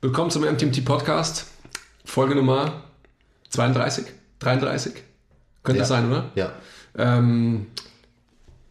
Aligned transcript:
Willkommen 0.00 0.30
zum 0.30 0.44
MTMT 0.44 0.84
Podcast, 0.84 1.46
Folge 2.04 2.34
Nummer 2.34 2.84
32, 3.50 4.06
33. 4.38 4.94
Könnte 5.62 5.78
Ja. 5.78 5.82
das 5.82 5.88
sein, 5.88 6.08
oder? 6.08 6.30
Ja. 6.34 6.52
Ähm, 6.96 7.66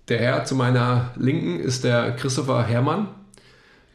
der 0.07 0.19
Herr 0.19 0.45
zu 0.45 0.55
meiner 0.55 1.11
Linken 1.17 1.59
ist 1.59 1.83
der 1.83 2.15
Christopher 2.15 2.63
Herrmann. 2.63 3.09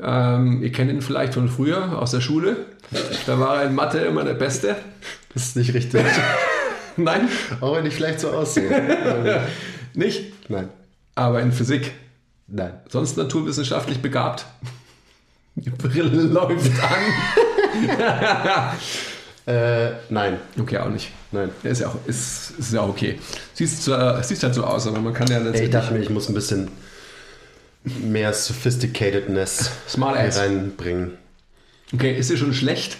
Ähm, 0.01 0.63
ihr 0.63 0.71
kennt 0.71 0.91
ihn 0.91 1.03
vielleicht 1.03 1.35
von 1.35 1.49
früher 1.49 1.99
aus 1.99 2.13
der 2.13 2.21
Schule. 2.21 2.67
Da 3.27 3.39
war 3.41 3.63
er 3.63 3.69
in 3.69 3.75
Mathe 3.75 3.99
immer 3.99 4.25
der 4.25 4.35
Beste. 4.35 4.77
Das 5.33 5.45
ist 5.47 5.57
nicht 5.57 5.75
richtig. 5.75 6.05
Nein, 6.97 7.29
Auch 7.61 7.75
wenn 7.77 7.87
ich 7.87 7.95
vielleicht 7.95 8.21
so 8.21 8.31
aussehe. 8.31 9.43
nicht, 9.95 10.49
Nein. 10.49 10.69
aber 11.17 11.41
in 11.41 11.51
Physik. 11.51 11.93
Nein. 12.47 12.75
Sonst 12.89 13.17
naturwissenschaftlich 13.17 14.01
begabt. 14.01 14.47
Die 15.57 15.71
Brille 15.71 16.23
läuft 16.23 16.71
an. 16.83 18.73
Äh, 19.47 19.91
nein. 20.09 20.39
Okay, 20.59 20.79
auch 20.79 20.89
nicht. 20.89 21.11
Nein. 21.31 21.51
Ist 21.65 21.83
ja 21.83 21.89
auch, 21.89 21.97
ist, 22.07 22.53
ist 22.59 22.73
ja 22.73 22.81
auch 22.81 22.89
okay. 22.89 23.19
Siehst, 23.53 23.85
zwar, 23.85 24.23
siehst 24.23 24.43
halt 24.43 24.55
so 24.55 24.65
aus, 24.65 24.87
aber 24.87 25.01
man 25.01 25.13
kann 25.13 25.27
ja 25.29 25.35
Ey, 25.37 25.41
ich 25.41 25.45
letztendlich. 25.49 25.71
dachte 25.71 25.93
mir, 25.93 26.01
ich 26.01 26.09
muss 26.09 26.31
ein 26.31 26.35
bisschen 26.35 26.69
mehr 27.85 28.33
Sophisticatedness 28.33 29.71
Smart 29.87 30.17
ass. 30.17 30.39
reinbringen. 30.39 31.19
Okay, 31.93 32.17
ist 32.17 32.31
dir 32.31 32.39
schon 32.39 32.55
schlecht? 32.55 32.97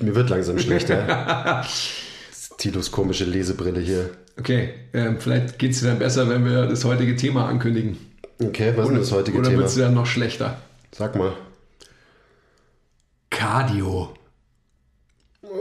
Mir 0.00 0.14
wird 0.14 0.28
langsam 0.28 0.58
schlecht, 0.58 0.90
ja. 0.90 1.64
Tilos 2.58 2.90
komische 2.92 3.24
Lesebrille 3.24 3.80
hier. 3.80 4.10
Okay, 4.38 4.74
ähm, 4.92 5.16
vielleicht 5.18 5.58
geht 5.58 5.70
es 5.70 5.80
dir 5.80 5.86
dann 5.86 5.98
besser, 5.98 6.28
wenn 6.28 6.44
wir 6.44 6.66
das 6.66 6.84
heutige 6.84 7.16
Thema 7.16 7.46
ankündigen. 7.48 7.96
Okay, 8.44 8.74
was 8.76 8.90
ist 8.90 8.98
das 8.98 9.12
heutige 9.12 9.38
Oder 9.38 9.48
Thema? 9.48 9.60
wird 9.60 9.68
es 9.70 9.74
dir 9.76 9.84
dann 9.84 9.94
noch 9.94 10.04
schlechter? 10.06 10.58
Sag 10.92 11.16
mal. 11.16 11.32
Cardio. 13.38 14.08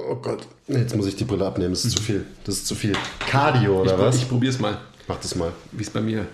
Oh 0.10 0.16
Gott. 0.16 0.48
Jetzt 0.68 0.96
muss 0.96 1.06
ich 1.06 1.16
die 1.16 1.26
Brille 1.26 1.46
abnehmen. 1.46 1.74
Das 1.74 1.86
ist 1.86 1.96
zu 1.96 2.02
viel. 2.02 2.26
Das 2.44 2.56
ist 2.56 2.66
zu 2.66 2.74
viel. 2.74 2.94
Cardio, 3.20 3.82
oder 3.82 3.94
ich, 3.94 4.00
was? 4.00 4.16
Ich 4.16 4.28
probier's 4.28 4.58
mal, 4.58 4.80
Mach 5.08 5.18
das 5.18 5.36
mal. 5.36 5.52
wie 5.74 5.84
es 5.84 5.92
bei 5.92 6.02
mir. 6.02 6.26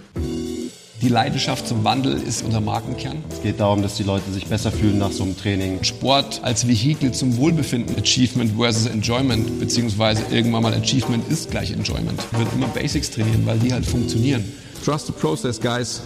Die 1.01 1.09
Leidenschaft 1.09 1.67
zum 1.67 1.83
Wandel 1.83 2.13
ist 2.13 2.45
unser 2.45 2.61
Markenkern. 2.61 3.21
Es 3.29 3.41
geht 3.41 3.59
darum, 3.59 3.81
dass 3.81 3.95
die 3.95 4.03
Leute 4.03 4.31
sich 4.31 4.45
besser 4.45 4.71
fühlen 4.71 4.97
nach 4.99 5.11
so 5.11 5.23
einem 5.23 5.37
Training. 5.37 5.83
Sport 5.83 6.39
als 6.45 6.65
Vehikel 6.65 7.11
zum 7.11 7.35
Wohlbefinden. 7.35 7.97
Achievement 7.97 8.53
versus 8.55 8.85
Enjoyment, 8.85 9.59
beziehungsweise 9.59 10.23
irgendwann 10.31 10.63
mal 10.63 10.73
Achievement 10.73 11.29
ist 11.29 11.51
gleich 11.51 11.71
Enjoyment. 11.71 12.21
Wird 12.39 12.53
immer 12.53 12.67
Basics 12.67 13.11
trainieren, 13.11 13.45
weil 13.45 13.59
die 13.59 13.73
halt 13.73 13.85
funktionieren. 13.85 14.49
Trust 14.85 15.07
the 15.07 15.11
process, 15.11 15.59
guys. 15.59 15.99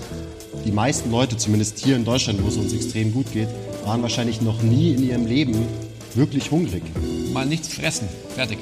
Die 0.66 0.72
meisten 0.72 1.12
Leute, 1.12 1.38
zumindest 1.38 1.78
hier 1.78 1.96
in 1.96 2.04
Deutschland, 2.04 2.44
wo 2.44 2.48
es 2.48 2.58
uns 2.58 2.74
extrem 2.74 3.14
gut 3.14 3.32
geht, 3.32 3.50
waren 3.88 4.02
wahrscheinlich 4.02 4.42
noch 4.42 4.62
nie 4.62 4.94
in 4.96 5.04
ihrem 5.04 5.26
Leben 5.26 5.66
wirklich 6.14 6.52
hungrig. 6.52 6.84
Mal 7.32 7.46
nichts 7.46 7.74
fressen. 7.74 8.10
Fertig. 8.36 8.58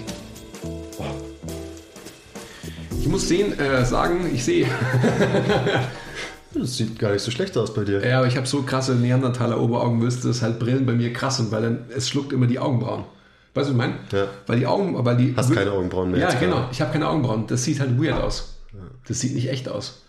Ich 3.02 3.08
muss 3.08 3.28
sehen, 3.28 3.58
äh, 3.60 3.84
sagen, 3.86 4.30
ich 4.34 4.44
sehe. 4.44 4.68
Das 6.58 6.78
sieht 6.78 6.98
gar 6.98 7.12
nicht 7.12 7.22
so 7.22 7.32
schlecht 7.32 7.58
aus 7.58 7.74
bei 7.74 7.84
dir. 7.84 8.02
Ja, 8.08 8.20
aber 8.20 8.28
ich 8.28 8.38
habe 8.38 8.48
so 8.48 8.62
krasse 8.62 8.96
Neandertaler 8.96 9.60
Oberaugenwürste, 9.60 10.30
dass 10.30 10.42
halt 10.42 10.58
Brillen 10.58 10.86
bei 10.86 10.94
mir 10.94 11.12
krass 11.12 11.36
sind, 11.36 11.52
weil 11.52 11.64
dann 11.64 11.80
es 11.94 12.08
schluckt 12.08 12.32
immer 12.32 12.48
die 12.48 12.60
Augenbrauen. 12.60 13.04
Weißt 13.54 13.56
du, 13.56 13.58
was 13.58 13.70
ich 13.72 13.76
meine? 13.76 13.96
Ja. 14.14 14.28
Weil 14.48 14.60
die 14.60 14.66
Augen, 14.66 14.96
weil 15.04 15.18
die 15.18 15.34
Hast 15.36 15.54
keine 15.54 15.74
Augenbrauen 15.74 16.12
mehr 16.12 16.22
Ja, 16.22 16.30
jetzt 16.30 16.40
genau. 16.40 16.70
Ich 16.72 16.80
habe 16.80 16.94
keine 16.94 17.10
Augenbrauen. 17.10 17.46
Das 17.48 17.66
sieht 17.66 17.82
halt 17.82 18.02
weird 18.02 18.22
aus. 18.22 18.56
Das 19.06 19.20
sieht 19.20 19.36
nicht 19.36 19.50
echt 19.50 19.68
aus. 19.68 20.05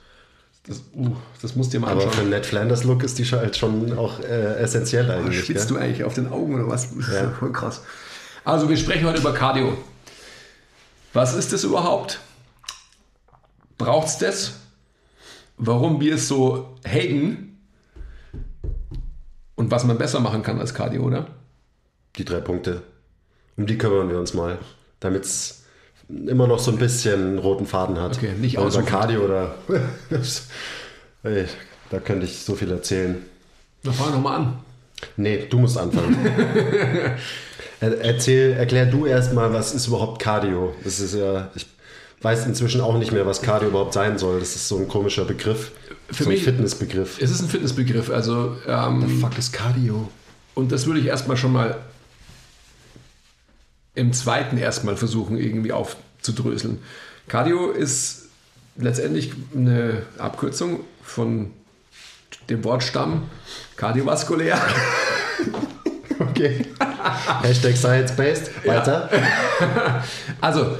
Das, 0.66 0.82
uh, 0.94 1.14
das 1.42 1.54
musst 1.54 1.72
du 1.72 1.78
dir 1.78 1.84
mal 1.84 1.92
Aber 1.92 2.00
für 2.00 2.08
anschauen. 2.08 2.30
Ned 2.30 2.44
Flanders 2.44 2.84
Look 2.84 3.04
ist 3.04 3.18
die 3.18 3.24
halt 3.24 3.56
schon 3.56 3.96
auch 3.96 4.18
äh, 4.20 4.54
essentiell 4.58 5.08
eigentlich. 5.10 5.44
Schwitzt 5.44 5.68
gell? 5.68 5.76
du 5.78 5.82
eigentlich 5.82 6.04
auf 6.04 6.14
den 6.14 6.28
Augen 6.28 6.54
oder 6.54 6.68
was? 6.68 6.88
Das 6.90 7.06
ist 7.06 7.12
Ja. 7.14 7.22
ja 7.24 7.30
voll 7.30 7.52
krass. 7.52 7.82
Also, 8.44 8.68
wir 8.68 8.76
sprechen 8.76 9.06
heute 9.06 9.20
über 9.20 9.32
Cardio. 9.32 9.76
Was 11.12 11.34
ist 11.34 11.52
das 11.52 11.64
überhaupt? 11.64 12.20
Braucht 13.78 14.08
es 14.08 14.18
das? 14.18 14.52
Warum 15.56 16.00
wir 16.00 16.16
es 16.16 16.28
so 16.28 16.76
haten? 16.86 17.58
Und 19.54 19.70
was 19.70 19.84
man 19.84 19.98
besser 19.98 20.20
machen 20.20 20.42
kann 20.42 20.60
als 20.60 20.74
Cardio, 20.74 21.02
oder? 21.02 21.28
Die 22.16 22.24
drei 22.24 22.40
Punkte. 22.40 22.82
Um 23.56 23.66
die 23.66 23.78
kümmern 23.78 24.10
wir 24.10 24.18
uns 24.18 24.34
mal. 24.34 24.58
Damit 25.00 25.24
es 25.24 25.64
immer 26.08 26.46
noch 26.46 26.58
so 26.58 26.70
ein 26.70 26.78
bisschen 26.78 27.38
roten 27.38 27.66
Faden 27.66 28.00
hat. 28.00 28.16
Okay, 28.16 28.32
nicht 28.40 28.54
über 28.54 28.64
ausufern. 28.64 28.86
Cardio 28.86 29.20
oder. 29.24 29.54
Ey, 31.22 31.44
da 31.90 31.98
könnte 31.98 32.26
ich 32.26 32.38
so 32.38 32.54
viel 32.54 32.70
erzählen. 32.70 33.16
Na, 33.82 33.92
fang 33.92 34.12
doch 34.12 34.20
mal 34.20 34.36
an. 34.36 34.58
Nee, 35.16 35.46
du 35.50 35.58
musst 35.58 35.76
anfangen. 35.78 36.16
Er- 37.80 38.00
Erzähl, 38.00 38.52
erklär 38.54 38.86
du 38.86 39.04
erstmal, 39.04 39.52
was 39.52 39.74
ist 39.74 39.86
überhaupt 39.88 40.20
Cardio? 40.22 40.74
Das 40.82 40.98
ist 40.98 41.14
ja, 41.14 41.50
ich 41.54 41.66
weiß 42.22 42.46
inzwischen 42.46 42.80
auch 42.80 42.96
nicht 42.96 43.12
mehr, 43.12 43.26
was 43.26 43.42
Cardio 43.42 43.68
überhaupt 43.68 43.92
sein 43.92 44.16
soll. 44.16 44.40
Das 44.40 44.56
ist 44.56 44.66
so 44.68 44.78
ein 44.78 44.88
komischer 44.88 45.26
Begriff. 45.26 45.72
Für 46.10 46.24
so 46.24 46.30
ein 46.30 46.34
mich- 46.34 46.44
Fitnessbegriff. 46.44 47.20
Es 47.20 47.30
ist 47.30 47.42
ein 47.42 47.48
Fitnessbegriff, 47.48 48.08
also 48.10 48.56
ähm, 48.66 49.20
Fuck 49.20 49.36
ist 49.36 49.52
Cardio. 49.52 50.08
und 50.54 50.72
das 50.72 50.86
würde 50.86 51.00
ich 51.00 51.06
erstmal 51.06 51.36
schon 51.36 51.52
mal 51.52 51.76
im 53.96 54.12
zweiten 54.12 54.58
erstmal 54.58 54.96
versuchen, 54.96 55.36
irgendwie 55.36 55.72
aufzudröseln. 55.72 56.78
Cardio 57.26 57.70
ist 57.70 58.28
letztendlich 58.76 59.32
eine 59.54 60.02
Abkürzung 60.18 60.80
von 61.02 61.50
dem 62.48 62.62
Wortstamm 62.62 63.24
kardiovaskulär. 63.76 64.60
Okay. 66.18 66.64
Hashtag 67.42 67.76
Science-Based. 67.76 68.66
Weiter. 68.66 69.10
Also, 70.40 70.76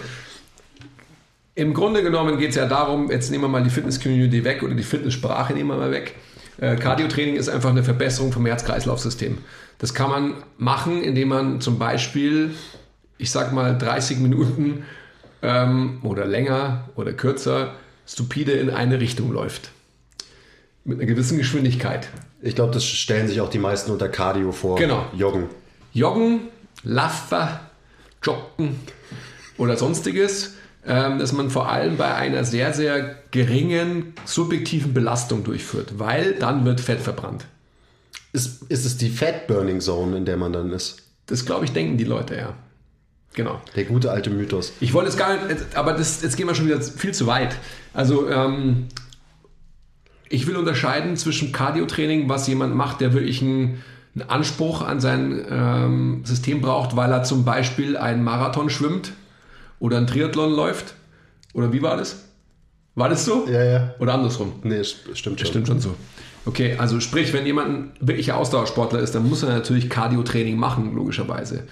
im 1.55 1.75
Grunde 1.75 2.03
genommen 2.03 2.39
geht 2.39 2.51
es 2.51 2.57
ja 2.57 2.67
darum, 2.67 3.11
jetzt 3.11 3.31
nehmen 3.31 3.45
wir 3.45 3.49
mal 3.49 3.63
die 3.63 3.71
Fitness-Community 3.71 4.45
weg 4.45 4.63
oder 4.63 4.75
die 4.75 4.83
Fitnesssprache 4.83 5.53
nehmen 5.53 5.69
wir 5.69 5.77
mal 5.77 5.91
weg. 5.91 6.15
Äh, 6.59 6.77
Cardio-Training 6.77 7.37
ist 7.37 7.49
einfach 7.49 7.71
eine 7.71 7.83
Verbesserung 7.83 8.33
vom 8.33 8.47
Herz-Kreislauf-System. 8.47 9.39
Das 9.79 9.93
kann 9.93 10.11
man 10.11 10.35
machen, 10.57 11.03
indem 11.03 11.29
man 11.29 11.61
zum 11.61 11.79
Beispiel, 11.79 12.55
ich 13.19 13.31
sag 13.31 13.53
mal, 13.53 13.77
30 13.77 14.19
Minuten 14.19 14.85
ähm, 15.43 16.01
oder 16.03 16.27
länger 16.27 16.89
oder 16.97 17.13
kürzer 17.13 17.75
stupide 18.07 18.53
in 18.53 18.71
eine 18.71 19.01
Richtung 19.01 19.33
läuft. 19.33 19.71
Mit 20.85 20.99
einer 20.99 21.07
gewissen 21.07 21.39
Geschwindigkeit. 21.39 22.09
Ich 22.41 22.55
glaube, 22.55 22.73
das 22.73 22.85
stellen 22.85 23.27
sich 23.27 23.41
auch 23.41 23.51
die 23.51 23.59
meisten 23.59 23.91
unter 23.91 24.09
Cardio 24.09 24.53
vor. 24.53 24.77
Genau. 24.77 25.07
Joggen. 25.17 25.47
Joggen, 25.93 26.43
Laufen, 26.85 27.49
Joggen 28.23 28.79
oder 29.59 29.77
sonstiges, 29.77 30.55
ähm, 30.87 31.19
dass 31.19 31.33
man 31.33 31.51
vor 31.51 31.69
allem 31.69 31.97
bei 31.97 32.15
einer 32.15 32.45
sehr, 32.45 32.73
sehr 32.73 33.17
geringen 33.31 34.15
subjektiven 34.25 34.95
Belastung 34.95 35.43
durchführt, 35.43 35.99
weil 35.99 36.35
dann 36.35 36.65
wird 36.65 36.81
Fett 36.81 37.01
verbrannt. 37.01 37.47
Ist, 38.33 38.65
ist 38.71 38.85
es 38.85 38.97
die 38.97 39.09
Fat 39.09 39.47
Burning 39.47 39.81
Zone, 39.81 40.17
in 40.17 40.25
der 40.25 40.37
man 40.37 40.53
dann 40.53 40.71
ist? 40.73 41.03
Das, 41.27 41.45
glaube 41.45 41.65
ich, 41.65 41.73
denken 41.73 41.97
die 41.97 42.05
Leute, 42.05 42.37
ja. 42.37 42.55
Genau. 43.37 43.61
Der 43.77 43.85
gute 43.85 44.11
alte 44.11 44.31
Mythos. 44.31 44.73
Ich 44.81 44.95
wollte 44.95 45.11
jetzt 45.11 45.19
gar 45.19 45.45
nicht, 45.47 45.77
aber 45.77 45.93
das, 45.93 46.23
jetzt 46.23 46.37
gehen 46.37 46.49
wir 46.49 46.55
schon 46.55 46.67
wieder 46.67 46.81
viel 46.81 47.13
zu 47.13 47.27
weit. 47.27 47.57
Also, 47.93 48.29
ähm, 48.31 48.87
ich 50.29 50.47
will 50.47 50.57
unterscheiden 50.57 51.17
zwischen 51.17 51.53
Cardio-Training, 51.53 52.29
was 52.31 52.49
jemand 52.49 52.75
macht, 52.75 53.03
der 53.03 53.13
wirklich 53.13 53.43
einen, 53.43 53.85
einen 54.15 54.29
Anspruch 54.29 54.81
an 54.81 55.01
sein 55.01 55.45
ähm, 55.51 56.23
System 56.25 56.63
braucht, 56.63 56.97
weil 56.97 57.13
er 57.13 57.25
zum 57.25 57.45
Beispiel 57.45 57.99
einen 57.99 58.25
Marathon 58.25 58.71
schwimmt 58.71 59.13
oder 59.79 59.99
einen 59.99 60.07
Triathlon 60.07 60.53
läuft. 60.53 60.95
Oder 61.53 61.75
wie 61.75 61.83
war 61.83 61.99
das? 61.99 62.25
War 62.95 63.11
das 63.11 63.27
so? 63.27 63.47
Ja, 63.47 63.63
ja. 63.63 63.95
Oder 63.99 64.15
andersrum? 64.15 64.55
Nee, 64.63 64.77
es 64.77 64.97
stimmt 65.13 65.41
schon. 65.41 65.47
Stimmt 65.47 65.67
schon 65.69 65.81
so. 65.81 65.95
Okay, 66.47 66.77
also 66.79 67.01
sprich, 67.01 67.33
wenn 67.33 67.45
jemand 67.45 67.69
ein 67.69 67.93
wirklicher 68.01 68.37
Ausdauersportler 68.39 69.01
ist, 69.01 69.15
dann 69.15 69.29
muss 69.29 69.43
er 69.43 69.51
natürlich 69.51 69.91
Cardio-Training 69.91 70.57
machen, 70.57 70.95
logischerweise. 70.95 71.65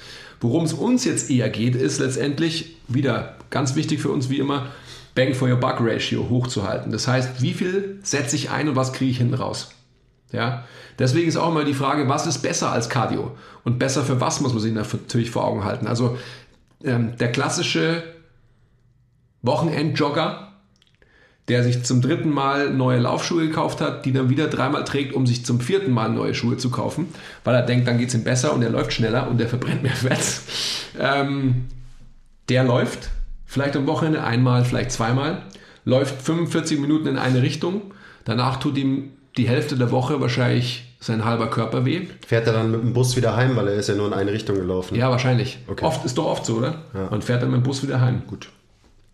Worum 0.45 0.65
es 0.65 0.75
uns 0.75 1.07
jetzt 1.07 1.31
eher 1.31 1.49
geht, 1.49 1.75
ist 1.75 2.01
letztendlich 2.01 2.77
wieder 2.87 3.37
ganz 3.49 3.77
wichtig 3.77 4.01
für 4.01 4.11
uns 4.11 4.29
wie 4.29 4.41
immer, 4.41 4.67
Bang 5.15 5.33
for 5.33 5.49
your 5.49 5.57
Buck 5.57 5.77
Ratio 5.81 6.29
hochzuhalten. 6.29 6.93
Das 6.93 7.09
heißt, 7.09 7.41
wie 7.41 7.55
viel 7.55 7.99
setze 8.03 8.37
ich 8.37 8.51
ein 8.51 8.69
und 8.69 8.77
was 8.77 8.93
kriege 8.93 9.11
ich 9.11 9.17
hinten 9.17 9.33
raus? 9.33 9.71
Ja, 10.33 10.65
deswegen 10.99 11.29
ist 11.29 11.39
auch 11.39 11.49
immer 11.49 11.65
die 11.65 11.73
Frage, 11.73 12.11
was 12.11 12.27
ist 12.27 12.43
besser 12.43 12.71
als 12.71 12.91
Cardio? 12.91 13.35
Und 13.65 13.79
besser 13.79 14.03
für 14.03 14.21
was 14.21 14.43
muss 14.43 14.53
man 14.53 14.61
sich 14.61 14.75
natürlich 14.75 15.31
vor 15.31 15.45
Augen 15.45 15.65
halten? 15.65 15.87
Also 15.87 16.19
ähm, 16.85 17.17
der 17.17 17.33
klassische 17.33 18.03
Wochenendjogger, 19.41 20.44
der 21.49 21.63
sich 21.63 21.85
zum 21.85 22.01
dritten 22.01 22.31
Mal 22.31 22.71
neue 22.71 22.99
Laufschuhe 22.99 23.47
gekauft 23.47 23.81
hat, 23.81 24.07
die 24.07 24.13
dann 24.13 24.31
wieder 24.31 24.49
dreimal 24.49 24.85
trägt, 24.85 25.15
um 25.15 25.27
sich 25.27 25.45
zum 25.45 25.61
vierten 25.61 25.93
Mal 25.93 26.09
neue 26.11 26.35
Schuhe 26.35 26.57
zu 26.57 26.71
kaufen, 26.71 27.09
weil 27.45 27.55
er 27.55 27.63
denkt, 27.63 27.87
dann 27.87 27.99
geht 27.99 28.09
es 28.09 28.15
ihm 28.15 28.25
besser 28.25 28.55
und 28.55 28.63
er 28.63 28.71
läuft 28.71 28.93
schneller 28.93 29.29
und 29.29 29.39
der 29.39 29.49
verbrennt 29.49 29.83
mehr 29.83 29.93
Fett. 29.93 30.41
Ähm, 30.99 31.67
der 32.49 32.65
läuft 32.65 33.11
vielleicht 33.47 33.77
am 33.77 33.87
Wochenende 33.87 34.25
einmal, 34.25 34.65
vielleicht 34.65 34.93
zweimal, 34.93 35.43
läuft 35.85 36.23
45 36.23 36.81
Minuten 36.81 37.09
in 37.09 37.19
eine 37.19 37.43
Richtung, 37.43 37.83
danach 38.25 38.57
tut 38.57 38.79
ihm 38.79 39.11
die 39.37 39.49
Hälfte 39.49 39.77
der 39.77 39.91
Woche 39.91 40.21
wahrscheinlich 40.21 40.97
sein 41.01 41.25
halber 41.27 41.51
Körper 41.51 41.85
weh. 41.85 42.07
Fährt 42.27 42.47
er 42.47 42.55
dann 42.55 42.71
mit 42.71 42.81
dem 42.81 42.95
Bus 42.95 43.17
wieder 43.17 43.37
heim, 43.37 43.57
weil 43.57 43.69
er 43.69 43.75
ist 43.75 43.91
ja 43.91 43.95
nur 43.95 44.07
in 44.07 44.15
eine 44.15 44.33
Richtung 44.33 44.57
gelaufen? 44.57 44.95
Ja, 44.95 45.11
wahrscheinlich. 45.11 45.59
Okay. 45.67 45.85
Oft 45.85 46.05
ist 46.07 46.17
doch 46.17 46.25
oft 46.25 46.47
so, 46.47 46.57
oder? 46.57 46.83
Ja. 46.95 47.09
Man 47.11 47.21
fährt 47.21 47.43
dann 47.43 47.51
mit 47.51 47.61
dem 47.61 47.63
Bus 47.63 47.83
wieder 47.83 48.01
heim. 48.01 48.23
Gut. 48.27 48.49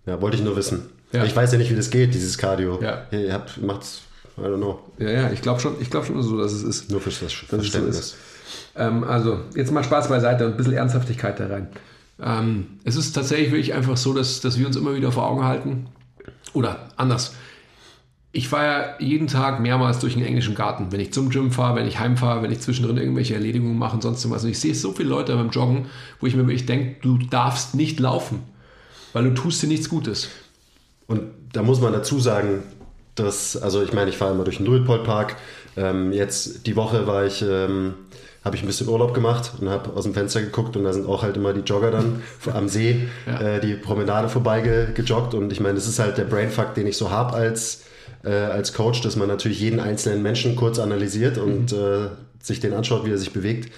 Ja, 0.07 0.23
wollte 0.23 0.37
ich 0.37 0.45
nur 0.45 0.55
wissen. 0.55 0.89
Ja. 1.13 1.25
Ich 1.25 1.35
weiß 1.35 1.53
ja 1.53 1.59
nicht, 1.59 1.71
wie 1.71 1.77
das 1.77 1.91
geht, 1.91 2.15
dieses 2.15 2.39
Cardio. 2.39 2.81
Ja. 2.83 3.07
Ihr 3.11 3.33
habt, 3.33 3.61
macht's, 3.63 4.03
I 4.39 4.43
don't 4.43 4.57
know, 4.59 4.81
Ja, 4.99 5.11
ja, 5.11 5.31
ich 5.33 5.43
glaube 5.43 5.61
schon, 5.61 5.75
ich 5.81 5.91
glaube 5.91 6.07
schon 6.07 6.23
so, 6.23 6.39
dass 6.39 6.53
es 6.53 6.63
ist. 6.63 6.91
nur 6.91 7.01
fürs 7.01 7.19
so 7.19 7.27
Verständnis. 7.29 7.99
ist. 7.99 8.17
Ähm, 8.77 9.05
also, 9.05 9.41
jetzt 9.55 9.73
mal 9.73 9.83
Spaß 9.85 10.09
beiseite 10.09 10.47
und 10.47 10.53
ein 10.53 10.57
bisschen 10.57 10.75
Ernsthaftigkeit 10.75 11.39
da 11.41 11.49
rein. 11.49 11.69
Ähm, 12.23 12.67
es 12.85 12.97
ist 12.97 13.13
tatsächlich 13.13 13.51
wirklich 13.51 13.75
einfach 13.75 13.97
so, 13.97 14.13
dass, 14.13 14.41
dass 14.41 14.59
wir 14.59 14.67
uns 14.67 14.77
immer 14.77 14.95
wieder 14.95 15.11
vor 15.11 15.27
Augen 15.27 15.45
halten. 15.45 15.87
Oder 16.53 16.89
anders. 16.97 17.35
Ich 18.33 18.49
fahre 18.49 18.65
ja 18.65 18.95
jeden 19.01 19.27
Tag 19.27 19.59
mehrmals 19.61 19.99
durch 19.99 20.15
den 20.15 20.25
englischen 20.25 20.55
Garten. 20.55 20.93
Wenn 20.93 21.01
ich 21.01 21.13
zum 21.13 21.31
Gym 21.31 21.51
fahre, 21.51 21.77
wenn 21.77 21.87
ich 21.87 21.99
heimfahre, 21.99 22.43
wenn 22.43 22.53
ich 22.53 22.61
zwischendrin 22.61 22.97
irgendwelche 22.97 23.35
Erledigungen 23.35 23.77
mache 23.77 23.95
und 23.95 24.03
sonst 24.03 24.29
was. 24.31 24.45
Und 24.45 24.51
ich 24.51 24.61
sehe 24.61 24.75
so 24.75 24.93
viele 24.93 25.09
Leute 25.09 25.35
beim 25.35 25.51
Joggen, 25.51 25.87
wo 26.21 26.27
ich 26.27 26.37
mir 26.37 26.47
wirklich 26.47 26.67
denke, 26.67 26.97
du 27.03 27.19
darfst 27.19 27.75
nicht 27.75 27.99
laufen, 27.99 28.43
weil 29.13 29.25
du 29.25 29.35
tust 29.35 29.63
dir 29.63 29.67
nichts 29.67 29.89
Gutes. 29.89 30.29
Und 31.11 31.23
da 31.53 31.63
muss 31.63 31.81
man 31.81 31.93
dazu 31.93 32.21
sagen, 32.21 32.63
dass, 33.17 33.57
also 33.57 33.83
ich 33.83 33.93
meine, 33.93 34.11
ich 34.11 34.17
fahre 34.17 34.33
immer 34.33 34.45
durch 34.45 34.59
den 34.59 34.67
Druidpold-Park. 34.67 35.35
Ähm, 35.77 36.13
jetzt 36.13 36.69
die 36.69 36.77
Woche 36.77 37.09
war 37.09 37.25
ich, 37.27 37.43
ähm, 37.43 37.95
habe 38.45 38.55
ich 38.55 38.63
ein 38.63 38.69
bisschen 38.69 38.89
Urlaub 38.89 39.13
gemacht 39.13 39.55
und 39.61 39.69
habe 39.69 39.93
aus 39.93 40.05
dem 40.05 40.15
Fenster 40.15 40.41
geguckt 40.41 40.77
und 40.77 40.85
da 40.85 40.93
sind 40.93 41.09
auch 41.09 41.25
halt 41.25 41.37
immer 41.37 41.53
die 41.53 41.63
Jogger 41.63 41.91
dann 41.91 42.23
am 42.55 42.69
See 42.69 43.09
Ja. 43.27 43.41
äh, 43.41 43.61
die 43.61 43.75
Promenade 43.75 44.29
vorbei 44.29 44.61
ge 44.61 44.93
gejoggt. 44.95 45.35
Und 45.35 45.51
ich 45.53 45.59
meine, 45.59 45.75
das 45.75 45.89
ist 45.89 45.99
halt 45.99 46.17
der 46.17 46.27
Brainfuck, 46.27 46.75
den 46.75 46.87
ich 46.87 46.97
so 46.97 47.11
habe 47.11 47.35
als, 47.35 47.83
äh, 48.23 48.31
als 48.31 48.73
Coach, 48.73 49.01
dass 49.01 49.17
man 49.17 49.27
natürlich 49.27 49.59
jeden 49.59 49.81
einzelnen 49.81 50.23
Menschen 50.23 50.55
kurz 50.55 50.79
analysiert 50.79 51.39
und 51.39 51.73
äh, 51.73 52.11
sich 52.41 52.61
den 52.61 52.73
anschaut, 52.73 53.05
wie 53.05 53.11
er 53.11 53.19
sich 53.19 53.33
bewegt. 53.33 53.73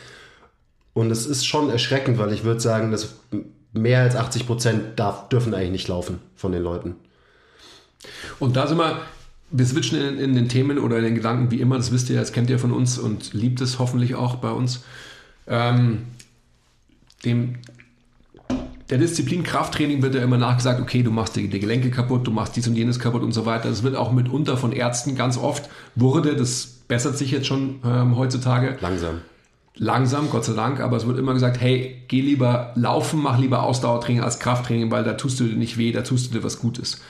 Und 0.92 1.10
es 1.10 1.24
ist 1.24 1.46
schon 1.46 1.70
erschreckend, 1.70 2.18
weil 2.18 2.34
ich 2.34 2.44
würde 2.44 2.60
sagen, 2.60 2.90
dass 2.92 3.14
mehr 3.72 4.02
als 4.02 4.16
80 4.16 4.46
Prozent 4.46 4.82
darf, 4.96 5.30
dürfen 5.30 5.54
eigentlich 5.54 5.70
nicht 5.70 5.88
laufen 5.88 6.18
von 6.34 6.52
den 6.52 6.62
Leuten. 6.62 6.96
Und 8.38 8.56
da 8.56 8.66
sind 8.66 8.78
wir, 8.78 9.00
wir 9.50 9.66
switchen 9.66 10.00
in, 10.00 10.18
in 10.18 10.34
den 10.34 10.48
Themen 10.48 10.78
oder 10.78 10.98
in 10.98 11.04
den 11.04 11.14
Gedanken 11.14 11.50
wie 11.50 11.60
immer, 11.60 11.76
das 11.76 11.92
wisst 11.92 12.10
ihr, 12.10 12.18
das 12.18 12.32
kennt 12.32 12.50
ihr 12.50 12.58
von 12.58 12.72
uns 12.72 12.98
und 12.98 13.32
liebt 13.34 13.60
es 13.60 13.78
hoffentlich 13.78 14.14
auch 14.14 14.36
bei 14.36 14.50
uns. 14.50 14.84
Ähm, 15.46 16.02
dem, 17.24 17.56
der 18.90 18.98
Disziplin 18.98 19.42
Krafttraining 19.42 20.02
wird 20.02 20.14
ja 20.14 20.22
immer 20.22 20.38
nachgesagt, 20.38 20.80
okay, 20.80 21.02
du 21.02 21.10
machst 21.10 21.36
die, 21.36 21.48
die 21.48 21.60
Gelenke 21.60 21.90
kaputt, 21.90 22.26
du 22.26 22.30
machst 22.30 22.56
dies 22.56 22.68
und 22.68 22.74
jenes 22.74 22.98
kaputt 22.98 23.22
und 23.22 23.32
so 23.32 23.46
weiter. 23.46 23.68
Das 23.68 23.82
wird 23.82 23.96
auch 23.96 24.12
mitunter 24.12 24.56
von 24.56 24.72
Ärzten 24.72 25.14
ganz 25.14 25.38
oft, 25.38 25.68
wurde, 25.94 26.36
das 26.36 26.66
bessert 26.88 27.16
sich 27.16 27.30
jetzt 27.30 27.46
schon 27.46 27.80
ähm, 27.84 28.16
heutzutage, 28.16 28.76
Langsam. 28.80 29.22
langsam, 29.76 30.28
Gott 30.30 30.44
sei 30.44 30.52
Dank, 30.52 30.80
aber 30.80 30.96
es 30.98 31.06
wird 31.06 31.18
immer 31.18 31.32
gesagt, 31.32 31.58
hey, 31.60 32.02
geh 32.08 32.20
lieber 32.20 32.72
laufen, 32.74 33.22
mach 33.22 33.38
lieber 33.38 33.62
Ausdauertraining 33.62 34.22
als 34.22 34.38
Krafttraining, 34.40 34.90
weil 34.90 35.04
da 35.04 35.14
tust 35.14 35.40
du 35.40 35.44
dir 35.44 35.56
nicht 35.56 35.78
weh, 35.78 35.92
da 35.92 36.02
tust 36.02 36.28
du 36.28 36.38
dir 36.38 36.44
was 36.44 36.58
Gutes. 36.58 37.00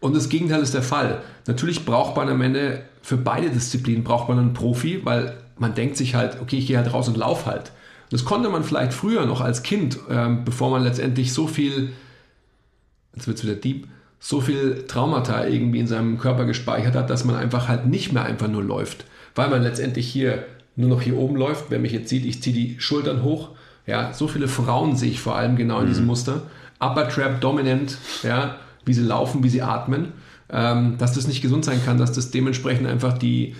Und 0.00 0.14
das 0.14 0.28
Gegenteil 0.28 0.60
ist 0.60 0.74
der 0.74 0.82
Fall. 0.82 1.22
Natürlich 1.46 1.84
braucht 1.84 2.16
man 2.16 2.28
am 2.28 2.40
Ende 2.42 2.82
für 3.06 3.16
beide 3.16 3.50
Disziplinen 3.50 4.02
braucht 4.02 4.28
man 4.28 4.38
einen 4.38 4.52
Profi, 4.52 5.00
weil 5.04 5.36
man 5.58 5.74
denkt 5.74 5.96
sich 5.96 6.16
halt, 6.16 6.40
okay, 6.40 6.58
ich 6.58 6.66
gehe 6.66 6.76
halt 6.76 6.92
raus 6.92 7.06
und 7.06 7.16
lauf 7.16 7.46
halt. 7.46 7.70
Das 8.10 8.24
konnte 8.24 8.48
man 8.48 8.64
vielleicht 8.64 8.92
früher 8.92 9.26
noch 9.26 9.40
als 9.40 9.62
Kind, 9.62 9.98
ähm, 10.10 10.44
bevor 10.44 10.70
man 10.70 10.82
letztendlich 10.82 11.32
so 11.32 11.46
viel, 11.46 11.92
jetzt 13.14 13.28
wird 13.28 13.38
es 13.38 13.44
wieder 13.44 13.54
deep, 13.54 13.86
so 14.18 14.40
viel 14.40 14.86
Traumata 14.88 15.46
irgendwie 15.46 15.78
in 15.78 15.86
seinem 15.86 16.18
Körper 16.18 16.46
gespeichert 16.46 16.96
hat, 16.96 17.10
dass 17.10 17.24
man 17.24 17.36
einfach 17.36 17.68
halt 17.68 17.86
nicht 17.86 18.12
mehr 18.12 18.24
einfach 18.24 18.48
nur 18.48 18.64
läuft. 18.64 19.04
Weil 19.36 19.50
man 19.50 19.62
letztendlich 19.62 20.08
hier 20.08 20.44
nur 20.74 20.88
noch 20.88 21.00
hier 21.00 21.16
oben 21.16 21.36
läuft. 21.36 21.66
Wer 21.68 21.78
mich 21.78 21.92
jetzt 21.92 22.08
sieht, 22.08 22.26
ich 22.26 22.42
ziehe 22.42 22.54
die 22.54 22.80
Schultern 22.80 23.22
hoch. 23.22 23.50
Ja, 23.86 24.12
so 24.12 24.26
viele 24.26 24.48
Frauen 24.48 24.96
sehe 24.96 25.10
ich 25.10 25.20
vor 25.20 25.36
allem 25.36 25.54
genau 25.54 25.80
in 25.80 25.86
diesem 25.86 26.06
Muster. 26.06 26.42
Upper 26.80 27.08
Trap 27.08 27.40
dominant, 27.40 27.98
ja, 28.24 28.56
wie 28.86 28.94
sie 28.94 29.02
laufen, 29.02 29.42
wie 29.42 29.50
sie 29.50 29.62
atmen. 29.62 30.12
Ähm, 30.48 30.96
dass 30.98 31.12
das 31.12 31.26
nicht 31.26 31.42
gesund 31.42 31.64
sein 31.64 31.84
kann, 31.84 31.98
dass 31.98 32.12
das 32.12 32.30
dementsprechend 32.30 32.86
einfach 32.86 33.18
die, 33.18 33.56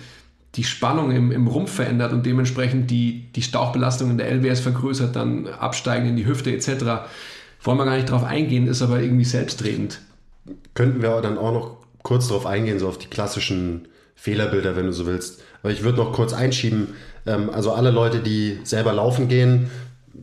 die 0.55 0.63
Spannung 0.63 1.11
im, 1.11 1.31
im 1.31 1.47
Rumpf 1.47 1.71
verändert 1.71 2.13
und 2.13 2.25
dementsprechend 2.25 2.89
die, 2.89 3.25
die 3.35 3.41
Stauchbelastung 3.41 4.09
in 4.09 4.17
der 4.17 4.31
LWS 4.31 4.61
vergrößert, 4.61 5.15
dann 5.15 5.47
absteigen 5.47 6.07
in 6.07 6.15
die 6.15 6.25
Hüfte 6.25 6.51
etc. 6.51 7.09
Wollen 7.61 7.77
wir 7.77 7.85
gar 7.85 7.97
nicht 7.97 8.09
drauf 8.09 8.23
eingehen, 8.23 8.67
ist 8.67 8.81
aber 8.81 9.01
irgendwie 9.01 9.25
selbstredend. 9.25 9.99
Könnten 10.73 11.01
wir 11.01 11.19
dann 11.21 11.37
auch 11.37 11.51
noch 11.51 11.77
kurz 12.03 12.29
darauf 12.29 12.45
eingehen, 12.45 12.79
so 12.79 12.87
auf 12.87 12.97
die 12.97 13.07
klassischen 13.07 13.89
Fehlerbilder, 14.15 14.77
wenn 14.77 14.85
du 14.85 14.93
so 14.93 15.05
willst. 15.05 15.43
Aber 15.61 15.73
ich 15.73 15.83
würde 15.83 15.97
noch 15.97 16.13
kurz 16.13 16.33
einschieben, 16.33 16.95
ähm, 17.25 17.49
also 17.49 17.73
alle 17.73 17.91
Leute, 17.91 18.19
die 18.19 18.59
selber 18.63 18.93
laufen 18.93 19.27
gehen, 19.27 19.69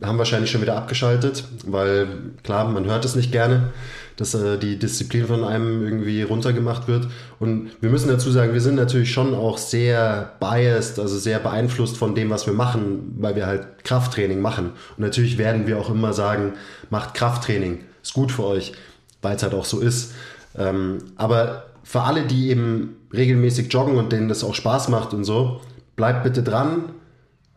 haben 0.03 0.17
wahrscheinlich 0.17 0.51
schon 0.51 0.61
wieder 0.61 0.75
abgeschaltet, 0.75 1.43
weil 1.65 2.07
klar, 2.43 2.67
man 2.69 2.85
hört 2.85 3.05
es 3.05 3.15
nicht 3.15 3.31
gerne, 3.31 3.71
dass 4.17 4.33
äh, 4.33 4.57
die 4.57 4.77
Disziplin 4.77 5.25
von 5.25 5.43
einem 5.43 5.83
irgendwie 5.83 6.21
runtergemacht 6.21 6.87
wird. 6.87 7.07
Und 7.39 7.71
wir 7.81 7.89
müssen 7.89 8.07
dazu 8.07 8.31
sagen, 8.31 8.53
wir 8.53 8.61
sind 8.61 8.75
natürlich 8.75 9.11
schon 9.11 9.33
auch 9.33 9.57
sehr 9.57 10.33
biased, 10.39 10.99
also 10.99 11.17
sehr 11.17 11.39
beeinflusst 11.39 11.97
von 11.97 12.15
dem, 12.15 12.29
was 12.29 12.45
wir 12.45 12.53
machen, 12.53 13.15
weil 13.17 13.35
wir 13.35 13.45
halt 13.45 13.83
Krafttraining 13.83 14.41
machen. 14.41 14.71
Und 14.97 15.03
natürlich 15.03 15.37
werden 15.37 15.67
wir 15.67 15.77
auch 15.77 15.89
immer 15.89 16.13
sagen, 16.13 16.53
macht 16.89 17.13
Krafttraining, 17.13 17.79
ist 18.01 18.13
gut 18.13 18.31
für 18.31 18.45
euch, 18.45 18.73
weil 19.21 19.35
es 19.35 19.43
halt 19.43 19.53
auch 19.53 19.65
so 19.65 19.79
ist. 19.79 20.13
Ähm, 20.57 20.99
aber 21.15 21.65
für 21.83 22.01
alle, 22.01 22.23
die 22.23 22.49
eben 22.49 22.95
regelmäßig 23.13 23.71
joggen 23.71 23.97
und 23.97 24.11
denen 24.11 24.27
das 24.27 24.43
auch 24.43 24.55
Spaß 24.55 24.89
macht 24.89 25.13
und 25.13 25.23
so, 25.23 25.61
bleibt 25.95 26.23
bitte 26.23 26.43
dran. 26.43 26.89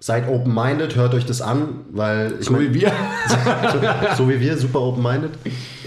Seid 0.00 0.28
open-minded, 0.28 0.94
hört 0.94 1.12
euch 1.14 1.26
das 1.26 1.40
an, 1.42 1.80
weil 1.90 2.36
ich 2.38 2.46
So 2.46 2.52
mein- 2.52 2.72
wie 2.72 2.82
wir. 2.82 2.92
so 4.16 4.28
wie 4.28 4.38
wir, 4.38 4.56
super 4.56 4.80
open-minded. 4.80 5.32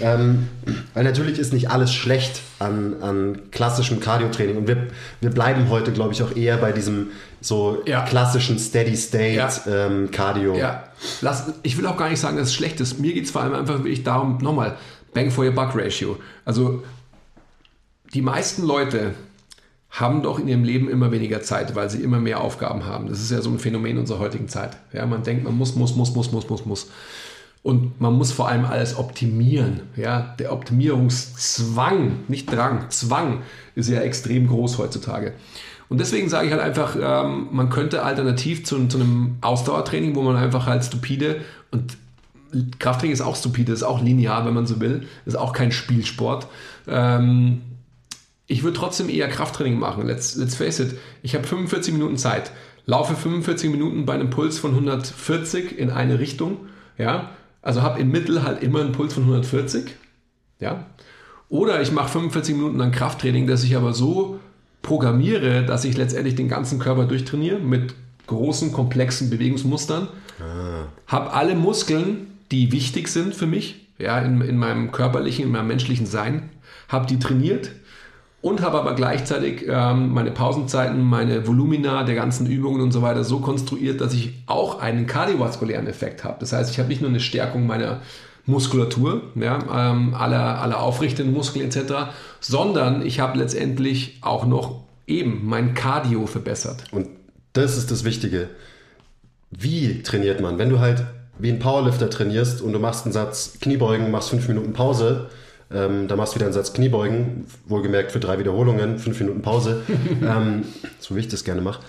Ähm, 0.02 0.50
weil 0.94 1.06
natürlich 1.06 1.40
ist 1.40 1.54
nicht 1.54 1.72
alles 1.72 1.94
schlecht 1.94 2.42
an, 2.60 2.96
an 3.02 3.40
klassischem 3.52 4.02
Cardio-Training. 4.02 4.58
Und 4.58 4.68
wir, 4.68 4.88
wir 5.22 5.30
bleiben 5.30 5.70
heute, 5.70 5.94
glaube 5.94 6.12
ich, 6.14 6.22
auch 6.24 6.36
eher 6.36 6.58
bei 6.58 6.74
diesem 6.74 7.12
so 7.40 7.82
Ja. 7.86 8.02
klassischen 8.04 8.60
Steady-State 8.60 9.34
Ja. 9.36 9.50
ähm. 9.88 10.10
Ja, 10.58 10.84
lass, 11.22 11.46
ich 11.64 11.78
will 11.78 11.86
auch 11.88 11.96
gar 11.96 12.10
nicht 12.10 12.20
sagen, 12.20 12.36
dass 12.36 12.48
es 12.50 12.54
schlecht 12.54 12.82
ist. 12.82 13.00
Mir 13.00 13.14
geht 13.14 13.24
es 13.26 13.32
vor 13.32 13.42
allem 13.44 13.54
einfach 13.54 13.76
wirklich 13.76 14.04
darum, 14.04 14.40
nochmal, 14.42 14.76
Bang 15.14 15.32
for 15.32 15.46
your 15.46 15.52
Buck 15.54 15.74
Ratio. 15.74 16.18
Also 16.44 16.84
die 18.14 18.22
meisten 18.22 18.64
Leute 18.68 19.14
haben 19.92 20.24
doch 20.24 20.40
in 20.40 20.48
ihrem 20.48 20.64
Leben 20.64 20.90
immer 20.90 21.12
weniger 21.12 21.42
Zeit, 21.42 21.76
weil 21.76 21.90
sie 21.90 22.02
immer 22.02 22.20
mehr 22.20 22.40
Aufgaben 22.40 22.86
haben. 22.86 23.08
Das 23.08 23.20
ist 23.20 23.30
ja 23.30 23.42
so 23.42 23.50
ein 23.50 23.60
Phänomen 23.60 23.98
unserer 23.98 24.20
heutigen 24.20 24.48
Zeit. 24.48 24.78
Ja, 24.94 25.06
man 25.06 25.24
denkt, 25.24 25.44
man 25.44 25.58
muss, 25.58 25.76
muss, 25.76 25.96
muss, 25.96 26.16
muss, 26.16 26.32
muss, 26.32 26.50
muss, 26.50 26.66
muss. 26.66 26.92
Und 27.64 28.02
man 28.02 28.14
muss 28.14 28.32
vor 28.32 28.48
allem 28.48 28.66
alles 28.66 28.98
optimieren. 28.98 29.82
Ja, 29.96 30.34
der 30.40 30.54
Optimierungszwang, 30.54 32.20
nicht 32.28 32.52
Drang, 32.52 32.90
Zwang 32.90 33.42
ist 33.76 33.90
ja 33.90 34.00
extrem 34.00 34.48
groß 34.48 34.78
heutzutage. 34.78 35.34
Und 35.90 36.00
deswegen 36.00 36.30
sage 36.30 36.48
ich 36.48 36.54
halt 36.54 36.64
einfach, 36.64 36.96
ähm, 37.00 37.50
man 37.52 37.70
könnte 37.70 38.04
alternativ 38.04 38.64
zu, 38.64 38.88
zu 38.88 38.98
einem 38.98 39.36
Ausdauertraining, 39.42 40.16
wo 40.16 40.22
man 40.22 40.38
einfach 40.38 40.66
halt 40.66 40.86
stupide 40.86 41.42
und 41.70 41.98
Krafttraining 42.80 43.14
ist 43.14 43.22
auch 43.22 43.36
stupide, 43.36 43.72
ist 43.72 43.84
auch 43.84 44.02
linear, 44.02 44.46
wenn 44.46 44.54
man 44.54 44.66
so 44.66 44.80
will, 44.80 45.08
ist 45.26 45.38
auch 45.38 45.54
kein 45.54 45.72
Spielsport. 45.72 46.48
Ähm, 46.88 47.62
ich 48.52 48.64
würde 48.64 48.78
trotzdem 48.78 49.08
eher 49.08 49.30
Krafttraining 49.30 49.80
machen. 49.80 50.06
Let's, 50.06 50.36
let's 50.36 50.56
face 50.56 50.80
it, 50.82 50.98
ich 51.24 51.36
habe 51.36 51.48
45 51.48 51.94
Minuten 51.94 52.18
Zeit, 52.18 52.52
laufe 52.86 53.16
45 53.16 53.72
Minuten 53.72 54.06
bei 54.06 54.14
einem 54.14 54.30
Puls 54.30 54.60
von 54.60 54.72
140 54.72 55.80
in 55.80 55.90
eine 55.90 56.20
Richtung, 56.20 56.58
ja, 56.98 57.30
also 57.62 57.82
habe 57.82 58.02
im 58.02 58.12
Mittel 58.12 58.44
halt 58.44 58.62
immer 58.62 58.82
einen 58.82 58.92
Puls 58.92 59.14
von 59.14 59.24
140, 59.24 59.96
ja, 60.60 60.86
oder 61.48 61.82
ich 61.82 61.94
mache 61.94 62.10
45 62.10 62.56
Minuten 62.56 62.78
lang 62.78 62.92
Krafttraining, 62.92 63.48
das 63.48 63.64
ich 63.64 63.78
aber 63.78 63.94
so 63.94 64.40
programmiere, 64.82 65.66
dass 65.66 65.86
ich 65.86 65.96
letztendlich 65.96 66.36
den 66.36 66.50
ganzen 66.50 66.78
Körper 66.78 67.06
durchtrainiere 67.06 67.60
mit 67.60 67.94
großen, 68.28 68.74
komplexen 68.74 69.30
Bewegungsmustern, 69.30 70.10
habe 71.08 71.34
alle 71.34 71.56
Muskeln, 71.56 72.28
die 72.52 72.74
wichtig 72.74 73.08
sind 73.08 73.34
für 73.34 73.48
mich, 73.48 73.88
ja, 73.98 74.20
in, 74.20 74.42
in 74.42 74.58
meinem 74.58 74.92
körperlichen, 74.92 75.46
in 75.46 75.52
meinem 75.52 75.68
menschlichen 75.68 76.06
Sein, 76.06 76.50
habe 76.90 77.06
die 77.06 77.20
trainiert 77.20 77.72
und 78.42 78.62
habe 78.62 78.80
aber 78.80 78.96
gleichzeitig 78.96 79.66
ähm, 79.68 80.14
meine 80.14 80.32
Pausenzeiten, 80.32 81.02
meine 81.02 81.48
Volumina 81.48 82.04
der 82.04 82.16
ganzen 82.16 82.48
Übungen 82.48 82.82
und 82.82 82.92
so 82.92 83.02
weiter 83.02 83.24
so 83.24 83.40
konstruiert, 83.40 84.02
dass 84.02 84.14
ich 84.14 84.34
auch 84.48 84.80
einen 84.80 85.06
kardiovaskulären 85.06 85.88
Effekt 85.88 86.24
habe. 86.24 86.38
Das 86.40 86.52
heißt, 86.52 86.72
ich 86.72 86.80
habe 86.80 86.90
nicht 86.90 87.02
nur 87.02 87.10
eine 87.10 87.20
Stärkung 87.20 87.68
meiner 87.68 88.02
Muskulatur, 88.48 89.22
ja, 89.36 89.92
ähm, 89.92 90.16
aller, 90.16 90.62
aller 90.62 90.80
aufrichtenden 90.82 91.34
Muskeln 91.34 91.66
etc., 91.66 92.10
sondern 92.40 93.06
ich 93.06 93.20
habe 93.20 93.38
letztendlich 93.38 94.18
auch 94.22 94.46
noch 94.46 94.82
eben 95.06 95.42
mein 95.46 95.76
Cardio 95.76 96.26
verbessert. 96.26 96.86
Und 96.92 97.08
das 97.54 97.78
ist 97.78 97.92
das 97.92 98.04
Wichtige. 98.04 98.50
Wie 99.52 100.02
trainiert 100.02 100.42
man? 100.42 100.58
Wenn 100.58 100.70
du 100.70 100.80
halt 100.80 101.04
wie 101.38 101.50
ein 101.50 101.60
Powerlifter 101.60 102.10
trainierst 102.10 102.62
und 102.62 102.74
du 102.74 102.80
machst 102.80 103.06
einen 103.06 103.14
Satz 103.14 103.58
Kniebeugen, 103.62 104.10
machst 104.10 104.30
fünf 104.30 104.48
Minuten 104.48 104.74
Pause, 104.74 105.30
ähm, 105.74 106.08
dann 106.08 106.18
machst 106.18 106.34
du 106.34 106.36
wieder 106.36 106.46
einen 106.46 106.54
Satz 106.54 106.74
Kniebeugen, 106.74 107.46
wohlgemerkt 107.66 108.12
für 108.12 108.20
drei 108.20 108.40
Wiederholungen, 108.40 109.00
fünf 109.00 109.20
Minuten 109.20 109.42
Pause, 109.42 109.82
ähm, 110.22 110.64
so 111.00 111.16
wie 111.16 111.20
ich 111.20 111.28
das 111.28 111.44
gerne 111.44 111.62
mache. 111.62 111.82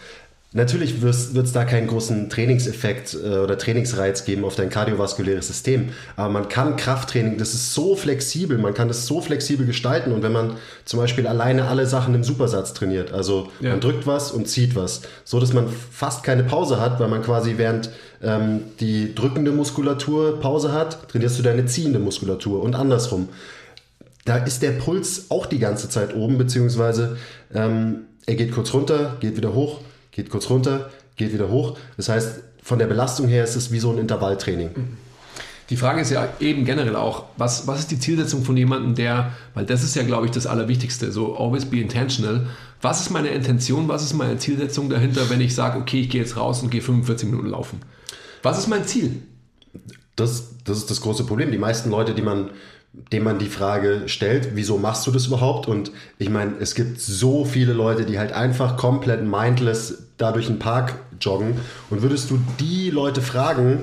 Natürlich 0.54 1.00
wird 1.00 1.14
es 1.46 1.52
da 1.52 1.64
keinen 1.64 1.86
großen 1.86 2.28
Trainingseffekt 2.28 3.14
äh, 3.14 3.38
oder 3.38 3.56
Trainingsreiz 3.56 4.26
geben 4.26 4.44
auf 4.44 4.54
dein 4.54 4.68
kardiovaskuläres 4.68 5.46
System. 5.46 5.90
Aber 6.14 6.28
man 6.30 6.48
kann 6.50 6.76
Krafttraining, 6.76 7.38
das 7.38 7.54
ist 7.54 7.72
so 7.72 7.96
flexibel, 7.96 8.58
man 8.58 8.74
kann 8.74 8.86
das 8.86 9.06
so 9.06 9.22
flexibel 9.22 9.64
gestalten. 9.64 10.12
Und 10.12 10.22
wenn 10.22 10.32
man 10.32 10.56
zum 10.84 11.00
Beispiel 11.00 11.26
alleine 11.26 11.68
alle 11.68 11.86
Sachen 11.86 12.14
im 12.14 12.22
Supersatz 12.22 12.74
trainiert, 12.74 13.12
also 13.12 13.48
ja. 13.60 13.70
man 13.70 13.80
drückt 13.80 14.06
was 14.06 14.30
und 14.30 14.46
zieht 14.46 14.76
was, 14.76 15.00
so 15.24 15.40
dass 15.40 15.54
man 15.54 15.68
fast 15.90 16.22
keine 16.22 16.44
Pause 16.44 16.78
hat, 16.78 17.00
weil 17.00 17.08
man 17.08 17.22
quasi 17.22 17.54
während 17.56 17.88
ähm, 18.22 18.60
die 18.78 19.14
drückende 19.14 19.52
Muskulatur 19.52 20.38
Pause 20.38 20.72
hat, 20.72 21.08
trainierst 21.08 21.38
du 21.38 21.42
deine 21.42 21.64
ziehende 21.64 21.98
Muskulatur 21.98 22.62
und 22.62 22.74
andersrum. 22.74 23.30
Da 24.24 24.36
ist 24.36 24.62
der 24.62 24.72
Puls 24.72 25.30
auch 25.30 25.46
die 25.46 25.58
ganze 25.58 25.88
Zeit 25.88 26.14
oben, 26.14 26.38
beziehungsweise 26.38 27.16
ähm, 27.52 28.02
er 28.26 28.36
geht 28.36 28.52
kurz 28.52 28.72
runter, 28.72 29.16
geht 29.20 29.36
wieder 29.36 29.52
hoch 29.52 29.80
geht 30.12 30.30
kurz 30.30 30.48
runter, 30.48 30.90
geht 31.16 31.32
wieder 31.32 31.48
hoch. 31.48 31.76
Das 31.96 32.08
heißt, 32.08 32.42
von 32.62 32.78
der 32.78 32.86
Belastung 32.86 33.26
her 33.26 33.42
ist 33.42 33.56
es 33.56 33.72
wie 33.72 33.80
so 33.80 33.90
ein 33.90 33.98
Intervalltraining. 33.98 34.70
Die 35.70 35.76
Frage 35.76 36.02
ist 36.02 36.10
ja 36.10 36.28
eben 36.38 36.64
generell 36.64 36.96
auch, 36.96 37.24
was, 37.38 37.66
was 37.66 37.80
ist 37.80 37.90
die 37.90 37.98
Zielsetzung 37.98 38.44
von 38.44 38.56
jemandem, 38.56 38.94
der, 38.94 39.32
weil 39.54 39.64
das 39.64 39.82
ist 39.82 39.96
ja, 39.96 40.02
glaube 40.02 40.26
ich, 40.26 40.32
das 40.32 40.46
Allerwichtigste, 40.46 41.10
so 41.10 41.36
always 41.36 41.64
be 41.64 41.80
intentional. 41.80 42.46
Was 42.82 43.00
ist 43.00 43.10
meine 43.10 43.28
Intention, 43.28 43.88
was 43.88 44.02
ist 44.02 44.12
meine 44.12 44.36
Zielsetzung 44.36 44.90
dahinter, 44.90 45.30
wenn 45.30 45.40
ich 45.40 45.54
sage, 45.54 45.78
okay, 45.78 46.02
ich 46.02 46.10
gehe 46.10 46.20
jetzt 46.20 46.36
raus 46.36 46.62
und 46.62 46.70
gehe 46.70 46.82
45 46.82 47.30
Minuten 47.30 47.48
laufen? 47.48 47.80
Was 48.42 48.58
ist 48.58 48.68
mein 48.68 48.86
Ziel? 48.86 49.22
Das, 50.14 50.56
das 50.64 50.78
ist 50.78 50.90
das 50.90 51.00
große 51.00 51.24
Problem. 51.24 51.50
Die 51.52 51.58
meisten 51.58 51.90
Leute, 51.90 52.12
die 52.12 52.22
man 52.22 52.50
dem 52.92 53.24
man 53.24 53.38
die 53.38 53.46
Frage 53.46 54.02
stellt, 54.06 54.50
wieso 54.54 54.76
machst 54.76 55.06
du 55.06 55.10
das 55.10 55.26
überhaupt? 55.26 55.66
Und 55.66 55.92
ich 56.18 56.28
meine, 56.28 56.52
es 56.60 56.74
gibt 56.74 57.00
so 57.00 57.44
viele 57.44 57.72
Leute, 57.72 58.04
die 58.04 58.18
halt 58.18 58.32
einfach 58.32 58.76
komplett 58.76 59.24
mindless 59.24 60.04
da 60.18 60.32
durch 60.32 60.46
den 60.46 60.58
Park 60.58 60.94
joggen. 61.20 61.54
Und 61.88 62.02
würdest 62.02 62.30
du 62.30 62.38
die 62.60 62.90
Leute 62.90 63.22
fragen, 63.22 63.82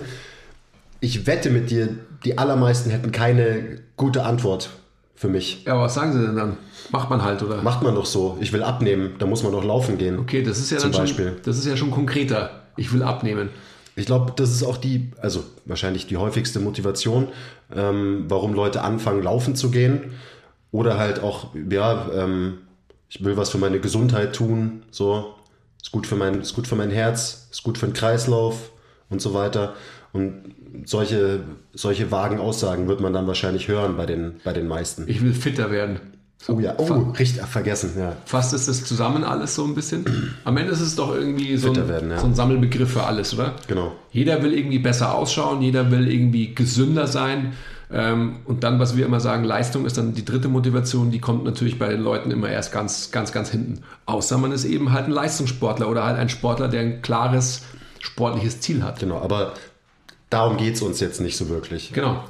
ich 0.99 1.25
wette 1.25 1.49
mit 1.49 1.71
dir, 1.71 1.89
die 2.23 2.37
allermeisten 2.37 2.91
hätten 2.91 3.11
keine 3.11 3.79
gute 3.97 4.23
Antwort 4.23 4.69
für 5.15 5.27
mich. 5.27 5.63
Ja, 5.65 5.79
was 5.79 5.95
sagen 5.95 6.13
sie 6.13 6.19
denn 6.19 6.35
dann? 6.35 6.57
Macht 6.91 7.09
man 7.09 7.23
halt, 7.23 7.41
oder? 7.41 7.61
Macht 7.61 7.81
man 7.81 7.95
doch 7.95 8.05
so. 8.05 8.37
Ich 8.39 8.53
will 8.53 8.63
abnehmen, 8.63 9.15
da 9.19 9.25
muss 9.25 9.43
man 9.43 9.51
doch 9.51 9.63
laufen 9.63 9.97
gehen. 9.97 10.19
Okay, 10.19 10.43
das 10.43 10.59
ist 10.59 10.71
ja 10.71 10.77
zum 10.77 10.91
Beispiel. 10.91 11.29
Schon, 11.29 11.41
das 11.43 11.57
ist 11.57 11.65
ja 11.65 11.75
schon 11.75 11.91
konkreter. 11.91 12.51
Ich 12.77 12.93
will 12.93 13.03
abnehmen. 13.03 13.49
Ich 13.99 14.05
glaube, 14.05 14.31
das 14.35 14.51
ist 14.51 14.63
auch 14.63 14.77
die, 14.77 15.11
also 15.21 15.43
wahrscheinlich 15.65 16.07
die 16.07 16.17
häufigste 16.17 16.59
Motivation, 16.59 17.27
ähm, 17.75 18.25
warum 18.29 18.53
Leute 18.53 18.81
anfangen, 18.81 19.21
laufen 19.21 19.55
zu 19.55 19.71
gehen. 19.71 20.13
Oder 20.71 20.97
halt 20.97 21.21
auch, 21.21 21.53
ja, 21.69 22.09
ähm, 22.13 22.59
ich 23.09 23.23
will 23.23 23.35
was 23.35 23.49
für 23.49 23.57
meine 23.57 23.79
Gesundheit 23.79 24.35
tun, 24.35 24.83
so, 24.91 25.33
ist 25.81 25.91
gut 25.91 26.07
für 26.07 26.15
mein, 26.15 26.41
ist 26.41 26.53
gut 26.53 26.67
für 26.67 26.75
mein 26.75 26.91
Herz, 26.91 27.47
ist 27.51 27.63
gut 27.63 27.77
für 27.77 27.87
den 27.87 27.93
Kreislauf 27.93 28.71
und 29.09 29.21
so 29.21 29.33
weiter. 29.33 29.73
Und 30.13 30.55
solche, 30.85 31.43
solche 31.73 32.09
vagen 32.09 32.39
Aussagen 32.39 32.87
wird 32.87 33.01
man 33.01 33.13
dann 33.13 33.27
wahrscheinlich 33.27 33.67
hören 33.67 33.97
bei 33.97 34.05
den, 34.05 34.39
bei 34.43 34.53
den 34.53 34.67
meisten. 34.67 35.05
Ich 35.07 35.21
will 35.21 35.33
fitter 35.33 35.71
werden. 35.71 35.99
So, 36.41 36.53
oh 36.53 36.59
ja, 36.61 36.73
oh, 36.77 37.11
richtig, 37.19 37.41
vergessen, 37.43 37.91
ja. 37.97 38.15
Fast 38.25 38.53
ist 38.53 38.69
das 38.69 38.85
zusammen 38.85 39.25
alles 39.25 39.55
so 39.55 39.65
ein 39.65 39.75
bisschen. 39.75 40.05
Am 40.45 40.55
Ende 40.55 40.71
ist 40.71 40.79
es 40.79 40.95
doch 40.95 41.13
irgendwie 41.13 41.57
so 41.57 41.73
ein, 41.73 41.89
werden, 41.89 42.11
ja. 42.11 42.17
so 42.17 42.27
ein, 42.27 42.33
Sammelbegriff 42.33 42.93
für 42.93 43.03
alles, 43.03 43.33
oder? 43.33 43.55
Genau. 43.67 43.91
Jeder 44.11 44.41
will 44.41 44.53
irgendwie 44.53 44.79
besser 44.79 45.13
ausschauen, 45.13 45.61
jeder 45.61 45.91
will 45.91 46.09
irgendwie 46.09 46.55
gesünder 46.55 47.07
sein. 47.07 47.53
Ähm, 47.91 48.37
und 48.45 48.63
dann, 48.63 48.79
was 48.79 48.95
wir 48.95 49.05
immer 49.05 49.19
sagen, 49.19 49.43
Leistung 49.43 49.85
ist 49.85 49.97
dann 49.97 50.13
die 50.13 50.23
dritte 50.23 50.47
Motivation, 50.47 51.11
die 51.11 51.19
kommt 51.19 51.43
natürlich 51.43 51.77
bei 51.77 51.89
den 51.89 52.01
Leuten 52.01 52.31
immer 52.31 52.47
erst 52.49 52.71
ganz, 52.71 53.11
ganz, 53.11 53.33
ganz 53.33 53.49
hinten. 53.49 53.81
Außer 54.05 54.37
man 54.37 54.53
ist 54.53 54.63
eben 54.63 54.93
halt 54.93 55.07
ein 55.07 55.11
Leistungssportler 55.11 55.89
oder 55.89 56.05
halt 56.05 56.17
ein 56.17 56.29
Sportler, 56.29 56.69
der 56.69 56.81
ein 56.81 57.01
klares 57.01 57.63
sportliches 57.99 58.61
Ziel 58.61 58.83
hat. 58.83 58.99
Genau, 58.99 59.19
aber 59.19 59.53
darum 60.29 60.55
geht 60.55 60.75
es 60.75 60.81
uns 60.81 61.01
jetzt 61.01 61.19
nicht 61.19 61.35
so 61.35 61.49
wirklich. 61.49 61.91
Genau. 61.91 62.23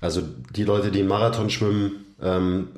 Also 0.00 0.22
die 0.54 0.64
Leute, 0.64 0.92
die 0.92 1.00
einen 1.00 1.08
Marathon 1.08 1.50
schwimmen, 1.50 2.04
ähm, 2.22 2.68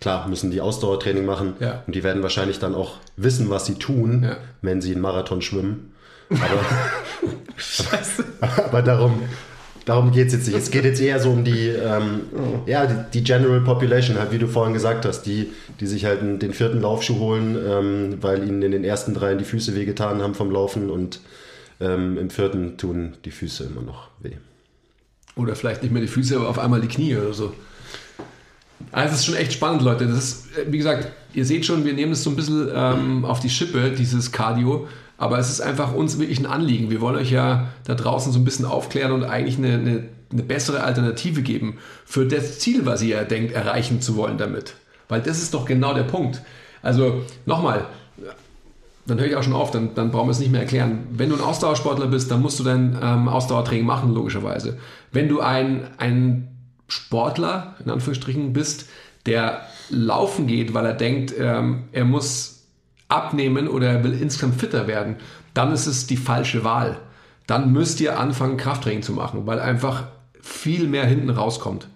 klar, 0.00 0.28
müssen 0.28 0.50
die 0.50 0.60
Ausdauertraining 0.60 1.24
machen 1.24 1.54
ja. 1.60 1.82
und 1.86 1.94
die 1.94 2.02
werden 2.02 2.22
wahrscheinlich 2.22 2.58
dann 2.58 2.74
auch 2.74 2.94
wissen, 3.16 3.50
was 3.50 3.66
sie 3.66 3.74
tun, 3.74 4.24
ja. 4.24 4.36
wenn 4.62 4.80
sie 4.80 4.92
einen 4.92 5.00
Marathon 5.00 5.42
schwimmen. 5.42 5.92
Aber, 6.30 6.40
aber, 8.40 8.64
aber 8.64 8.82
darum, 8.82 9.22
darum 9.84 10.10
geht 10.10 10.26
es 10.26 10.32
jetzt 10.34 10.46
nicht. 10.48 10.56
Es 10.56 10.70
geht 10.70 10.84
jetzt 10.84 11.00
eher 11.00 11.20
so 11.20 11.30
um 11.30 11.44
die, 11.44 11.68
ähm, 11.68 12.22
ja, 12.66 12.86
die, 12.86 13.10
die, 13.14 13.24
General 13.24 13.60
Population, 13.60 14.18
halt 14.18 14.32
wie 14.32 14.38
du 14.38 14.48
vorhin 14.48 14.74
gesagt 14.74 15.06
hast, 15.06 15.22
die, 15.22 15.52
die 15.80 15.86
sich 15.86 16.04
halt 16.04 16.20
den 16.20 16.52
vierten 16.52 16.82
Laufschuh 16.82 17.18
holen, 17.18 17.56
ähm, 17.56 18.18
weil 18.20 18.46
ihnen 18.46 18.62
in 18.62 18.72
den 18.72 18.84
ersten 18.84 19.14
dreien 19.14 19.38
die 19.38 19.44
Füße 19.44 19.74
wehgetan 19.74 20.20
haben 20.20 20.34
vom 20.34 20.50
Laufen 20.50 20.90
und 20.90 21.20
ähm, 21.80 22.18
im 22.18 22.30
vierten 22.30 22.76
tun 22.76 23.14
die 23.24 23.30
Füße 23.30 23.64
immer 23.64 23.82
noch 23.82 24.08
weh. 24.20 24.32
Oder 25.36 25.54
vielleicht 25.54 25.82
nicht 25.82 25.92
mehr 25.92 26.02
die 26.02 26.08
Füße, 26.08 26.36
aber 26.36 26.48
auf 26.48 26.58
einmal 26.58 26.80
die 26.80 26.88
Knie 26.88 27.16
oder 27.16 27.32
so. 27.32 27.52
Also 28.92 29.14
es 29.14 29.20
ist 29.20 29.26
schon 29.26 29.34
echt 29.34 29.52
spannend, 29.52 29.82
Leute. 29.82 30.06
Das 30.06 30.16
ist, 30.16 30.56
äh, 30.56 30.70
wie 30.70 30.78
gesagt, 30.78 31.08
ihr 31.32 31.44
seht 31.44 31.66
schon, 31.66 31.84
wir 31.84 31.92
nehmen 31.92 32.12
es 32.12 32.22
so 32.22 32.30
ein 32.30 32.36
bisschen 32.36 32.68
ähm, 32.74 33.24
auf 33.24 33.40
die 33.40 33.50
Schippe, 33.50 33.90
dieses 33.90 34.32
Cardio. 34.32 34.88
Aber 35.18 35.38
es 35.38 35.50
ist 35.50 35.60
einfach 35.60 35.94
uns 35.94 36.18
wirklich 36.18 36.38
ein 36.38 36.46
Anliegen. 36.46 36.90
Wir 36.90 37.00
wollen 37.00 37.16
euch 37.16 37.30
ja 37.30 37.68
da 37.84 37.94
draußen 37.94 38.32
so 38.32 38.38
ein 38.38 38.44
bisschen 38.44 38.66
aufklären 38.66 39.12
und 39.12 39.24
eigentlich 39.24 39.56
eine, 39.56 39.74
eine, 39.74 40.04
eine 40.30 40.42
bessere 40.42 40.82
Alternative 40.82 41.42
geben 41.42 41.78
für 42.04 42.26
das 42.26 42.58
Ziel, 42.58 42.84
was 42.84 43.02
ihr 43.02 43.24
denkt, 43.24 43.52
erreichen 43.52 44.02
zu 44.02 44.16
wollen 44.16 44.36
damit. 44.36 44.74
Weil 45.08 45.22
das 45.22 45.38
ist 45.40 45.54
doch 45.54 45.64
genau 45.64 45.94
der 45.94 46.02
Punkt. 46.02 46.42
Also 46.82 47.22
nochmal, 47.46 47.86
dann 49.06 49.18
höre 49.18 49.26
ich 49.26 49.36
auch 49.36 49.42
schon 49.42 49.54
auf, 49.54 49.70
dann, 49.70 49.94
dann 49.94 50.10
brauchen 50.10 50.26
wir 50.26 50.32
es 50.32 50.38
nicht 50.38 50.52
mehr 50.52 50.60
erklären. 50.60 51.06
Wenn 51.12 51.30
du 51.30 51.36
ein 51.36 51.40
Ausdauersportler 51.40 52.08
bist, 52.08 52.30
dann 52.30 52.42
musst 52.42 52.58
du 52.58 52.64
dein 52.64 52.98
ähm, 53.00 53.28
Ausdauertraining 53.28 53.86
machen, 53.86 54.12
logischerweise. 54.12 54.76
Wenn 55.12 55.28
du 55.28 55.40
ein, 55.40 55.86
ein 55.98 56.48
Sportler, 56.88 57.74
in 57.84 57.90
Anführungsstrichen, 57.90 58.52
bist, 58.52 58.88
der 59.26 59.62
laufen 59.90 60.46
geht, 60.46 60.74
weil 60.74 60.86
er 60.86 60.94
denkt, 60.94 61.34
ähm, 61.38 61.84
er 61.92 62.04
muss 62.04 62.64
abnehmen 63.08 63.68
oder 63.68 63.88
er 63.88 64.04
will 64.04 64.20
insgesamt 64.20 64.60
fitter 64.60 64.86
werden, 64.86 65.16
dann 65.54 65.72
ist 65.72 65.86
es 65.86 66.06
die 66.06 66.16
falsche 66.16 66.64
Wahl. 66.64 66.98
Dann 67.46 67.72
müsst 67.72 68.00
ihr 68.00 68.18
anfangen, 68.18 68.56
Krafttraining 68.56 69.02
zu 69.02 69.12
machen, 69.12 69.46
weil 69.46 69.60
einfach 69.60 70.08
viel 70.40 70.88
mehr 70.88 71.06
hinten 71.06 71.30
rauskommt 71.30 71.88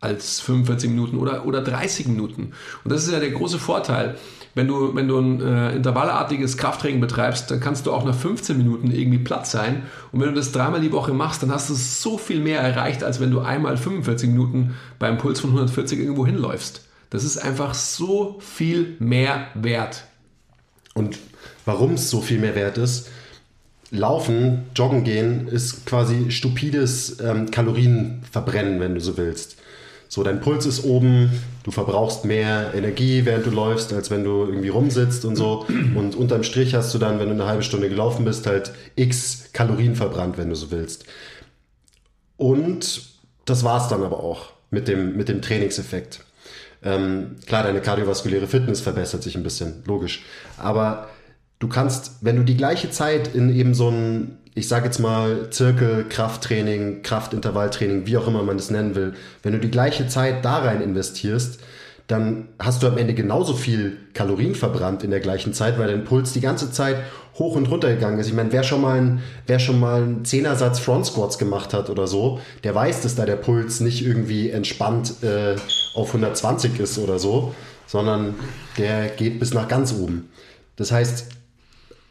als 0.00 0.40
45 0.40 0.90
Minuten 0.90 1.18
oder, 1.18 1.44
oder 1.46 1.62
30 1.62 2.08
Minuten. 2.08 2.52
Und 2.84 2.92
das 2.92 3.04
ist 3.06 3.12
ja 3.12 3.20
der 3.20 3.30
große 3.30 3.58
Vorteil 3.58 4.16
wenn 4.58 4.66
du, 4.66 4.92
wenn 4.96 5.06
du 5.06 5.18
ein 5.18 5.40
äh, 5.40 5.76
intervallartiges 5.76 6.56
Krafttraining 6.56 7.00
betreibst, 7.00 7.48
dann 7.48 7.60
kannst 7.60 7.86
du 7.86 7.92
auch 7.92 8.04
nach 8.04 8.14
15 8.14 8.58
Minuten 8.58 8.90
irgendwie 8.90 9.18
platt 9.18 9.46
sein. 9.46 9.84
Und 10.10 10.20
wenn 10.20 10.30
du 10.30 10.34
das 10.34 10.50
dreimal 10.50 10.80
die 10.80 10.90
Woche 10.90 11.14
machst, 11.14 11.44
dann 11.44 11.52
hast 11.52 11.70
du 11.70 11.74
so 11.74 12.18
viel 12.18 12.40
mehr 12.40 12.60
erreicht, 12.60 13.04
als 13.04 13.20
wenn 13.20 13.30
du 13.30 13.38
einmal 13.38 13.76
45 13.76 14.30
Minuten 14.30 14.74
beim 14.98 15.16
Puls 15.16 15.38
von 15.38 15.50
140 15.50 16.00
irgendwo 16.00 16.26
hinläufst. 16.26 16.82
Das 17.10 17.22
ist 17.22 17.38
einfach 17.38 17.72
so 17.74 18.38
viel 18.40 18.96
mehr 18.98 19.46
wert. 19.54 20.06
Und 20.92 21.18
warum 21.64 21.92
es 21.92 22.10
so 22.10 22.20
viel 22.20 22.40
mehr 22.40 22.56
wert 22.56 22.78
ist, 22.78 23.10
Laufen, 23.90 24.64
Joggen 24.74 25.04
gehen 25.04 25.46
ist 25.46 25.86
quasi 25.86 26.32
stupides 26.32 27.20
ähm, 27.20 27.50
Kalorienverbrennen, 27.50 28.80
wenn 28.80 28.94
du 28.94 29.00
so 29.00 29.16
willst. 29.16 29.57
So, 30.08 30.22
dein 30.22 30.40
Puls 30.40 30.64
ist 30.64 30.84
oben, 30.84 31.30
du 31.64 31.70
verbrauchst 31.70 32.24
mehr 32.24 32.72
Energie, 32.74 33.26
während 33.26 33.44
du 33.44 33.50
läufst, 33.50 33.92
als 33.92 34.10
wenn 34.10 34.24
du 34.24 34.46
irgendwie 34.46 34.68
rumsitzt 34.68 35.26
und 35.26 35.36
so. 35.36 35.66
Und 35.68 36.16
unterm 36.16 36.42
Strich 36.42 36.74
hast 36.74 36.94
du 36.94 36.98
dann, 36.98 37.18
wenn 37.20 37.28
du 37.28 37.34
eine 37.34 37.46
halbe 37.46 37.62
Stunde 37.62 37.90
gelaufen 37.90 38.24
bist, 38.24 38.46
halt 38.46 38.72
x 38.96 39.50
Kalorien 39.52 39.94
verbrannt, 39.94 40.38
wenn 40.38 40.48
du 40.48 40.54
so 40.54 40.70
willst. 40.70 41.04
Und 42.38 43.02
das 43.44 43.64
war 43.64 43.82
es 43.82 43.88
dann 43.88 44.02
aber 44.02 44.22
auch 44.22 44.52
mit 44.70 44.88
dem, 44.88 45.16
mit 45.16 45.28
dem 45.28 45.42
Trainingseffekt. 45.42 46.20
Ähm, 46.82 47.36
klar, 47.46 47.64
deine 47.64 47.80
kardiovaskuläre 47.80 48.46
Fitness 48.46 48.80
verbessert 48.80 49.22
sich 49.22 49.36
ein 49.36 49.42
bisschen, 49.42 49.82
logisch. 49.84 50.24
Aber 50.56 51.08
du 51.58 51.68
kannst, 51.68 52.16
wenn 52.22 52.36
du 52.36 52.44
die 52.44 52.56
gleiche 52.56 52.90
Zeit 52.90 53.34
in 53.34 53.54
eben 53.54 53.74
so 53.74 53.90
ein 53.90 54.37
ich 54.54 54.68
sage 54.68 54.86
jetzt 54.86 54.98
mal 54.98 55.50
Zirkel, 55.50 56.06
Krafttraining, 56.08 57.02
Kraftintervalltraining, 57.02 58.06
wie 58.06 58.16
auch 58.16 58.26
immer 58.26 58.42
man 58.42 58.56
es 58.56 58.70
nennen 58.70 58.94
will, 58.94 59.14
wenn 59.42 59.52
du 59.52 59.58
die 59.58 59.70
gleiche 59.70 60.08
Zeit 60.08 60.44
da 60.44 60.58
rein 60.58 60.80
investierst, 60.80 61.60
dann 62.08 62.48
hast 62.58 62.82
du 62.82 62.86
am 62.86 62.96
Ende 62.96 63.12
genauso 63.12 63.52
viel 63.52 63.98
Kalorien 64.14 64.54
verbrannt 64.54 65.04
in 65.04 65.10
der 65.10 65.20
gleichen 65.20 65.52
Zeit, 65.52 65.78
weil 65.78 65.88
dein 65.88 66.04
Puls 66.04 66.32
die 66.32 66.40
ganze 66.40 66.72
Zeit 66.72 66.96
hoch 67.38 67.54
und 67.54 67.70
runter 67.70 67.90
gegangen 67.90 68.18
ist. 68.18 68.28
Ich 68.28 68.32
meine, 68.32 68.50
wer 68.50 68.62
schon 68.62 68.80
mal 68.80 68.98
ein, 68.98 69.22
wer 69.46 69.58
schon 69.58 69.78
mal 69.78 70.02
einen 70.02 70.24
Zehnersatz 70.24 70.80
Front 70.80 71.06
Squats 71.06 71.38
gemacht 71.38 71.74
hat 71.74 71.90
oder 71.90 72.06
so, 72.06 72.40
der 72.64 72.74
weiß, 72.74 73.02
dass 73.02 73.14
da 73.14 73.26
der 73.26 73.36
Puls 73.36 73.80
nicht 73.80 74.04
irgendwie 74.04 74.50
entspannt 74.50 75.22
äh, 75.22 75.56
auf 75.94 76.08
120 76.08 76.80
ist 76.80 76.98
oder 76.98 77.18
so, 77.18 77.54
sondern 77.86 78.34
der 78.78 79.08
geht 79.08 79.38
bis 79.38 79.52
nach 79.52 79.68
ganz 79.68 79.92
oben. 79.92 80.30
Das 80.76 80.90
heißt, 80.90 81.26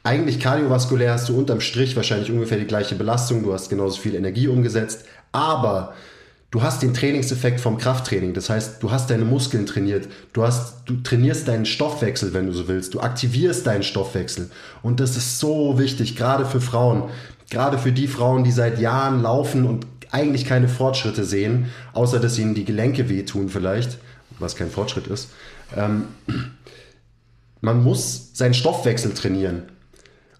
eigentlich 0.08 0.40
kardiovaskulär 0.40 1.12
hast 1.12 1.28
du 1.28 1.38
unterm 1.38 1.60
Strich 1.60 1.96
wahrscheinlich 1.96 2.32
ungefähr 2.32 2.58
die 2.58 2.66
gleiche 2.66 2.96
Belastung, 2.96 3.44
du 3.44 3.54
hast 3.54 3.70
genauso 3.70 4.00
viel 4.02 4.16
Energie 4.16 4.48
umgesetzt, 4.48 5.06
aber 5.32 5.94
Du 6.50 6.62
hast 6.62 6.82
den 6.82 6.94
Trainingseffekt 6.94 7.60
vom 7.60 7.78
Krafttraining. 7.78 8.34
Das 8.34 8.50
heißt, 8.50 8.82
du 8.82 8.90
hast 8.90 9.10
deine 9.10 9.26
Muskeln 9.26 9.66
trainiert. 9.66 10.08
Du, 10.32 10.44
hast, 10.44 10.76
du 10.86 10.96
trainierst 11.04 11.50
deinen 11.50 11.66
Stoffwechsel, 11.66 12.34
wenn 12.34 12.48
du 12.48 12.54
so 12.54 12.70
willst. 12.70 12.94
Du 12.94 13.02
aktivierst 13.02 13.68
deinen 13.68 13.84
Stoffwechsel. 13.84 14.50
Und 14.82 15.02
das 15.02 15.18
ist 15.18 15.40
so 15.40 15.78
wichtig, 15.78 16.16
gerade 16.16 16.46
für 16.46 16.62
Frauen. 16.62 17.10
Gerade 17.50 17.78
für 17.78 17.92
die 17.92 18.08
Frauen, 18.08 18.46
die 18.46 18.54
seit 18.54 18.80
Jahren 18.80 19.22
laufen 19.22 19.66
und 19.66 19.88
eigentlich 20.10 20.46
keine 20.46 20.70
Fortschritte 20.70 21.26
sehen, 21.26 21.66
außer 21.92 22.18
dass 22.18 22.40
ihnen 22.40 22.56
die 22.56 22.64
Gelenke 22.64 23.10
wehtun 23.10 23.50
vielleicht, 23.50 23.98
was 24.40 24.56
kein 24.56 24.72
Fortschritt 24.72 25.08
ist. 25.08 25.32
Ähm, 25.76 26.06
man 27.60 27.84
muss 27.84 28.30
seinen 28.34 28.54
Stoffwechsel 28.54 29.14
trainieren. 29.14 29.64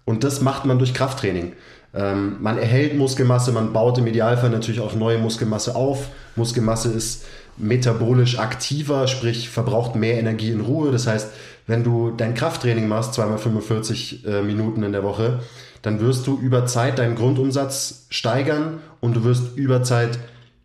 Und 0.08 0.24
das 0.24 0.40
macht 0.40 0.64
man 0.64 0.78
durch 0.78 0.94
Krafttraining. 0.94 1.52
Ähm, 1.92 2.38
man 2.40 2.56
erhält 2.56 2.96
Muskelmasse, 2.96 3.52
man 3.52 3.74
baut 3.74 3.98
im 3.98 4.06
Idealfall 4.06 4.48
natürlich 4.48 4.80
auch 4.80 4.94
neue 4.94 5.18
Muskelmasse 5.18 5.76
auf. 5.76 6.08
Muskelmasse 6.34 6.90
ist 6.90 7.26
metabolisch 7.58 8.38
aktiver, 8.38 9.06
sprich 9.06 9.50
verbraucht 9.50 9.96
mehr 9.96 10.18
Energie 10.18 10.50
in 10.50 10.62
Ruhe. 10.62 10.92
Das 10.92 11.06
heißt, 11.06 11.28
wenn 11.66 11.84
du 11.84 12.10
dein 12.16 12.32
Krafttraining 12.32 12.88
machst, 12.88 13.12
zweimal 13.12 13.36
45 13.36 14.24
äh, 14.24 14.40
Minuten 14.40 14.82
in 14.82 14.92
der 14.92 15.02
Woche, 15.02 15.40
dann 15.82 16.00
wirst 16.00 16.26
du 16.26 16.38
über 16.38 16.64
Zeit 16.64 16.98
deinen 16.98 17.14
Grundumsatz 17.14 18.06
steigern 18.08 18.78
und 19.00 19.14
du 19.14 19.24
wirst 19.24 19.58
über 19.58 19.82
Zeit 19.82 20.18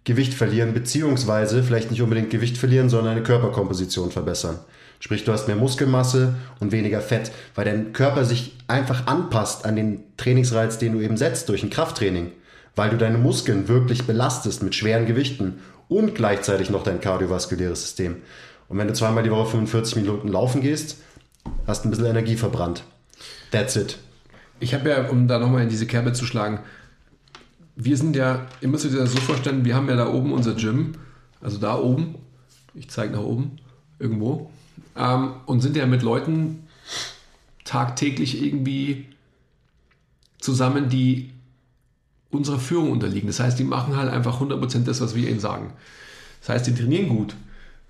Gewicht 0.06 0.34
verlieren, 0.34 0.74
beziehungsweise 0.74 1.64
vielleicht 1.64 1.92
nicht 1.92 2.02
unbedingt 2.02 2.30
Gewicht 2.30 2.58
verlieren, 2.58 2.88
sondern 2.88 3.16
deine 3.16 3.24
Körperkomposition 3.24 4.10
verbessern. 4.10 4.60
Sprich, 5.04 5.26
du 5.26 5.34
hast 5.34 5.48
mehr 5.48 5.58
Muskelmasse 5.58 6.34
und 6.62 6.72
weniger 6.72 7.02
Fett, 7.02 7.30
weil 7.56 7.66
dein 7.66 7.92
Körper 7.92 8.24
sich 8.24 8.56
einfach 8.70 9.06
anpasst 9.06 9.66
an 9.66 9.76
den 9.76 10.00
Trainingsreiz, 10.16 10.78
den 10.78 10.94
du 10.94 11.02
eben 11.02 11.18
setzt 11.18 11.50
durch 11.50 11.62
ein 11.62 11.70
Krafttraining, 11.70 12.32
weil 12.78 12.90
du 12.90 12.98
deine 12.98 13.18
Muskeln 13.18 13.68
wirklich 13.68 14.06
belastest 14.08 14.64
mit 14.64 14.76
schweren 14.76 15.06
Gewichten 15.06 15.60
und 15.90 16.16
gleichzeitig 16.16 16.70
noch 16.70 16.84
dein 16.84 17.02
kardiovaskuläres 17.02 17.82
System. 17.82 18.22
Und 18.70 18.78
wenn 18.78 18.88
du 18.88 18.94
zweimal 18.94 19.24
die 19.24 19.32
Woche 19.32 19.52
45 19.52 19.98
Minuten 19.98 20.30
laufen 20.30 20.62
gehst, 20.62 21.02
hast 21.68 21.84
du 21.84 21.90
ein 21.90 21.92
bisschen 21.92 22.06
Energie 22.06 22.38
verbrannt. 22.38 22.86
That's 23.52 23.76
it. 23.76 23.98
Ich 24.62 24.74
habe 24.74 24.90
ja, 24.90 25.10
um 25.10 25.28
da 25.28 25.38
nochmal 25.38 25.64
in 25.64 25.70
diese 25.70 25.86
Kerbe 25.86 26.14
zu 26.14 26.26
schlagen, 26.26 26.62
wir 27.76 27.98
sind 27.98 28.16
ja, 28.16 28.48
ihr 28.62 28.70
müsst 28.70 28.86
euch 28.86 28.96
das 28.96 29.12
so 29.12 29.20
vorstellen, 29.20 29.66
wir 29.66 29.76
haben 29.76 29.90
ja 29.90 29.98
da 29.98 30.08
oben 30.08 30.32
unser 30.32 30.54
Gym, 30.54 30.94
also 31.42 31.58
da 31.58 31.78
oben, 31.78 32.16
ich 32.74 32.90
zeige 32.90 33.12
nach 33.12 33.24
oben, 33.24 33.58
irgendwo, 34.00 34.50
ähm, 34.98 35.34
und 35.46 35.62
sind 35.62 35.76
ja 35.76 35.86
mit 35.86 36.02
Leuten 36.02 36.68
tagtäglich 37.64 38.44
irgendwie 38.44 39.06
zusammen, 40.40 40.90
die 40.90 41.32
unserer 42.30 42.60
Führung 42.60 42.92
unterliegen. 42.92 43.28
Das 43.28 43.40
heißt, 43.40 43.58
die 43.58 43.64
machen 43.64 43.96
halt 43.96 44.12
einfach 44.12 44.42
100% 44.42 44.84
das, 44.84 45.02
was 45.02 45.16
wir 45.16 45.30
ihnen 45.30 45.40
sagen. 45.40 45.74
Das 46.42 46.50
heißt, 46.50 46.68
die 46.68 46.76
trainieren 46.76 47.10
gut. 47.10 47.36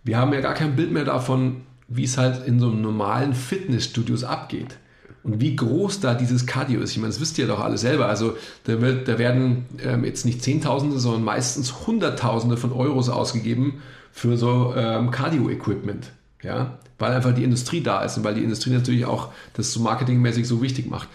Wir 0.04 0.18
haben 0.18 0.34
ja 0.34 0.42
gar 0.42 0.54
kein 0.54 0.76
Bild 0.76 0.92
mehr 0.92 1.06
davon, 1.06 1.62
wie 1.88 2.04
es 2.04 2.18
halt 2.18 2.46
in 2.46 2.60
so 2.60 2.70
einem 2.70 2.82
normalen 2.82 3.34
Fitnessstudios 3.34 4.24
abgeht. 4.24 4.78
Und 5.24 5.40
wie 5.40 5.56
groß 5.56 6.02
da 6.02 6.16
dieses 6.16 6.46
Cardio 6.46 6.82
ist. 6.82 6.92
Ich 6.92 6.98
meine, 6.98 7.08
das 7.08 7.22
wisst 7.22 7.38
ihr 7.38 7.48
doch 7.48 7.62
alle 7.62 7.78
selber. 7.78 8.08
Also 8.08 8.36
da, 8.66 8.82
wird, 8.82 9.08
da 9.08 9.18
werden 9.18 9.66
ähm, 9.82 10.04
jetzt 10.04 10.26
nicht 10.26 10.44
Zehntausende, 10.44 11.00
sondern 11.00 11.24
meistens 11.24 11.88
Hunderttausende 11.88 12.58
von 12.58 12.74
Euros 12.74 13.08
ausgegeben 13.08 13.82
für 14.12 14.36
so 14.36 14.74
ähm, 14.76 15.12
Cardio-Equipment. 15.12 16.12
Ja? 16.42 16.78
Weil 17.00 17.14
einfach 17.14 17.34
die 17.34 17.44
Industrie 17.44 17.82
da 17.82 18.04
ist 18.04 18.18
und 18.18 18.24
weil 18.24 18.36
die 18.36 18.44
Industrie 18.44 18.72
natürlich 18.72 19.06
auch 19.06 19.32
das 19.54 19.72
so 19.72 19.80
marketingmäßig 19.82 20.48
so 20.48 20.62
wichtig 20.62 20.90
macht. 20.90 21.10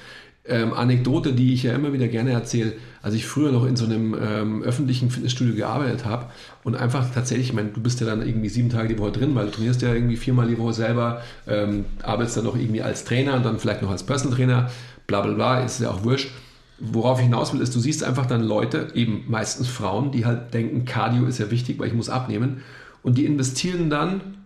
Ähm, 0.44 0.72
Anekdote, 0.72 1.34
die 1.34 1.52
ich 1.52 1.64
ja 1.64 1.74
immer 1.74 1.92
wieder 1.92 2.08
gerne 2.08 2.32
erzähle, 2.32 2.72
als 3.02 3.14
ich 3.14 3.26
früher 3.26 3.52
noch 3.52 3.66
in 3.66 3.76
so 3.76 3.84
einem 3.84 4.16
ähm, 4.18 4.62
öffentlichen 4.62 5.10
Fitnessstudio 5.10 5.54
gearbeitet 5.54 6.06
habe 6.06 6.26
und 6.64 6.74
einfach 6.74 7.12
tatsächlich, 7.12 7.48
ich 7.48 7.52
meine, 7.52 7.68
du 7.68 7.82
bist 7.82 8.00
ja 8.00 8.06
dann 8.06 8.26
irgendwie 8.26 8.48
sieben 8.48 8.70
Tage 8.70 8.88
die 8.88 8.98
Woche 8.98 9.12
drin, 9.12 9.34
weil 9.34 9.46
du 9.46 9.52
trainierst 9.52 9.82
ja 9.82 9.92
irgendwie 9.92 10.16
viermal 10.16 10.48
die 10.48 10.56
Woche 10.56 10.72
selber, 10.72 11.20
ähm, 11.46 11.84
arbeitest 12.02 12.38
dann 12.38 12.44
noch 12.44 12.56
irgendwie 12.56 12.80
als 12.80 13.04
Trainer 13.04 13.34
und 13.34 13.44
dann 13.44 13.58
vielleicht 13.58 13.82
noch 13.82 13.90
als 13.90 14.04
Personal 14.04 14.34
Trainer, 14.34 14.70
bla 15.06 15.20
bla 15.20 15.34
bla, 15.34 15.60
ist 15.60 15.80
ja 15.80 15.90
auch 15.90 16.02
wurscht. 16.02 16.30
Worauf 16.78 17.18
ich 17.18 17.24
hinaus 17.24 17.52
will, 17.52 17.60
ist, 17.60 17.74
du 17.74 17.80
siehst 17.80 18.02
einfach 18.02 18.24
dann 18.24 18.42
Leute, 18.42 18.88
eben 18.94 19.24
meistens 19.28 19.68
Frauen, 19.68 20.12
die 20.12 20.24
halt 20.24 20.54
denken, 20.54 20.86
Cardio 20.86 21.26
ist 21.26 21.38
ja 21.38 21.50
wichtig, 21.50 21.78
weil 21.78 21.88
ich 21.88 21.94
muss 21.94 22.08
abnehmen 22.08 22.62
und 23.02 23.18
die 23.18 23.26
investieren 23.26 23.90
dann 23.90 24.37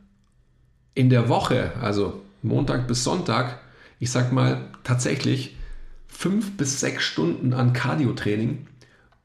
in 0.95 1.11
der 1.11 1.29
Woche, 1.29 1.73
also 1.81 2.23
Montag 2.43 2.87
bis 2.87 3.05
Sonntag, 3.05 3.59
ich 3.99 4.11
sag 4.11 4.33
mal 4.33 4.69
tatsächlich 4.85 5.57
fünf 6.09 6.57
bis 6.57 6.81
sechs 6.81 7.05
Stunden 7.05 7.53
an 7.53 7.73
Cardio-Training 7.73 8.67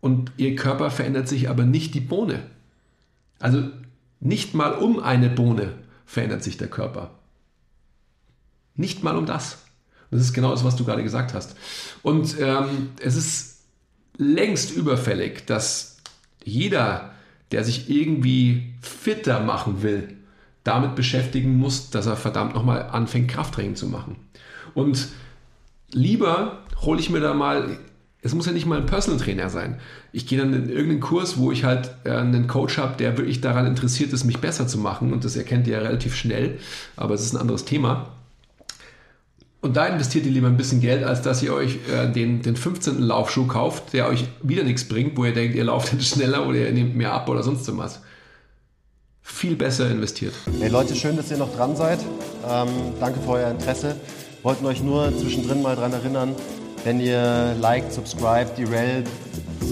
und 0.01 0.31
ihr 0.37 0.55
Körper 0.55 0.91
verändert 0.91 1.27
sich 1.27 1.49
aber 1.49 1.63
nicht 1.63 1.93
die 1.93 1.99
Bohne. 1.99 2.43
Also 3.39 3.69
nicht 4.19 4.53
mal 4.53 4.73
um 4.73 4.99
eine 4.99 5.29
Bohne 5.29 5.73
verändert 6.05 6.43
sich 6.43 6.57
der 6.57 6.69
Körper. 6.69 7.11
Nicht 8.75 9.03
mal 9.03 9.17
um 9.17 9.25
das. 9.25 9.65
Das 10.09 10.21
ist 10.21 10.33
genau 10.33 10.51
das, 10.51 10.63
was 10.63 10.75
du 10.75 10.85
gerade 10.85 11.03
gesagt 11.03 11.33
hast. 11.33 11.55
Und 12.01 12.39
ähm, 12.39 12.91
es 13.01 13.15
ist 13.15 13.63
längst 14.17 14.71
überfällig, 14.71 15.45
dass 15.45 15.97
jeder, 16.43 17.13
der 17.51 17.63
sich 17.63 17.89
irgendwie 17.89 18.73
fitter 18.81 19.41
machen 19.41 19.81
will, 19.81 20.16
damit 20.67 20.95
beschäftigen 20.95 21.57
muss, 21.57 21.89
dass 21.89 22.05
er 22.05 22.15
verdammt 22.15 22.53
nochmal 22.53 22.83
anfängt, 22.91 23.29
Krafttraining 23.29 23.75
zu 23.75 23.87
machen. 23.87 24.17
Und 24.73 25.07
lieber 25.91 26.59
hole 26.81 26.99
ich 26.99 27.09
mir 27.09 27.19
da 27.19 27.33
mal, 27.33 27.79
es 28.21 28.35
muss 28.35 28.45
ja 28.45 28.51
nicht 28.51 28.65
mal 28.65 28.77
ein 28.77 28.85
Personal 28.85 29.19
Trainer 29.19 29.49
sein. 29.49 29.79
Ich 30.11 30.27
gehe 30.27 30.37
dann 30.37 30.53
in 30.53 30.69
irgendeinen 30.69 30.99
Kurs, 30.99 31.37
wo 31.37 31.51
ich 31.51 31.63
halt 31.63 31.91
äh, 32.03 32.11
einen 32.11 32.47
Coach 32.47 32.77
habe, 32.77 32.97
der 32.97 33.17
wirklich 33.17 33.41
daran 33.41 33.65
interessiert 33.65 34.11
ist, 34.11 34.25
mich 34.25 34.39
besser 34.39 34.67
zu 34.67 34.77
machen. 34.77 35.13
Und 35.13 35.23
das 35.23 35.35
erkennt 35.35 35.67
ihr 35.67 35.77
ja 35.77 35.79
relativ 35.79 36.15
schnell, 36.15 36.59
aber 36.95 37.13
es 37.13 37.21
ist 37.21 37.33
ein 37.33 37.41
anderes 37.41 37.65
Thema. 37.65 38.09
Und 39.61 39.75
da 39.75 39.87
investiert 39.87 40.25
ihr 40.25 40.31
lieber 40.31 40.47
ein 40.47 40.57
bisschen 40.57 40.81
Geld, 40.81 41.03
als 41.03 41.21
dass 41.21 41.41
ihr 41.41 41.53
euch 41.53 41.77
äh, 41.91 42.11
den, 42.11 42.41
den 42.41 42.55
15. 42.55 43.01
Laufschuh 43.01 43.47
kauft, 43.47 43.93
der 43.93 44.07
euch 44.07 44.25
wieder 44.43 44.63
nichts 44.63 44.87
bringt, 44.87 45.17
wo 45.17 45.25
ihr 45.25 45.33
denkt, 45.33 45.55
ihr 45.55 45.63
lauft 45.63 45.91
jetzt 45.93 46.07
schneller 46.07 46.47
oder 46.47 46.57
ihr 46.59 46.71
nehmt 46.71 46.95
mehr 46.95 47.13
ab 47.13 47.27
oder 47.29 47.43
sonst 47.43 47.65
was. 47.77 48.01
Viel 49.29 49.55
besser 49.55 49.91
investiert. 49.91 50.33
Hey 50.59 50.69
Leute, 50.69 50.95
schön, 50.95 51.15
dass 51.15 51.29
ihr 51.29 51.37
noch 51.37 51.53
dran 51.55 51.75
seid. 51.75 51.99
Ähm, 52.49 52.69
danke 52.99 53.19
für 53.19 53.31
euer 53.31 53.51
Interesse. 53.51 53.95
Wollten 54.41 54.65
euch 54.65 54.81
nur 54.81 55.15
zwischendrin 55.15 55.61
mal 55.61 55.75
daran 55.75 55.93
erinnern, 55.93 56.35
wenn 56.83 56.99
ihr 56.99 57.53
liked, 57.59 57.93
subscribt, 57.93 58.57
die 58.57 58.63
Rel 58.63 59.03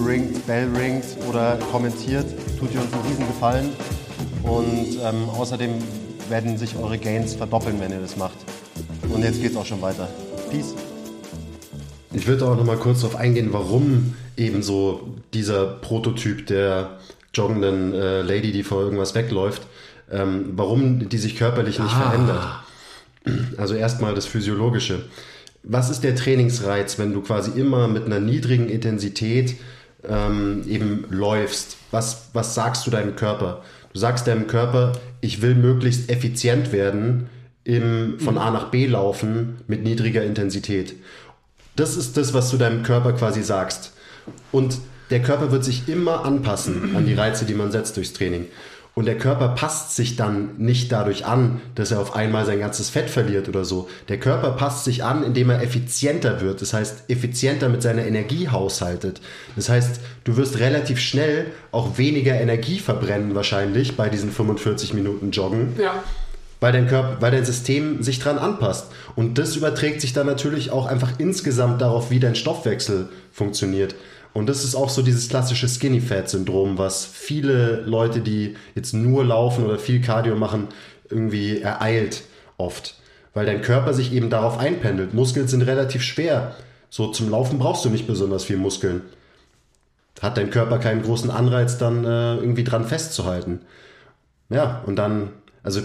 ringt, 0.06 0.46
Bell 0.46 0.70
ringt 0.76 1.06
oder 1.28 1.58
kommentiert, 1.72 2.26
tut 2.60 2.74
ihr 2.76 2.82
uns 2.82 2.94
einen 2.94 3.04
riesen 3.08 3.28
Gefallen. 3.28 3.70
Und 4.44 5.00
ähm, 5.04 5.30
außerdem 5.30 5.72
werden 6.30 6.58
sich 6.58 6.76
eure 6.78 7.00
Gains 7.00 7.34
verdoppeln, 7.34 7.80
wenn 7.80 7.91
ihr 7.91 8.02
das 8.02 8.18
macht. 8.18 8.38
Und 9.12 9.24
jetzt 9.24 9.41
geht's 9.41 9.56
auch 9.56 9.65
schon 9.65 9.82
weiter. 9.82 10.08
Peace. 10.52 10.76
Ich 12.13 12.28
würde 12.28 12.46
auch 12.46 12.56
noch 12.56 12.65
mal 12.65 12.78
kurz 12.78 13.02
darauf 13.02 13.15
eingehen, 13.15 13.50
warum 13.52 14.15
eben 14.38 14.62
so 14.62 15.08
dieser 15.34 15.65
Prototyp 15.65 16.46
der 16.46 17.00
joggenden 17.36 17.93
äh, 17.93 18.21
Lady, 18.21 18.52
die 18.52 18.63
vor 18.63 18.82
irgendwas 18.82 19.13
wegläuft, 19.15 19.63
ähm, 20.12 20.54
warum 20.56 21.10
die 21.10 21.17
sich 21.17 21.36
körperlich 21.36 21.80
nicht 21.80 21.95
ah. 21.95 22.10
verändert. 22.10 22.43
Also 23.58 23.74
erstmal 23.74 24.13
das 24.13 24.28
Physiologische 24.28 25.04
was 25.67 25.89
ist 25.89 26.04
der 26.04 26.15
Trainingsreiz, 26.15 27.00
wenn 27.00 27.13
du 27.13 27.21
quasi 27.21 27.60
immer 27.60 27.88
mit 27.88 28.06
einer 28.06 28.19
niedrigen 28.19 28.69
Intensität 28.69 29.56
ähm, 30.08 30.63
eben 30.67 31.06
läufst? 31.10 31.78
Was, 31.91 32.30
was 32.34 32.54
sagst 32.56 32.86
du 32.86 32.91
deinem 32.91 33.15
Körper? 33.15 33.63
Du 33.91 34.00
sagst 34.00 34.28
deinem 34.28 34.48
Körper, 34.48 34.93
ich 35.21 35.41
will 35.41 35.56
möglichst 35.56 36.10
effizient 36.10 36.71
werden 36.71 37.30
im 37.63 38.19
von 38.19 38.38
A 38.38 38.52
nach 38.52 38.69
B 38.69 38.86
laufen 38.86 39.56
mit 39.67 39.84
niedriger 39.84 40.24
Intensität. 40.24 40.95
Das 41.76 41.98
ist 41.98 42.15
das, 42.15 42.34
was 42.34 42.52
du 42.52 42.58
deinem 42.58 42.84
Körper 42.84 43.13
quasi 43.13 43.41
sagst. 43.41 43.93
Und 44.52 44.78
der 45.10 45.22
Körper 45.22 45.52
wird 45.52 45.63
sich 45.63 45.88
immer 45.88 46.26
anpassen 46.26 46.96
an 46.96 47.06
die 47.06 47.13
Reize, 47.13 47.46
die 47.46 47.54
man 47.54 47.72
setzt 47.72 47.98
durchs 47.98 48.13
Training. 48.13 48.48
Und 48.96 49.08
der 49.08 49.18
Körper 49.18 49.50
passt 49.50 49.94
sich 49.94 50.15
dann 50.15 50.52
nicht 50.58 50.89
dadurch 50.89 51.26
an, 51.26 51.62
dass 51.76 51.91
er 51.91 52.00
auf 52.00 52.15
einmal 52.15 52.46
sein 52.46 52.60
ganzes 52.60 52.89
Fett 52.89 53.10
verliert 53.10 53.50
oder 53.50 53.65
so. 53.65 53.89
Der 54.08 54.18
Körper 54.18 54.52
passt 54.52 54.86
sich 54.86 55.04
an, 55.04 55.22
indem 55.24 55.50
er 55.50 55.62
effizienter 55.62 56.39
wird. 56.39 56.62
Das 56.62 56.74
heißt, 56.74 57.10
effizienter 57.10 57.68
mit 57.68 57.82
seiner 57.82 58.06
Energie 58.06 58.48
haushaltet. 58.48 59.20
Das 59.58 59.68
heißt, 59.68 60.00
du 60.24 60.38
wirst 60.38 60.60
relativ 60.60 61.00
schnell 61.00 61.48
auch 61.74 61.98
weniger 61.98 62.39
Energie 62.39 62.80
verbrennen 62.80 63.36
wahrscheinlich 63.36 63.98
bei 63.98 64.08
diesen 64.08 64.32
45 64.32 64.94
Minuten 64.94 65.32
Joggen. 65.32 65.76
Ja. 65.78 66.02
Weil 66.62 66.72
dein 66.72 66.88
Körper, 66.88 67.18
weil 67.20 67.32
dein 67.32 67.44
System 67.44 68.02
sich 68.02 68.20
dran 68.20 68.38
anpasst. 68.38 68.94
Und 69.18 69.38
das 69.38 69.58
überträgt 69.58 70.00
sich 70.00 70.13
dann 70.13 70.26
natürlich 70.26 70.72
auch 70.72 70.86
einfach 70.86 71.12
insgesamt 71.18 71.82
darauf, 71.82 72.12
wie 72.12 72.22
dein 72.22 72.36
Stoffwechsel 72.36 73.10
funktioniert. 73.34 73.94
Und 74.36 74.48
das 74.48 74.65
ist 74.65 74.76
auch 74.76 74.89
so 74.89 75.02
dieses 75.02 75.30
klassische 75.30 75.69
Skinny 75.69 76.02
Fat 76.02 76.28
Syndrom, 76.28 76.78
was 76.78 77.06
viele 77.06 77.84
Leute, 77.86 78.19
die 78.19 78.58
jetzt 78.76 78.93
nur 78.93 79.24
laufen 79.24 79.63
oder 79.63 79.80
viel 79.80 80.02
Cardio 80.02 80.36
machen, 80.36 80.67
irgendwie 81.10 81.62
ereilt 81.62 82.24
oft. 82.58 82.95
Weil 83.34 83.45
dein 83.45 83.62
Körper 83.62 83.93
sich 83.93 84.12
eben 84.12 84.30
darauf 84.30 84.60
einpendelt. 84.60 85.13
Muskeln 85.13 85.48
sind 85.48 85.62
relativ 85.62 86.04
schwer. 86.04 86.54
So 86.89 87.08
zum 87.08 87.30
Laufen 87.30 87.60
brauchst 87.60 87.86
du 87.86 87.89
nicht 87.89 88.08
besonders 88.08 88.43
viel 88.43 88.58
Muskeln. 88.58 89.04
hat 90.21 90.36
dein 90.36 90.50
Körper 90.50 90.80
keinen 90.80 91.04
großen 91.04 91.32
Anreiz, 91.32 91.78
dann 91.78 92.04
äh, 92.04 92.36
irgendwie 92.36 92.65
dran 92.65 92.84
festzuhalten. 92.84 93.62
Ja, 94.50 94.84
und 94.86 94.98
dann, 94.98 95.30
also 95.63 95.80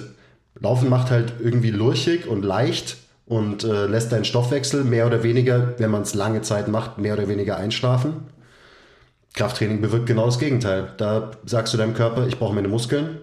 Laufen 0.59 0.89
macht 0.89 1.13
halt 1.13 1.35
irgendwie 1.39 1.71
lurchig 1.71 2.27
und 2.27 2.45
leicht 2.45 2.97
und 3.27 3.63
äh, 3.63 3.87
lässt 3.87 4.11
deinen 4.11 4.25
Stoffwechsel 4.25 4.83
mehr 4.83 5.07
oder 5.07 5.23
weniger, 5.23 5.75
wenn 5.79 5.93
man 5.93 6.03
es 6.03 6.15
lange 6.15 6.43
Zeit 6.43 6.67
macht, 6.67 6.99
mehr 6.99 7.15
oder 7.15 7.29
weniger 7.29 7.57
einschlafen. 7.57 8.25
Krafttraining 9.35 9.81
bewirkt 9.81 10.07
genau 10.07 10.27
das 10.27 10.39
Gegenteil. 10.39 10.93
Da 10.97 11.31
sagst 11.45 11.73
du 11.73 11.79
deinem 11.79 11.95
Körper, 11.95 12.27
ich 12.27 12.39
brauche 12.39 12.55
meine 12.55 12.69
Muskeln. 12.69 13.19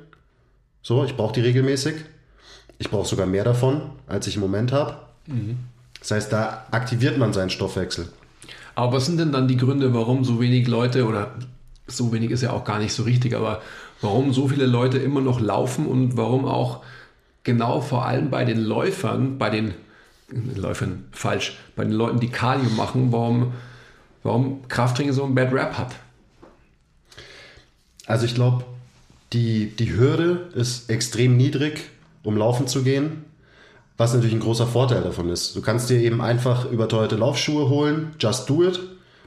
So, 0.82 1.04
ich 1.04 1.16
brauche 1.16 1.34
die 1.34 1.42
regelmäßig. 1.42 1.96
Ich 2.80 2.90
brauche 2.90 3.08
sogar 3.08 3.26
mehr 3.26 3.44
davon, 3.44 3.82
als 4.08 4.28
ich 4.28 4.36
im 4.36 4.42
Moment 4.42 4.72
habe. 4.72 4.98
Mhm. 5.26 5.58
Das 6.00 6.12
heißt, 6.12 6.32
da 6.32 6.66
aktiviert 6.72 7.18
man 7.18 7.34
seinen 7.34 7.50
Stoffwechsel. 7.50 8.08
Aber 8.76 8.98
was 8.98 9.08
sind 9.08 9.20
denn 9.20 9.32
dann 9.32 9.48
die 9.48 9.58
Gründe, 9.58 9.94
warum 9.94 10.24
so 10.24 10.40
wenig 10.40 10.68
Leute, 10.68 11.06
oder 11.06 11.32
so 11.88 12.14
wenig 12.14 12.32
ist 12.32 12.44
ja 12.44 12.52
auch 12.52 12.64
gar 12.64 12.80
nicht 12.80 12.94
so 12.94 13.04
richtig, 13.04 13.36
aber 13.36 13.62
warum 14.02 14.34
so 14.34 14.48
viele 14.48 14.66
Leute 14.66 15.00
immer 15.00 15.22
noch 15.22 15.40
laufen 15.40 15.88
und 15.88 16.16
warum 16.16 16.46
auch 16.46 16.84
genau 17.44 17.82
vor 17.82 18.06
allem 18.06 18.30
bei 18.30 18.46
den 18.46 18.60
Läufern, 18.60 19.38
bei 19.38 19.50
den 19.50 19.74
Läufern 20.56 21.06
falsch, 21.12 21.58
bei 21.76 21.86
den 21.86 21.94
Leuten, 21.94 22.20
die 22.20 22.30
Cardio 22.30 22.70
machen, 22.72 23.12
warum, 23.12 23.54
warum 24.24 24.68
Krafttraining 24.68 25.14
so 25.14 25.24
ein 25.24 25.36
Bad 25.36 25.54
Rap 25.54 25.78
hat? 25.78 25.96
Also 28.06 28.26
ich 28.26 28.36
glaube, 28.36 28.66
die, 29.34 29.76
die 29.76 29.94
Hürde 29.94 30.50
ist 30.56 30.90
extrem 30.90 31.36
niedrig, 31.38 31.90
um 32.24 32.38
laufen 32.38 32.68
zu 32.68 32.84
gehen. 32.84 33.26
Was 33.98 34.14
natürlich 34.14 34.36
ein 34.36 34.42
großer 34.42 34.68
Vorteil 34.68 35.02
davon 35.02 35.30
ist. 35.30 35.56
Du 35.56 35.62
kannst 35.62 35.90
dir 35.90 36.00
eben 36.00 36.22
einfach 36.22 36.70
überteuerte 36.70 37.16
Laufschuhe 37.16 37.68
holen, 37.68 38.14
just 38.20 38.48
do 38.50 38.64
it. 38.64 38.80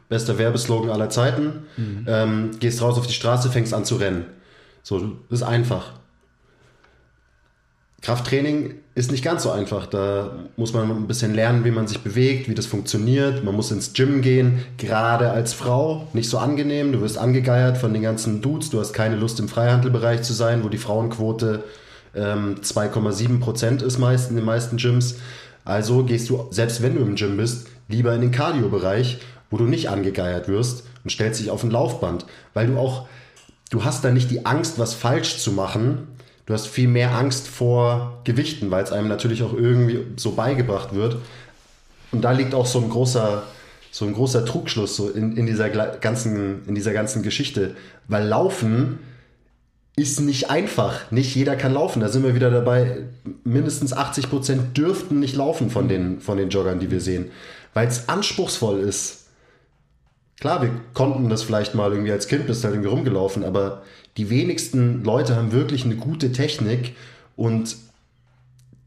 Bester 0.08 0.38
Werbeslogan 0.38 0.90
aller 0.90 1.10
Zeiten. 1.10 1.64
Mhm. 1.76 2.06
Ähm, 2.08 2.50
gehst 2.58 2.80
raus 2.80 2.96
auf 2.96 3.06
die 3.06 3.12
Straße, 3.12 3.50
fängst 3.50 3.74
an 3.74 3.84
zu 3.84 3.96
rennen. 3.96 4.26
So, 4.82 4.98
das 5.28 5.40
ist 5.40 5.42
einfach. 5.42 5.99
Krafttraining 8.02 8.74
ist 8.94 9.10
nicht 9.10 9.22
ganz 9.22 9.42
so 9.42 9.50
einfach. 9.50 9.86
Da 9.86 10.30
muss 10.56 10.72
man 10.72 10.90
ein 10.90 11.06
bisschen 11.06 11.34
lernen, 11.34 11.64
wie 11.64 11.70
man 11.70 11.86
sich 11.86 12.00
bewegt, 12.00 12.48
wie 12.48 12.54
das 12.54 12.66
funktioniert. 12.66 13.44
Man 13.44 13.54
muss 13.54 13.70
ins 13.70 13.92
Gym 13.92 14.22
gehen, 14.22 14.64
gerade 14.78 15.30
als 15.30 15.52
Frau. 15.52 16.08
Nicht 16.14 16.30
so 16.30 16.38
angenehm. 16.38 16.92
Du 16.92 17.00
wirst 17.02 17.18
angegeiert 17.18 17.76
von 17.76 17.92
den 17.92 18.02
ganzen 18.02 18.40
Dudes. 18.40 18.70
Du 18.70 18.80
hast 18.80 18.94
keine 18.94 19.16
Lust 19.16 19.38
im 19.38 19.48
Freihandelbereich 19.48 20.22
zu 20.22 20.32
sein, 20.32 20.64
wo 20.64 20.68
die 20.68 20.78
Frauenquote 20.78 21.64
ähm, 22.14 22.56
2,7 22.62 23.38
Prozent 23.38 23.82
ist 23.82 23.98
meist 23.98 24.30
in 24.30 24.36
den 24.36 24.44
meisten 24.44 24.78
Gyms. 24.78 25.16
Also 25.64 26.04
gehst 26.04 26.30
du, 26.30 26.48
selbst 26.50 26.82
wenn 26.82 26.94
du 26.94 27.02
im 27.02 27.16
Gym 27.16 27.36
bist, 27.36 27.68
lieber 27.88 28.14
in 28.14 28.22
den 28.22 28.30
Cardio-Bereich, 28.30 29.18
wo 29.50 29.56
du 29.56 29.64
nicht 29.64 29.90
angegeiert 29.90 30.48
wirst 30.48 30.84
und 31.04 31.10
stellst 31.10 31.40
dich 31.40 31.50
auf 31.50 31.62
ein 31.62 31.70
Laufband, 31.70 32.24
weil 32.54 32.66
du 32.66 32.78
auch, 32.78 33.06
du 33.70 33.84
hast 33.84 34.04
da 34.04 34.10
nicht 34.10 34.30
die 34.30 34.46
Angst, 34.46 34.78
was 34.78 34.94
falsch 34.94 35.38
zu 35.38 35.52
machen. 35.52 36.08
Du 36.50 36.54
hast 36.54 36.66
viel 36.66 36.88
mehr 36.88 37.14
Angst 37.14 37.46
vor 37.46 38.22
Gewichten, 38.24 38.72
weil 38.72 38.82
es 38.82 38.90
einem 38.90 39.06
natürlich 39.06 39.44
auch 39.44 39.52
irgendwie 39.52 40.00
so 40.16 40.32
beigebracht 40.32 40.96
wird. 40.96 41.18
Und 42.10 42.22
da 42.22 42.32
liegt 42.32 42.54
auch 42.54 42.66
so 42.66 42.80
ein 42.80 42.90
großer, 42.90 43.44
so 43.92 44.04
ein 44.04 44.14
großer 44.14 44.44
Trugschluss 44.44 44.96
so 44.96 45.10
in, 45.10 45.36
in, 45.36 45.46
dieser 45.46 45.68
ganzen, 45.68 46.66
in 46.66 46.74
dieser 46.74 46.92
ganzen 46.92 47.22
Geschichte. 47.22 47.76
Weil 48.08 48.26
Laufen 48.26 48.98
ist 49.94 50.18
nicht 50.18 50.50
einfach. 50.50 51.12
Nicht 51.12 51.36
jeder 51.36 51.54
kann 51.54 51.72
laufen. 51.72 52.00
Da 52.00 52.08
sind 52.08 52.24
wir 52.24 52.34
wieder 52.34 52.50
dabei. 52.50 53.04
Mindestens 53.44 53.92
80 53.92 54.28
Prozent 54.28 54.76
dürften 54.76 55.20
nicht 55.20 55.36
laufen 55.36 55.70
von 55.70 55.86
den, 55.86 56.18
von 56.18 56.36
den 56.36 56.50
Joggern, 56.50 56.80
die 56.80 56.90
wir 56.90 57.00
sehen. 57.00 57.30
Weil 57.74 57.86
es 57.86 58.08
anspruchsvoll 58.08 58.80
ist. 58.80 59.28
Klar, 60.40 60.62
wir 60.62 60.70
konnten 60.94 61.28
das 61.28 61.44
vielleicht 61.44 61.76
mal 61.76 61.92
irgendwie 61.92 62.10
als 62.10 62.26
Kind, 62.26 62.48
bist 62.48 62.64
halt 62.64 62.74
irgendwie 62.74 62.90
rumgelaufen, 62.90 63.44
aber 63.44 63.82
die 64.16 64.30
wenigsten 64.30 65.04
Leute 65.04 65.36
haben 65.36 65.52
wirklich 65.52 65.84
eine 65.84 65.96
gute 65.96 66.32
Technik 66.32 66.94
und 67.36 67.76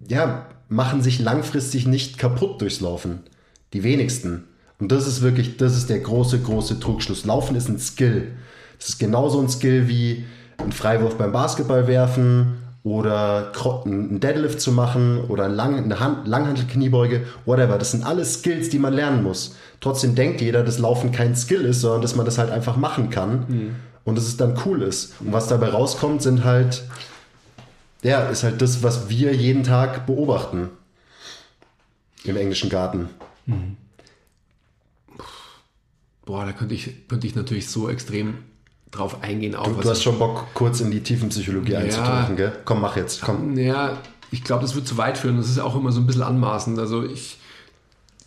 ja, 0.07 0.47
machen 0.69 1.01
sich 1.01 1.19
langfristig 1.19 1.87
nicht 1.87 2.17
kaputt 2.17 2.61
durchs 2.61 2.81
Laufen. 2.81 3.19
Die 3.73 3.83
wenigsten. 3.83 4.43
Und 4.79 4.91
das 4.91 5.07
ist 5.07 5.21
wirklich, 5.21 5.57
das 5.57 5.77
ist 5.77 5.89
der 5.89 5.99
große, 5.99 6.39
große 6.39 6.79
Trugschluss. 6.79 7.25
Laufen 7.25 7.55
ist 7.55 7.69
ein 7.69 7.79
Skill. 7.79 8.31
Es 8.79 8.89
ist 8.89 8.99
genauso 8.99 9.39
ein 9.39 9.49
Skill 9.49 9.87
wie 9.87 10.25
einen 10.57 10.71
Freiwurf 10.71 11.17
beim 11.17 11.31
Basketball 11.31 11.87
werfen 11.87 12.57
oder 12.83 13.53
einen 13.85 14.19
Deadlift 14.19 14.59
zu 14.59 14.73
machen 14.73 15.21
oder 15.29 15.45
eine 15.45 15.55
Langhantel-Kniebeuge, 15.55 17.21
whatever. 17.45 17.77
Das 17.77 17.91
sind 17.91 18.05
alles 18.05 18.35
Skills, 18.35 18.69
die 18.69 18.79
man 18.79 18.93
lernen 18.93 19.23
muss. 19.23 19.55
Trotzdem 19.79 20.15
denkt 20.15 20.41
jeder, 20.41 20.63
dass 20.63 20.79
Laufen 20.79 21.11
kein 21.11 21.35
Skill 21.35 21.61
ist, 21.61 21.81
sondern 21.81 22.01
dass 22.01 22.15
man 22.15 22.25
das 22.25 22.37
halt 22.37 22.51
einfach 22.51 22.75
machen 22.75 23.09
kann 23.09 23.45
mhm. 23.47 23.75
Und 24.05 24.15
dass 24.17 24.25
es 24.25 24.37
dann 24.37 24.59
cool 24.65 24.81
ist. 24.81 25.13
Und 25.19 25.31
was 25.31 25.47
dabei 25.47 25.69
rauskommt, 25.69 26.21
sind 26.21 26.43
halt, 26.43 26.83
ja, 28.01 28.29
ist 28.29 28.43
halt 28.43 28.61
das, 28.61 28.83
was 28.83 29.09
wir 29.09 29.33
jeden 29.33 29.63
Tag 29.63 30.05
beobachten 30.05 30.69
im 32.23 32.35
englischen 32.35 32.69
Garten. 32.69 33.09
Mhm. 33.45 33.77
Boah, 36.25 36.45
da 36.45 36.53
könnte 36.53 36.73
ich, 36.73 37.07
könnte 37.07 37.27
ich 37.27 37.35
natürlich 37.35 37.69
so 37.69 37.89
extrem 37.89 38.35
drauf 38.91 39.21
eingehen. 39.23 39.55
Auch, 39.55 39.67
du, 39.67 39.81
du 39.81 39.89
hast 39.89 40.03
schon 40.03 40.19
Bock, 40.19 40.47
kurz 40.53 40.79
in 40.79 40.91
die 40.91 41.01
Tiefenpsychologie 41.01 41.73
ja, 41.73 41.79
einzutauchen, 41.79 42.35
gell? 42.37 42.53
Komm, 42.63 42.81
mach 42.81 42.95
jetzt, 42.95 43.21
komm. 43.21 43.57
Ja, 43.57 43.97
ich 44.31 44.43
glaube, 44.43 44.61
das 44.61 44.75
wird 44.75 44.87
zu 44.87 44.97
weit 44.97 45.17
führen. 45.17 45.37
Das 45.37 45.49
ist 45.49 45.59
auch 45.59 45.75
immer 45.75 45.91
so 45.91 45.99
ein 45.99 46.07
bisschen 46.07 46.23
anmaßend. 46.23 46.79
Also 46.79 47.03
ich, 47.03 47.39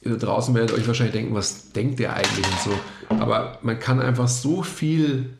ihr 0.03 0.13
da 0.13 0.27
draußen 0.27 0.55
werdet 0.55 0.77
euch 0.77 0.87
wahrscheinlich 0.87 1.15
denken, 1.15 1.35
was 1.35 1.73
denkt 1.73 1.99
der 1.99 2.15
eigentlich 2.15 2.47
und 2.47 2.61
so. 2.61 3.17
Aber 3.21 3.59
man 3.63 3.79
kann 3.79 4.01
einfach 4.01 4.29
so 4.29 4.63
viel 4.63 5.31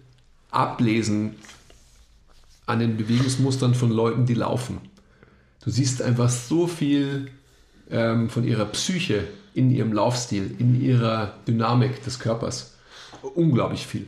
ablesen 0.57 1.37
an 2.67 2.81
den 2.81 2.97
Bewegungsmustern 2.97 3.75
von 3.75 3.91
Leuten, 3.91 4.27
die 4.27 4.35
laufen. 4.35 4.79
Du 5.63 5.71
siehst 5.71 6.03
einfach 6.03 6.29
so 6.29 6.67
viel 6.67 7.31
ähm, 7.91 8.29
von 8.29 8.45
ihrer 8.45 8.67
Psyche 8.67 9.25
in 9.55 9.71
ihrem 9.71 9.93
Laufstil, 9.93 10.55
in 10.59 10.81
ihrer 10.81 11.35
Dynamik 11.47 12.03
des 12.05 12.19
Körpers. 12.19 12.75
Unglaublich 13.35 13.87
viel. 13.87 14.07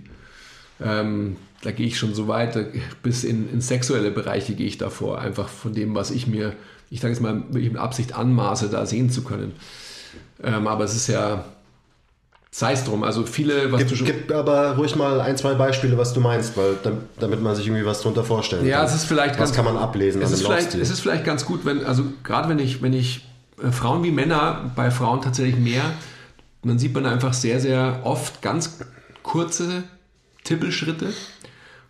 Ähm, 0.80 1.36
da 1.62 1.72
gehe 1.72 1.86
ich 1.86 1.98
schon 1.98 2.14
so 2.14 2.28
weit, 2.28 2.56
bis 3.02 3.24
in, 3.24 3.50
in 3.52 3.60
sexuelle 3.60 4.10
Bereiche 4.10 4.54
gehe 4.54 4.66
ich 4.66 4.78
davor, 4.78 5.20
einfach 5.20 5.48
von 5.48 5.72
dem, 5.72 5.94
was 5.94 6.10
ich 6.10 6.26
mir, 6.26 6.54
ich 6.90 7.00
sage 7.00 7.14
es 7.14 7.20
mal, 7.20 7.42
wirklich 7.48 7.72
mit 7.72 7.80
Absicht 7.80 8.14
anmaße, 8.14 8.68
da 8.68 8.86
sehen 8.86 9.10
zu 9.10 9.24
können. 9.24 9.52
Ähm, 10.42 10.68
aber 10.68 10.84
es 10.84 10.94
ist 10.94 11.08
ja, 11.08 11.44
sei 12.50 12.72
es 12.72 12.84
drum, 12.84 13.04
also 13.04 13.24
viele, 13.24 13.70
was 13.72 13.78
gib, 13.78 13.88
du 13.88 13.96
schon... 13.96 14.06
Gib 14.06 14.32
aber 14.32 14.76
ruhig 14.76 14.96
mal 14.96 15.20
ein, 15.20 15.36
zwei 15.36 15.54
Beispiele, 15.54 15.98
was 15.98 16.14
du 16.14 16.20
meinst, 16.20 16.56
weil 16.56 16.76
damit 17.18 17.42
man 17.42 17.54
sich 17.54 17.66
irgendwie 17.66 17.84
was 17.84 18.00
drunter 18.00 18.24
vorstellen 18.24 18.66
ja, 18.66 18.78
kann. 18.78 18.86
Ja, 18.86 18.90
es 18.90 18.96
ist 18.96 19.04
vielleicht 19.04 19.34
Was 19.34 19.50
ganz, 19.50 19.52
kann 19.54 19.64
man 19.64 19.76
ablesen 19.76 20.22
es 20.22 20.32
ist 20.32 20.42
vielleicht, 20.42 20.74
Es 20.74 20.90
ist 20.90 21.00
vielleicht 21.00 21.24
ganz 21.24 21.44
gut, 21.44 21.64
wenn, 21.64 21.84
also 21.84 22.04
gerade 22.24 22.48
wenn 22.48 22.58
ich, 22.58 22.80
wenn 22.80 22.94
ich 22.94 23.26
äh, 23.62 23.70
Frauen 23.70 24.02
wie 24.02 24.10
Männer, 24.10 24.70
bei 24.74 24.90
Frauen 24.90 25.20
tatsächlich 25.20 25.56
mehr, 25.56 25.84
dann 26.62 26.78
sieht 26.78 26.94
man 26.94 27.06
einfach 27.06 27.34
sehr, 27.34 27.60
sehr 27.60 28.00
oft 28.04 28.42
ganz 28.42 28.78
kurze 29.22 29.84
Tippelschritte, 30.44 31.12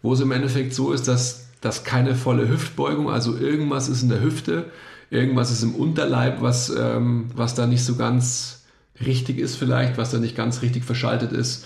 wo 0.03 0.13
es 0.13 0.21
im 0.21 0.33
Endeffekt 0.33 0.75
so 0.75 0.93
ist, 0.93 1.07
dass, 1.07 1.49
dass 1.61 1.85
keine 1.85 2.17
volle 2.17 2.49
Hüftbeugung, 2.49 3.11
also 3.11 3.37
irgendwas 3.37 3.89
ist 3.89 4.03
in 4.03 4.09
der 4.09 4.21
Hüfte, 4.21 4.67
irgendwas 5.11 5.51
ist 5.51 5.63
im 5.63 5.75
Unterleib, 5.75 6.43
was, 6.43 6.69
ähm, 6.71 7.31
was 7.35 7.55
da 7.55 7.67
nicht 7.67 7.85
so 7.85 7.95
ganz 7.95 8.58
richtig 9.05 9.39
ist 9.39 9.57
vielleicht, 9.57 9.99
was 9.99 10.11
da 10.11 10.19
nicht 10.19 10.37
ganz 10.37 10.63
richtig 10.63 10.85
verschaltet 10.85 11.33
ist. 11.33 11.65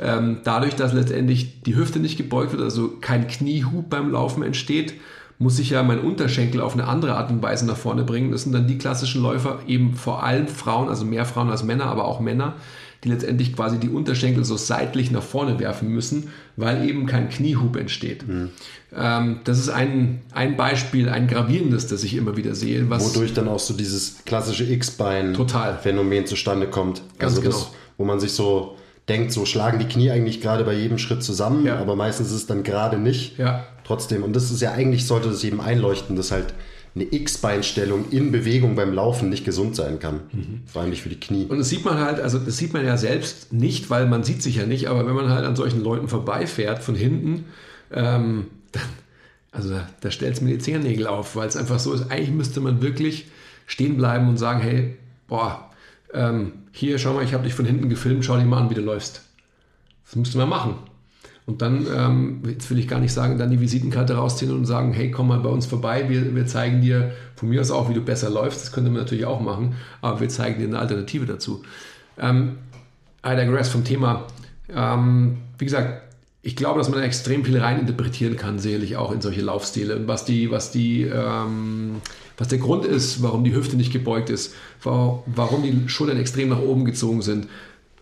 Ähm, 0.00 0.38
dadurch, 0.44 0.76
dass 0.76 0.92
letztendlich 0.92 1.62
die 1.62 1.74
Hüfte 1.74 1.98
nicht 1.98 2.16
gebeugt 2.16 2.52
wird, 2.52 2.62
also 2.62 2.96
kein 3.00 3.26
Kniehub 3.26 3.90
beim 3.90 4.12
Laufen 4.12 4.42
entsteht, 4.42 4.94
muss 5.38 5.58
ich 5.58 5.70
ja 5.70 5.82
meinen 5.82 6.00
Unterschenkel 6.00 6.60
auf 6.60 6.74
eine 6.74 6.86
andere 6.86 7.16
Art 7.16 7.30
und 7.30 7.42
Weise 7.42 7.66
nach 7.66 7.76
vorne 7.76 8.02
bringen. 8.02 8.32
Das 8.32 8.42
sind 8.42 8.52
dann 8.52 8.66
die 8.66 8.78
klassischen 8.78 9.22
Läufer, 9.22 9.60
eben 9.66 9.94
vor 9.94 10.22
allem 10.22 10.48
Frauen, 10.48 10.88
also 10.88 11.04
mehr 11.04 11.24
Frauen 11.24 11.50
als 11.50 11.62
Männer, 11.62 11.86
aber 11.86 12.06
auch 12.06 12.20
Männer, 12.20 12.56
die 13.04 13.10
letztendlich 13.10 13.54
quasi 13.54 13.78
die 13.78 13.88
Unterschenkel 13.88 14.44
so 14.44 14.56
seitlich 14.56 15.10
nach 15.10 15.22
vorne 15.22 15.58
werfen 15.60 15.88
müssen, 15.88 16.30
weil 16.56 16.88
eben 16.88 17.06
kein 17.06 17.28
Kniehub 17.28 17.76
entsteht. 17.76 18.26
Mhm. 18.26 18.50
Ähm, 18.96 19.40
das 19.44 19.58
ist 19.58 19.68
ein, 19.68 20.20
ein 20.32 20.56
Beispiel, 20.56 21.08
ein 21.08 21.28
gravierendes, 21.28 21.86
das 21.86 22.02
ich 22.02 22.16
immer 22.16 22.36
wieder 22.36 22.54
sehe. 22.54 22.90
Wodurch 22.90 23.34
dann 23.34 23.46
auch 23.46 23.60
so 23.60 23.74
dieses 23.74 24.24
klassische 24.24 24.64
X-Bein-Phänomen 24.64 26.26
zustande 26.26 26.66
kommt. 26.66 27.02
Ganz 27.18 27.36
also 27.36 27.42
das, 27.42 27.54
genau. 27.54 27.76
wo 27.98 28.04
man 28.04 28.18
sich 28.18 28.32
so 28.32 28.76
denkt, 29.08 29.32
so 29.32 29.46
schlagen 29.46 29.78
die 29.78 29.86
Knie 29.86 30.10
eigentlich 30.10 30.40
gerade 30.40 30.64
bei 30.64 30.74
jedem 30.74 30.98
Schritt 30.98 31.22
zusammen, 31.22 31.66
ja. 31.66 31.78
aber 31.78 31.96
meistens 31.96 32.28
ist 32.28 32.34
es 32.34 32.46
dann 32.46 32.62
gerade 32.62 32.98
nicht. 32.98 33.38
Ja. 33.38 33.64
Trotzdem, 33.84 34.22
und 34.22 34.34
das 34.34 34.50
ist 34.50 34.60
ja 34.60 34.72
eigentlich, 34.72 35.06
sollte 35.06 35.30
das 35.30 35.42
jedem 35.42 35.60
einleuchten, 35.60 36.14
dass 36.16 36.30
halt 36.30 36.52
eine 37.00 37.12
X-Beinstellung 37.12 38.10
in 38.10 38.32
Bewegung 38.32 38.74
beim 38.74 38.92
Laufen 38.92 39.28
nicht 39.28 39.44
gesund 39.44 39.76
sein 39.76 39.98
kann. 39.98 40.20
Mhm. 40.32 40.62
Vor 40.66 40.82
allem 40.82 40.90
nicht 40.90 41.02
für 41.02 41.08
die 41.08 41.20
Knie. 41.20 41.46
Und 41.46 41.58
das 41.58 41.68
sieht 41.68 41.84
man 41.84 41.98
halt, 41.98 42.20
also 42.20 42.38
das 42.38 42.56
sieht 42.56 42.72
man 42.72 42.84
ja 42.84 42.96
selbst 42.96 43.52
nicht, 43.52 43.90
weil 43.90 44.06
man 44.06 44.24
sieht 44.24 44.42
sich 44.42 44.56
ja 44.56 44.66
nicht, 44.66 44.88
aber 44.88 45.06
wenn 45.06 45.14
man 45.14 45.30
halt 45.30 45.44
an 45.44 45.56
solchen 45.56 45.82
Leuten 45.82 46.08
vorbeifährt 46.08 46.82
von 46.82 46.94
hinten, 46.94 47.44
ähm, 47.92 48.46
dann, 48.72 48.88
also 49.52 49.70
da, 49.70 49.88
da 50.00 50.10
stellt 50.10 50.34
es 50.34 50.40
mir 50.40 50.50
die 50.50 50.58
Zehennägel 50.58 51.06
auf, 51.06 51.36
weil 51.36 51.48
es 51.48 51.56
einfach 51.56 51.78
so 51.78 51.92
ist, 51.92 52.10
eigentlich 52.10 52.30
müsste 52.30 52.60
man 52.60 52.82
wirklich 52.82 53.28
stehen 53.66 53.96
bleiben 53.96 54.28
und 54.28 54.36
sagen, 54.36 54.60
hey, 54.60 54.96
boah, 55.28 55.70
ähm, 56.12 56.52
hier, 56.72 56.98
schau 56.98 57.14
mal, 57.14 57.24
ich 57.24 57.34
habe 57.34 57.44
dich 57.44 57.54
von 57.54 57.64
hinten 57.64 57.88
gefilmt, 57.88 58.24
schau 58.24 58.36
dir 58.36 58.44
mal 58.44 58.58
an, 58.58 58.70
wie 58.70 58.74
du 58.74 58.80
läufst. 58.80 59.22
Das 60.04 60.16
müsste 60.16 60.38
man 60.38 60.48
machen. 60.48 60.76
Und 61.48 61.62
dann, 61.62 61.86
ähm, 61.96 62.42
jetzt 62.46 62.68
will 62.68 62.78
ich 62.78 62.86
gar 62.86 63.00
nicht 63.00 63.14
sagen, 63.14 63.38
dann 63.38 63.50
die 63.50 63.58
Visitenkarte 63.58 64.16
rausziehen 64.16 64.54
und 64.54 64.66
sagen, 64.66 64.92
hey, 64.92 65.10
komm 65.10 65.28
mal 65.28 65.40
bei 65.40 65.48
uns 65.48 65.64
vorbei, 65.64 66.04
wir, 66.10 66.34
wir 66.34 66.46
zeigen 66.46 66.82
dir 66.82 67.12
von 67.36 67.48
mir 67.48 67.62
aus 67.62 67.70
auch, 67.70 67.88
wie 67.88 67.94
du 67.94 68.02
besser 68.02 68.28
läufst. 68.28 68.60
Das 68.60 68.70
könnte 68.70 68.90
man 68.90 69.00
natürlich 69.00 69.24
auch 69.24 69.40
machen, 69.40 69.74
aber 70.02 70.20
wir 70.20 70.28
zeigen 70.28 70.58
dir 70.58 70.66
eine 70.66 70.78
Alternative 70.78 71.24
dazu. 71.24 71.62
Ähm, 72.18 72.58
I 73.26 73.34
digress 73.34 73.70
vom 73.70 73.82
Thema. 73.82 74.26
Ähm, 74.68 75.38
wie 75.56 75.64
gesagt, 75.64 76.02
ich 76.42 76.54
glaube, 76.54 76.80
dass 76.80 76.90
man 76.90 77.02
extrem 77.02 77.46
viel 77.46 77.58
reininterpretieren 77.58 78.36
kann, 78.36 78.58
sicherlich 78.58 78.98
auch 78.98 79.10
in 79.10 79.22
solche 79.22 79.40
Laufstile. 79.40 79.96
Und 79.96 80.06
was 80.06 80.26
die, 80.26 80.50
was 80.50 80.70
die, 80.70 81.04
ähm, 81.04 82.02
was 82.36 82.48
der 82.48 82.58
Grund 82.58 82.84
ist, 82.84 83.22
warum 83.22 83.42
die 83.42 83.54
Hüfte 83.54 83.76
nicht 83.76 83.90
gebeugt 83.90 84.28
ist, 84.28 84.54
warum 84.82 85.62
die 85.62 85.88
Schultern 85.88 86.18
extrem 86.18 86.50
nach 86.50 86.60
oben 86.60 86.84
gezogen 86.84 87.22
sind, 87.22 87.48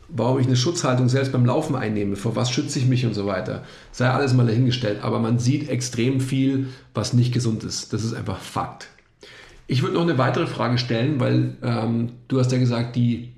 warum 0.08 0.38
ich 0.38 0.46
eine 0.46 0.56
Schutzhaltung 0.56 1.08
selbst 1.08 1.32
beim 1.32 1.44
Laufen 1.44 1.74
einnehme, 1.74 2.16
vor 2.16 2.36
was 2.36 2.50
schütze 2.50 2.78
ich 2.78 2.86
mich 2.86 3.06
und 3.06 3.14
so 3.14 3.26
weiter. 3.26 3.64
Sei 3.92 4.08
alles 4.08 4.34
mal 4.34 4.46
dahingestellt, 4.46 5.02
aber 5.02 5.18
man 5.18 5.38
sieht 5.38 5.68
extrem 5.68 6.20
viel, 6.20 6.68
was 6.94 7.12
nicht 7.12 7.32
gesund 7.32 7.64
ist. 7.64 7.92
Das 7.92 8.04
ist 8.04 8.14
einfach 8.14 8.38
Fakt. 8.38 8.88
Ich 9.66 9.82
würde 9.82 9.94
noch 9.94 10.02
eine 10.02 10.18
weitere 10.18 10.46
Frage 10.46 10.78
stellen, 10.78 11.18
weil 11.18 11.56
ähm, 11.62 12.12
du 12.28 12.38
hast 12.38 12.52
ja 12.52 12.58
gesagt, 12.58 12.94
die, 12.94 13.32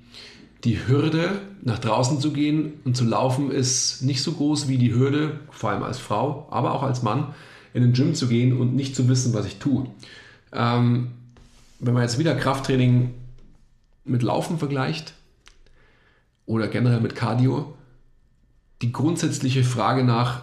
die 0.63 0.87
Hürde, 0.87 1.41
nach 1.61 1.79
draußen 1.79 2.19
zu 2.19 2.31
gehen 2.31 2.73
und 2.85 2.95
zu 2.95 3.03
laufen, 3.03 3.51
ist 3.51 4.03
nicht 4.03 4.21
so 4.21 4.33
groß 4.33 4.67
wie 4.67 4.77
die 4.77 4.93
Hürde, 4.93 5.39
vor 5.49 5.71
allem 5.71 5.83
als 5.83 5.97
Frau, 5.97 6.47
aber 6.51 6.73
auch 6.73 6.83
als 6.83 7.01
Mann, 7.01 7.33
in 7.73 7.81
den 7.81 7.93
Gym 7.93 8.13
zu 8.13 8.27
gehen 8.27 8.57
und 8.57 8.75
nicht 8.75 8.95
zu 8.95 9.07
wissen, 9.09 9.33
was 9.33 9.45
ich 9.45 9.57
tue. 9.57 9.87
Ähm, 10.53 11.09
wenn 11.79 11.93
man 11.93 12.03
jetzt 12.03 12.19
wieder 12.19 12.35
Krafttraining 12.35 13.11
mit 14.05 14.21
Laufen 14.23 14.57
vergleicht, 14.57 15.13
oder 16.49 16.67
generell 16.67 16.99
mit 16.99 17.15
Cardio 17.15 17.75
die 18.81 18.91
grundsätzliche 18.91 19.63
Frage 19.63 20.03
nach, 20.03 20.41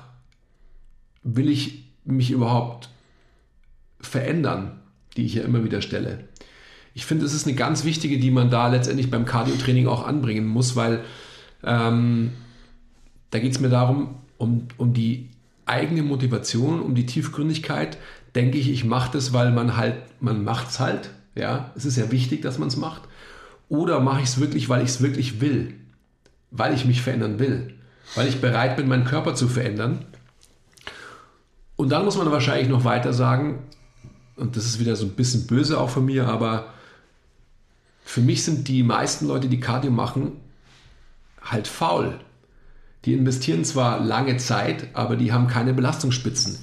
will 1.25 1.49
ich 1.49 1.85
mich 2.05 2.31
überhaupt 2.31 2.91
verändern, 4.01 4.79
die 5.17 5.25
ich 5.25 5.35
ja 5.35 5.43
immer 5.43 5.65
wieder 5.65 5.83
stelle. 5.83 6.29
Ich 6.95 7.07
finde, 7.07 7.27
es 7.27 7.35
ist 7.35 7.47
eine 7.47 7.57
ganz 7.57 7.85
wichtige, 7.85 8.21
die 8.21 8.31
man 8.31 8.51
da 8.51 8.69
letztendlich 8.69 9.11
beim 9.11 9.25
Cardio-Training 9.25 9.89
auch 9.89 10.07
anbringen 10.07 10.47
muss, 10.47 10.77
weil 10.77 11.01
ähm, 11.65 12.31
da 13.31 13.41
geht 13.41 13.53
es 13.53 13.59
mir 13.59 13.69
darum, 13.69 14.15
um, 14.39 14.69
um 14.77 14.93
die 14.93 15.31
eigene 15.65 16.05
Motivation, 16.05 16.81
um 16.81 16.95
die 16.95 17.07
Tiefgründigkeit. 17.07 17.99
Denke 18.37 18.59
ich, 18.59 18.71
ich 18.71 18.85
mache 18.85 19.11
das, 19.13 19.33
weil 19.33 19.51
man 19.51 19.77
halt, 19.77 19.97
man 20.21 20.45
macht 20.45 20.69
es 20.69 20.79
halt. 20.79 21.11
Ja, 21.35 21.73
es 21.75 21.85
ist 21.85 21.97
ja 21.97 22.13
wichtig, 22.13 22.43
dass 22.43 22.59
man 22.59 22.69
es 22.69 22.77
macht. 22.77 23.03
Oder 23.69 23.99
mache 23.99 24.21
ich 24.21 24.29
es 24.29 24.39
wirklich, 24.39 24.69
weil 24.69 24.85
ich 24.85 24.91
es 24.91 25.01
wirklich 25.01 25.41
will 25.41 25.75
weil 26.51 26.75
ich 26.75 26.85
mich 26.85 27.03
verändern 27.03 27.39
will, 27.39 27.75
weil 28.15 28.29
ich 28.29 28.41
bereit 28.41 28.77
bin, 28.77 28.89
meinen 28.89 29.05
Körper 29.05 29.35
zu 29.35 29.49
verändern. 29.49 30.05
Und 31.77 31.91
dann 31.91 32.05
muss 32.05 32.17
man 32.17 32.31
wahrscheinlich 32.31 32.69
noch 32.69 32.85
weiter 32.85 33.13
sagen, 33.13 33.59
und 34.37 34.57
das 34.57 34.65
ist 34.67 34.81
wieder 34.81 34.97
so 34.97 35.07
ein 35.07 35.13
bisschen 35.13 35.47
böse 35.47 35.81
auch 35.81 35.91
von 35.91 36.05
mir, 36.05 36.27
aber 36.29 36.67
für 38.05 38.21
mich 38.21 38.45
sind 38.45 38.69
die 38.69 38.83
meisten 38.83 39.27
Leute, 39.27 39.49
die 39.49 39.61
Cardio 39.61 39.91
machen, 39.91 40.33
halt 41.43 41.67
faul. 41.67 42.19
Die 43.05 43.13
investieren 43.13 43.65
zwar 43.65 44.01
lange 44.01 44.37
Zeit, 44.37 44.89
aber 44.95 45.17
die 45.17 45.33
haben 45.33 45.49
keine 45.49 45.75
Belastungsspitzen. 45.75 46.59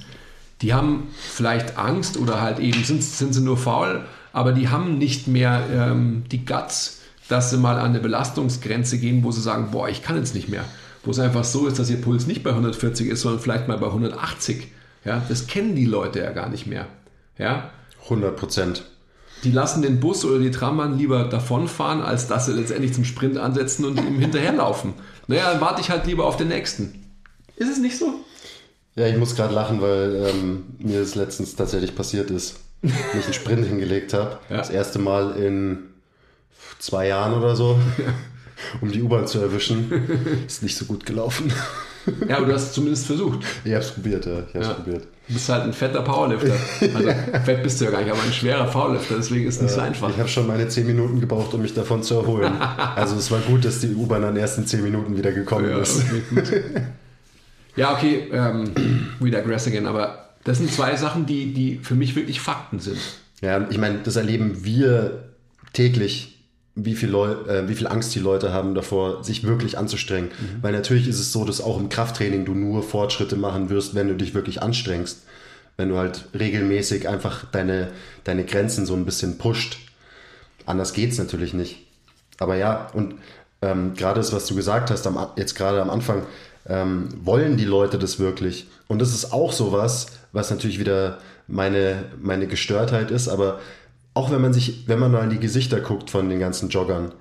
Die 0.62 0.74
haben 0.74 1.08
vielleicht 1.18 1.78
Angst 1.78 2.18
oder 2.18 2.42
halt 2.42 2.60
eben 2.60 2.84
sind, 2.84 3.04
sind 3.04 3.34
sie 3.34 3.42
nur 3.42 3.58
faul, 3.58 4.06
aber 4.32 4.54
die 4.54 4.70
haben 4.70 4.98
nicht 4.98 5.28
mehr 5.28 5.66
ähm, 5.72 6.24
die 6.32 6.46
Guts, 6.46 7.02
dass 7.30 7.50
sie 7.50 7.58
mal 7.58 7.78
an 7.78 7.92
eine 7.92 8.00
Belastungsgrenze 8.00 8.98
gehen, 8.98 9.24
wo 9.24 9.32
sie 9.32 9.42
sagen, 9.42 9.70
boah, 9.72 9.90
ich 9.90 10.02
kann 10.02 10.18
jetzt 10.18 10.36
nicht 10.36 10.50
mehr. 10.50 10.66
Wo 11.04 11.12
es 11.12 11.20
einfach 11.20 11.44
so 11.44 11.68
ist, 11.68 11.80
dass 11.80 11.90
ihr 11.90 12.02
Puls 12.02 12.28
nicht 12.28 12.44
bei 12.44 12.52
140 12.52 13.10
ist, 13.10 13.22
sondern 13.22 13.42
vielleicht 13.42 13.68
mal 13.68 13.78
bei 13.78 13.88
180. 13.88 14.68
Ja, 15.06 15.22
das 15.28 15.48
kennen 15.48 15.76
die 15.76 15.86
Leute 15.86 16.20
ja 16.20 16.32
gar 16.32 16.50
nicht 16.50 16.66
mehr. 16.66 16.88
Ja? 17.38 17.72
100 18.04 18.36
Prozent. 18.36 18.84
Die 19.44 19.52
lassen 19.52 19.82
den 19.82 20.00
Bus 20.00 20.24
oder 20.24 20.40
die 20.40 20.52
Trambahn 20.52 20.98
lieber 20.98 21.26
davonfahren, 21.26 22.02
als 22.02 22.28
dass 22.28 22.46
sie 22.46 22.54
letztendlich 22.54 22.94
zum 22.94 23.04
Sprint 23.04 23.38
ansetzen 23.38 23.84
und 23.86 23.98
ihm 24.00 24.20
hinterherlaufen. 24.20 24.94
Naja, 25.26 25.54
dann 25.54 25.62
warte 25.62 25.80
ich 25.80 25.90
halt 25.90 26.06
lieber 26.06 26.26
auf 26.26 26.36
den 26.36 26.50
nächsten. 26.50 27.06
Ist 27.56 27.72
es 27.72 27.78
nicht 27.80 27.98
so? 27.98 28.14
Ja, 28.96 29.08
ich 29.08 29.16
muss 29.16 29.38
gerade 29.38 29.54
lachen, 29.54 29.80
weil 29.80 30.28
ähm, 30.28 30.64
mir 30.80 31.00
das 31.00 31.16
letztens 31.16 31.56
tatsächlich 31.56 31.96
passiert 31.96 32.30
ist. 32.30 32.60
ich 32.82 32.92
einen 33.24 33.34
Sprint 33.34 33.66
hingelegt 33.70 34.14
habe. 34.14 34.40
Ja. 34.50 34.58
Das 34.58 34.70
erste 34.70 35.00
Mal 35.00 35.38
in 35.38 35.93
zwei 36.80 37.08
Jahren 37.08 37.34
oder 37.34 37.56
so, 37.56 37.80
um 38.82 38.92
die 38.92 39.02
U-Bahn 39.02 39.28
zu 39.28 39.40
erwischen. 39.40 39.92
Ist 40.46 40.64
nicht 40.64 40.78
so 40.78 40.86
gut 40.86 41.06
gelaufen. 41.06 41.52
Ja, 42.28 42.38
aber 42.38 42.48
du 42.48 42.54
hast 42.54 42.64
es 42.64 42.72
zumindest 42.74 43.06
versucht. 43.06 43.40
Ich 43.64 43.72
habe 43.72 43.84
es 43.84 43.92
probiert, 43.92 44.26
ja. 44.26 44.40
Ich 44.40 44.56
hab's 44.56 44.68
ja. 44.68 44.74
probiert. 44.74 45.08
Du 45.28 45.34
bist 45.34 45.48
halt 45.48 45.64
ein 45.64 45.74
fetter 45.74 46.02
Powerlifter. 46.02 46.54
Also 46.94 47.10
fett 47.46 47.64
bist 47.64 47.80
du 47.80 47.86
ja 47.86 47.92
gar 47.92 48.02
nicht, 48.02 48.12
aber 48.12 48.22
ein 48.22 48.34
schwerer 48.34 48.66
Powerlifter, 48.66 49.16
deswegen 49.16 49.48
ist 49.48 49.56
es 49.56 49.62
nicht 49.62 49.74
so 49.74 49.80
einfach. 49.80 50.10
Ich 50.10 50.18
habe 50.18 50.28
schon 50.28 50.46
meine 50.46 50.68
10 50.68 50.86
Minuten 50.86 51.22
gebraucht, 51.22 51.54
um 51.54 51.62
mich 51.62 51.74
davon 51.74 52.04
zu 52.04 52.16
erholen. 52.16 52.54
Also 52.96 53.16
es 53.16 53.32
war 53.32 53.40
gut, 53.40 53.66
dass 53.66 53.80
die 53.80 53.94
U-Bahn 53.94 54.22
dann 54.22 54.36
erst 54.36 54.58
in 54.58 54.68
10 54.68 54.84
Minuten 54.84 55.18
wieder 55.18 55.32
gekommen 55.32 55.70
ja, 55.70 55.80
ist. 55.80 56.04
Okay. 56.36 56.64
Ja, 57.76 57.94
okay, 57.94 58.30
ähm, 58.32 58.72
we 59.20 59.32
digress 59.32 59.68
again, 59.68 59.88
aber 59.88 60.30
das 60.44 60.58
sind 60.58 60.72
zwei 60.72 60.96
Sachen, 60.96 61.26
die, 61.26 61.54
die 61.54 61.80
für 61.82 61.96
mich 61.96 62.16
wirklich 62.16 62.40
Fakten 62.40 62.80
sind. 62.80 63.00
Ja, 63.42 63.66
ich 63.70 63.78
meine, 63.78 64.00
das 64.04 64.16
erleben 64.16 64.64
wir 64.64 65.30
täglich 65.74 66.33
wie 66.76 66.96
viel, 66.96 67.10
Leu 67.10 67.32
äh, 67.48 67.68
wie 67.68 67.76
viel 67.76 67.88
Angst 67.88 68.16
die 68.16 68.20
Leute 68.20 68.52
haben 68.52 68.74
davor, 68.74 69.24
sich 69.24 69.44
wirklich 69.44 69.78
anzustrengen. 69.78 70.30
Mhm. 70.30 70.64
Weil 70.64 70.74
natürlich 70.74 71.08
ist 71.08 71.20
es 71.20 71.32
so, 71.32 71.46
dass 71.46 71.62
auch 71.62 71.80
im 71.80 71.90
Krafttraining 71.90 72.46
du 72.46 72.54
nur 72.54 72.82
Fortschritte 72.82 73.36
machen 73.36 73.70
wirst, 73.70 73.94
wenn 73.96 74.08
du 74.08 74.16
dich 74.16 74.34
wirklich 74.34 74.62
anstrengst. 74.62 75.24
Wenn 75.78 75.90
du 75.90 75.98
halt 75.98 76.26
regelmäßig 76.38 77.08
einfach 77.08 77.46
deine, 77.52 77.90
deine 78.24 78.44
Grenzen 78.46 78.86
so 78.86 78.96
ein 78.96 79.06
bisschen 79.06 79.38
pusht. 79.38 79.78
Anders 80.66 80.94
geht 80.94 81.12
es 81.12 81.18
natürlich 81.18 81.54
nicht. 81.54 81.86
Aber 82.40 82.56
ja, 82.56 82.90
und 82.94 83.16
ähm, 83.62 83.94
gerade 83.96 84.20
das, 84.20 84.34
was 84.34 84.46
du 84.46 84.56
gesagt 84.56 84.92
hast, 84.92 85.06
am, 85.08 85.28
jetzt 85.36 85.56
gerade 85.56 85.82
am 85.82 85.90
Anfang, 85.90 86.24
ähm, 86.68 87.10
wollen 87.24 87.58
die 87.58 87.66
Leute 87.66 87.98
das 88.00 88.20
wirklich? 88.20 88.68
Und 88.88 89.00
das 89.00 89.14
ist 89.14 89.34
auch 89.34 89.52
sowas, 89.52 90.08
was 90.32 90.50
natürlich 90.50 90.80
wieder 90.80 91.20
meine, 91.48 92.06
meine 92.22 92.48
Gestörtheit 92.48 93.12
ist, 93.12 93.28
aber 93.28 93.60
auch 94.14 94.32
wenn 94.32 94.42
man 94.42 94.54
sich, 94.54 94.88
wenn 94.88 95.00
man 95.00 95.12
mal 95.12 95.24
in 95.24 95.30
die 95.30 95.40
Gesichter 95.40 95.80
guckt 95.80 96.10
von 96.10 96.30
den 96.30 96.40
ganzen 96.40 96.70
Joggern, 96.70 97.14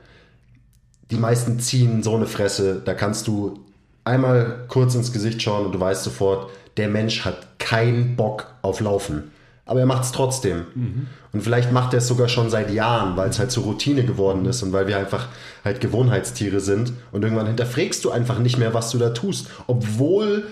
die 1.11 1.17
meisten 1.17 1.61
ziehen 1.61 2.03
so 2.03 2.17
eine 2.17 2.27
Fresse, 2.27 2.81
da 2.85 2.95
kannst 2.95 3.27
du 3.27 3.61
einmal 4.05 4.65
kurz 4.69 4.95
ins 4.95 5.13
Gesicht 5.13 5.43
schauen 5.43 5.67
und 5.67 5.73
du 5.73 5.81
weißt 5.81 6.05
sofort, 6.05 6.51
der 6.77 6.89
Mensch 6.89 7.25
hat 7.25 7.59
keinen 7.59 8.17
Bock 8.17 8.47
auf 8.63 8.81
Laufen. 8.81 9.31
Aber 9.65 9.81
er 9.81 9.87
macht 9.87 10.05
es 10.05 10.13
trotzdem. 10.13 10.65
Mhm. 10.75 11.07
Und 11.33 11.43
vielleicht 11.43 11.71
macht 11.71 11.95
er 11.95 11.99
es 11.99 12.09
sogar 12.09 12.29
schon 12.29 12.51
seit 12.51 12.71
Jahren, 12.73 13.17
weil 13.17 13.31
es 13.31 13.39
halt 13.39 13.51
zur 13.51 13.65
Routine 13.65 14.05
geworden 14.05 14.45
ist 14.45 14.63
und 14.63 14.73
weil 14.73 14.87
wir 14.87 14.99
einfach 14.99 15.29
halt 15.65 15.81
Gewohnheitstiere 15.81 16.61
sind. 16.61 16.93
Und 17.13 17.23
irgendwann 17.23 17.47
hinterfragst 17.47 18.05
du 18.05 18.11
einfach 18.11 18.39
nicht 18.39 18.59
mehr, 18.59 18.75
was 18.75 18.91
du 18.91 18.99
da 18.99 19.11
tust. 19.11 19.49
Obwohl 19.67 20.49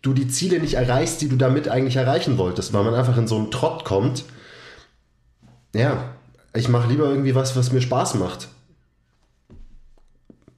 du 0.00 0.14
die 0.14 0.28
Ziele 0.28 0.60
nicht 0.60 0.74
erreichst, 0.74 1.20
die 1.20 1.28
du 1.28 1.36
damit 1.36 1.68
eigentlich 1.68 1.96
erreichen 1.96 2.38
wolltest, 2.38 2.72
weil 2.72 2.84
man 2.84 2.94
einfach 2.94 3.18
in 3.18 3.26
so 3.26 3.36
einen 3.36 3.50
Trott 3.50 3.84
kommt 3.84 4.24
ja, 5.74 6.14
ich 6.54 6.68
mache 6.68 6.88
lieber 6.88 7.06
irgendwie 7.06 7.34
was, 7.34 7.56
was 7.56 7.72
mir 7.72 7.80
Spaß 7.80 8.14
macht. 8.16 8.48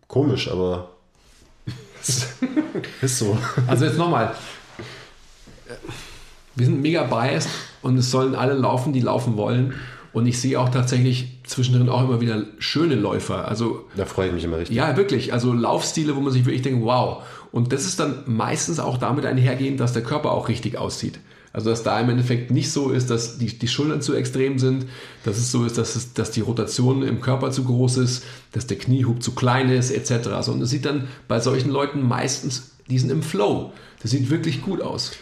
Komisch, 0.09 0.51
aber 0.51 0.91
ist 3.01 3.19
so. 3.19 3.39
Also 3.67 3.85
jetzt 3.85 3.99
nochmal. 3.99 4.35
Wir 6.55 6.67
sind 6.67 6.83
mega 6.83 7.05
biased 7.05 7.49
und 7.83 7.97
es 7.99 8.11
sollen 8.11 8.35
alle 8.35 8.55
laufen, 8.55 8.93
die 8.93 9.01
laufen 9.01 9.37
wollen. 9.37 9.75
Und 10.13 10.27
ich 10.27 10.41
sehe 10.41 10.61
auch 10.61 10.69
tatsächlich 10.69 11.41
zwischendrin 11.45 11.89
auch 11.89 12.03
immer 12.03 12.21
wieder 12.21 12.45
schöne 12.59 12.95
Läufer. 12.95 13.49
Also, 13.49 13.89
da 13.97 14.05
freue 14.05 14.29
ich 14.29 14.33
mich 14.33 14.45
immer 14.45 14.59
richtig. 14.59 14.77
Ja, 14.77 14.97
wirklich. 14.97 15.33
Also 15.33 15.53
Laufstile, 15.53 16.15
wo 16.15 16.21
man 16.21 16.33
sich 16.33 16.45
wirklich 16.45 16.63
denkt, 16.63 16.85
wow. 16.85 17.25
Und 17.51 17.73
das 17.73 17.85
ist 17.85 17.99
dann 17.99 18.23
meistens 18.27 18.79
auch 18.79 18.97
damit 18.97 19.27
einhergehend, 19.27 19.81
dass 19.81 19.93
der 19.93 20.03
Körper 20.03 20.31
auch 20.31 20.49
richtig 20.49 20.79
aussieht. 20.79 21.19
Also 21.55 21.71
dass 21.71 21.85
da 21.85 22.01
im 22.01 22.11
Endeffekt 22.11 22.51
nicht 22.51 22.73
so 22.73 22.91
ist, 22.91 23.11
dass 23.11 23.39
die, 23.39 23.47
die 23.47 23.69
Schultern 23.69 24.03
zu 24.03 24.13
extrem 24.15 24.59
sind, 24.59 24.87
dass 25.23 25.39
es 25.39 25.53
so 25.53 25.65
ist, 25.65 25.79
dass, 25.79 25.95
es, 25.95 26.13
dass 26.13 26.33
die 26.33 26.41
Rotation 26.41 27.05
im 27.05 27.21
Körper 27.21 27.53
zu 27.53 27.63
groß 27.63 27.99
ist, 27.99 28.25
dass 28.51 28.67
der 28.67 28.77
Kniehub 28.77 29.23
zu 29.23 29.37
klein 29.37 29.71
ist, 29.71 29.93
etc. 29.93 30.29
Also, 30.31 30.51
und 30.51 30.61
es 30.61 30.71
sieht 30.71 30.85
dann 30.85 31.07
bei 31.29 31.39
solchen 31.39 31.71
Leuten 31.71 32.03
meistens, 32.03 32.73
die 32.91 32.99
sind 32.99 33.11
im 33.11 33.23
Flow. 33.23 33.73
Das 34.03 34.11
sieht 34.11 34.31
wirklich 34.31 34.63
gut 34.63 34.83
aus. 34.83 35.13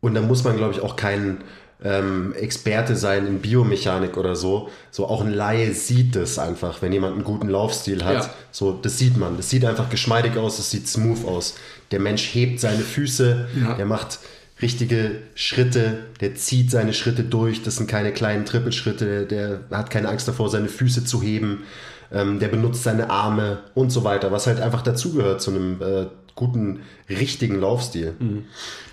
Und 0.00 0.14
da 0.14 0.22
muss 0.22 0.42
man, 0.42 0.56
glaube 0.56 0.74
ich, 0.74 0.80
auch 0.80 0.96
kein 0.96 1.38
ähm, 1.84 2.34
Experte 2.34 2.96
sein 2.96 3.28
in 3.28 3.38
Biomechanik 3.38 4.16
oder 4.16 4.34
so. 4.34 4.68
So 4.90 5.06
auch 5.06 5.24
ein 5.24 5.32
Laie 5.32 5.72
sieht 5.72 6.16
das 6.16 6.40
einfach, 6.40 6.82
wenn 6.82 6.92
jemand 6.92 7.14
einen 7.14 7.24
guten 7.24 7.48
Laufstil 7.48 8.04
hat. 8.04 8.24
Ja. 8.24 8.34
So, 8.50 8.72
das 8.72 8.98
sieht 8.98 9.16
man. 9.16 9.36
Das 9.36 9.50
sieht 9.50 9.64
einfach 9.64 9.88
geschmeidig 9.88 10.36
aus, 10.36 10.56
das 10.56 10.68
sieht 10.68 10.88
smooth 10.88 11.24
aus. 11.26 11.54
Der 11.92 12.00
Mensch 12.00 12.34
hebt 12.34 12.58
seine 12.58 12.82
Füße, 12.82 13.48
ja. 13.60 13.74
der 13.74 13.86
macht 13.86 14.18
richtige 14.60 15.22
Schritte, 15.34 15.98
der 16.20 16.34
zieht 16.34 16.70
seine 16.70 16.94
Schritte 16.94 17.24
durch, 17.24 17.62
das 17.62 17.76
sind 17.76 17.88
keine 17.88 18.12
kleinen 18.12 18.46
Trippelschritte, 18.46 19.26
der, 19.26 19.58
der 19.58 19.78
hat 19.78 19.90
keine 19.90 20.08
Angst 20.08 20.26
davor, 20.26 20.48
seine 20.48 20.68
Füße 20.68 21.04
zu 21.04 21.22
heben, 21.22 21.64
ähm, 22.10 22.38
der 22.38 22.48
benutzt 22.48 22.82
seine 22.82 23.10
Arme 23.10 23.58
und 23.74 23.90
so 23.90 24.04
weiter, 24.04 24.32
was 24.32 24.46
halt 24.46 24.60
einfach 24.60 24.82
dazugehört 24.82 25.42
zu 25.42 25.50
einem 25.50 25.82
äh, 25.82 26.06
guten, 26.34 26.80
richtigen 27.08 27.60
Laufstil. 27.60 28.14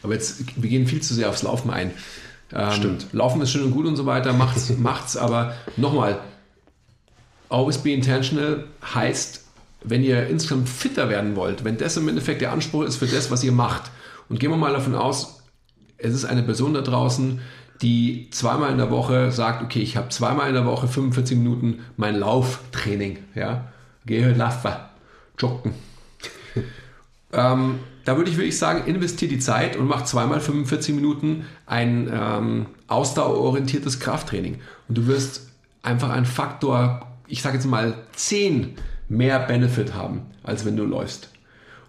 Aber 0.01 0.13
jetzt, 0.13 0.43
wir 0.61 0.69
gehen 0.69 0.87
viel 0.87 1.01
zu 1.01 1.13
sehr 1.13 1.29
aufs 1.29 1.43
Laufen 1.43 1.69
ein. 1.69 1.91
Ähm, 2.51 2.71
Stimmt. 2.71 3.07
Laufen 3.11 3.41
ist 3.41 3.51
schön 3.51 3.63
und 3.63 3.71
gut 3.71 3.85
und 3.85 3.95
so 3.95 4.05
weiter, 4.05 4.33
macht's, 4.33 4.69
macht's, 4.77 5.15
aber 5.17 5.53
nochmal, 5.77 6.19
always 7.49 7.77
be 7.77 7.91
intentional 7.91 8.65
heißt, 8.93 9.43
wenn 9.83 10.03
ihr 10.03 10.27
insgesamt 10.27 10.69
fitter 10.69 11.09
werden 11.09 11.35
wollt, 11.35 11.63
wenn 11.63 11.77
das 11.77 11.97
im 11.97 12.07
Endeffekt 12.07 12.41
der 12.41 12.51
Anspruch 12.51 12.83
ist 12.83 12.97
für 12.97 13.07
das, 13.07 13.31
was 13.31 13.43
ihr 13.43 13.51
macht, 13.51 13.91
und 14.29 14.39
gehen 14.39 14.49
wir 14.49 14.57
mal 14.57 14.73
davon 14.73 14.95
aus, 14.95 15.42
es 16.03 16.13
ist 16.13 16.25
eine 16.25 16.43
Person 16.43 16.73
da 16.73 16.81
draußen, 16.81 17.39
die 17.81 18.29
zweimal 18.31 18.71
in 18.71 18.77
der 18.77 18.91
Woche 18.91 19.31
sagt, 19.31 19.63
okay, 19.63 19.79
ich 19.79 19.97
habe 19.97 20.09
zweimal 20.09 20.47
in 20.47 20.53
der 20.53 20.65
Woche 20.65 20.87
45 20.87 21.37
Minuten 21.37 21.79
mein 21.97 22.15
Lauftraining, 22.15 23.19
ja, 23.35 23.65
gehe 24.05 24.33
laufen, 24.33 24.73
joggen. 25.37 25.73
ähm, 27.33 27.79
da 28.05 28.17
würde 28.17 28.29
ich 28.29 28.37
wirklich 28.37 28.57
sagen, 28.57 28.85
investiert 28.85 29.31
die 29.31 29.39
Zeit 29.39 29.77
und 29.77 29.87
macht 29.87 30.07
zweimal 30.07 30.39
45 30.39 30.93
Minuten 30.93 31.45
ein 31.65 32.11
ähm, 32.13 32.65
ausdauerorientiertes 32.87 33.99
Krafttraining. 33.99 34.59
Und 34.89 34.97
du 34.97 35.07
wirst 35.07 35.49
einfach 35.81 36.09
einen 36.09 36.25
Faktor, 36.25 37.07
ich 37.27 37.41
sage 37.41 37.55
jetzt 37.55 37.65
mal 37.65 37.95
10 38.13 38.75
mehr 39.07 39.39
Benefit 39.39 39.93
haben, 39.93 40.21
als 40.43 40.65
wenn 40.65 40.75
du 40.75 40.83
läufst. 40.83 41.29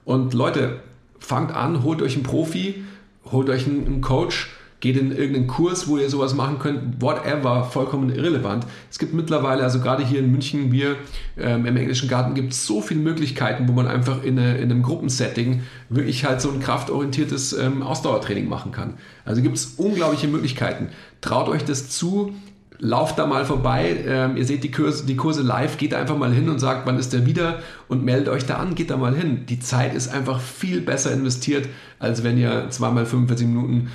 Und 0.05 0.35
Leute, 0.35 0.81
fangt 1.19 1.53
an, 1.53 1.83
holt 1.83 2.03
euch 2.03 2.15
einen 2.15 2.23
Profi, 2.23 2.85
holt 3.31 3.49
euch 3.49 3.67
einen, 3.67 3.87
einen 3.87 4.01
Coach, 4.01 4.51
geht 4.85 4.99
in 4.99 5.13
irgendeinen 5.13 5.47
Kurs, 5.47 5.89
wo 5.89 5.97
ihr 5.97 6.11
sowas 6.11 6.35
machen 6.35 6.59
könnt, 6.59 7.01
whatever, 7.01 7.65
vollkommen 7.65 8.11
irrelevant. 8.11 8.67
Es 8.91 8.99
gibt 8.99 9.15
mittlerweile, 9.15 9.63
also 9.63 9.81
gerade 9.81 10.05
hier 10.05 10.19
in 10.19 10.31
München, 10.31 10.73
wir 10.73 10.97
ähm, 11.39 11.65
im 11.65 11.77
englischen 11.79 12.07
Garten 12.07 12.35
gibt 12.35 12.53
es 12.53 12.67
so 12.67 12.83
viele 12.83 13.01
Möglichkeiten, 13.01 13.67
wo 13.67 13.73
man 13.73 13.87
einfach 13.87 14.23
in, 14.23 14.39
eine, 14.39 14.59
in 14.59 14.71
einem 14.71 14.83
Gruppensetting 14.83 15.63
wirklich 15.89 16.27
halt 16.27 16.43
so 16.43 16.51
ein 16.51 16.61
kraftorientiertes 16.61 17.55
ähm, 17.55 17.83
Ausdauertraining 17.83 18.47
machen 18.47 18.73
kann. 18.73 18.99
Also 19.25 19.41
gibt 19.41 19.57
es 19.57 19.75
unglaubliche 19.79 20.29
Möglichkeiten. 20.29 20.89
Traut 21.23 21.49
euch 21.49 21.65
das 21.65 21.89
zu, 21.89 22.35
lauft 22.79 23.19
da 23.19 23.27
mal 23.27 23.45
vorbei, 23.45 23.97
ähm, 24.07 24.37
ihr 24.37 24.45
seht 24.45 24.65
die 24.65 24.71
Kurse, 24.71 25.07
die 25.07 25.17
Kurse 25.17 25.43
live, 25.43 25.77
geht 25.79 25.95
einfach 25.95 26.17
mal 26.17 26.33
hin 26.33 26.49
und 26.49 26.59
sagt, 26.59 26.87
wann 26.87 26.99
ist 26.99 27.13
der 27.13 27.25
wieder 27.27 27.61
und 27.89 28.05
meldet 28.05 28.29
euch 28.29 28.47
da 28.47 28.57
an, 28.57 28.75
geht 28.75 28.91
da 28.91 28.97
mal 28.97 29.15
hin. 29.15 29.47
Die 29.47 29.61
Zeit 29.61 29.95
ist 29.95 30.09
einfach 30.13 30.41
viel 30.41 30.81
besser 30.81 31.13
investiert, 31.13 31.69
als 31.99 32.25
wenn 32.25 32.37
ihr 32.39 32.67
zweimal 32.71 33.07
45 33.07 33.47
Minuten 33.47 33.91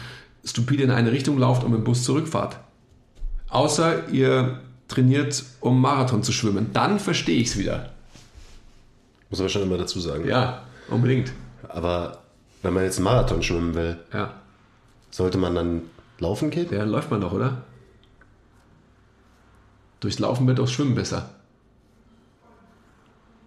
stupide 0.45 0.83
in 0.83 0.91
eine 0.91 1.11
Richtung 1.11 1.37
lauft 1.37 1.63
und 1.63 1.71
mit 1.71 1.81
dem 1.81 1.83
Bus 1.83 2.03
zurückfahrt. 2.03 2.57
Außer 3.49 4.09
ihr 4.09 4.59
trainiert, 4.87 5.43
um 5.59 5.81
Marathon 5.81 6.23
zu 6.23 6.31
schwimmen. 6.31 6.67
Dann 6.73 6.99
verstehe 6.99 7.39
ich 7.39 7.47
es 7.49 7.57
wieder. 7.57 7.89
Muss 9.29 9.39
man 9.39 9.49
schon 9.49 9.63
immer 9.63 9.77
dazu 9.77 9.99
sagen. 9.99 10.27
Ja, 10.27 10.63
unbedingt. 10.89 11.31
Aber 11.67 12.19
wenn 12.63 12.73
man 12.73 12.83
jetzt 12.83 12.99
Marathon 12.99 13.43
schwimmen 13.43 13.75
will, 13.75 13.97
Ja, 14.13 14.33
sollte 15.11 15.37
man 15.37 15.53
dann 15.55 15.81
laufen 16.19 16.49
gehen? 16.49 16.67
ja 16.71 16.79
dann 16.79 16.89
läuft 16.89 17.11
man 17.11 17.21
doch, 17.21 17.31
oder? 17.33 17.61
Durchs 19.99 20.19
Laufen 20.19 20.47
wird 20.47 20.59
auch 20.59 20.67
Schwimmen 20.67 20.95
besser. 20.95 21.29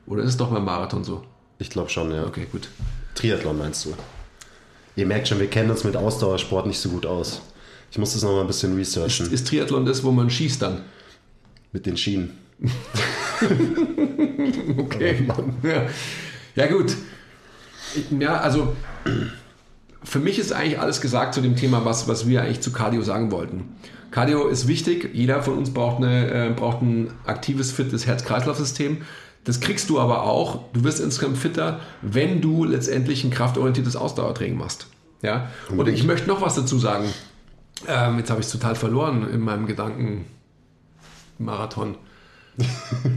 Oder 0.07 0.23
ist 0.23 0.31
es 0.31 0.37
doch 0.37 0.51
beim 0.51 0.65
Marathon 0.65 1.05
so? 1.05 1.25
Ich 1.59 1.71
glaube 1.71 1.91
schon, 1.91 2.11
ja. 2.13 2.25
Okay, 2.27 2.47
gut. 2.51 2.69
Triathlon 3.15 3.57
meinst 3.59 3.85
du? 3.85 3.95
Ihr 4.97 5.07
merkt 5.07 5.29
schon, 5.29 5.39
wir 5.39 5.49
kennen 5.49 5.71
uns 5.71 5.85
mit 5.85 5.97
Ausdauersport 5.97 6.67
nicht 6.67 6.79
so 6.81 6.91
gut 6.91 7.07
aus. 7.07 7.41
Ich 7.91 7.99
muss 7.99 8.13
das 8.15 8.23
noch 8.23 8.33
mal 8.33 8.41
ein 8.43 8.47
bisschen 8.47 8.75
researchen 8.75 9.31
Ist 9.31 9.47
Triathlon 9.49 9.85
das, 9.85 10.03
wo 10.03 10.11
man 10.13 10.29
schießt 10.31 10.61
dann? 10.63 10.83
mit 11.73 11.87
den 11.87 11.97
Schienen. 11.97 12.39
Okay. 14.79 15.27
Ja. 15.63 15.87
ja, 16.55 16.67
gut. 16.69 16.97
Ja, 18.19 18.41
also 18.41 18.77
für 20.05 20.19
mich 20.19 20.39
ist 20.39 20.53
eigentlich 20.53 20.81
alles 20.81 21.01
gesagt 21.01 21.35
zu 21.35 21.41
dem 21.41 21.57
Thema, 21.57 21.85
was, 21.85 22.09
was 22.09 22.27
wir 22.27 22.43
eigentlich 22.43 22.61
zu 22.61 22.73
Cardio 22.73 23.03
sagen 23.03 23.31
wollten. 23.31 23.77
Cardio 24.11 24.49
ist 24.49 24.69
wichtig. 24.69 25.11
Jeder 25.15 25.43
von 25.43 25.59
uns 25.59 25.73
braucht, 25.73 25.97
eine, 25.97 26.49
äh, 26.49 26.51
braucht 26.51 26.83
ein 26.83 27.13
aktives, 27.25 27.73
fittes 27.73 28.07
Herz-Kreislauf-System. 28.07 28.99
Das 29.45 29.61
kriegst 29.61 29.91
du 29.91 29.99
aber 29.99 30.23
auch. 30.23 30.61
Du 30.73 30.85
wirst 30.85 31.01
insgesamt 31.01 31.39
fitter, 31.39 31.81
wenn 32.03 32.41
du 32.41 32.65
letztendlich 32.65 33.25
ein 33.25 33.31
kraftorientiertes 33.31 33.97
Ausdauertraining 33.97 34.57
machst. 34.57 34.87
Ja? 35.23 35.49
Und 35.71 35.89
ich 35.89 36.05
möchte 36.05 36.29
noch 36.29 36.43
was 36.43 36.55
dazu 36.55 36.79
sagen. 36.79 37.09
Ähm, 37.89 38.19
jetzt 38.19 38.31
habe 38.31 38.41
ich 38.41 38.47
es 38.47 38.53
total 38.53 38.77
verloren 38.77 39.29
in 39.29 39.41
meinem 39.41 39.67
Gedankenmarathon. 39.67 41.97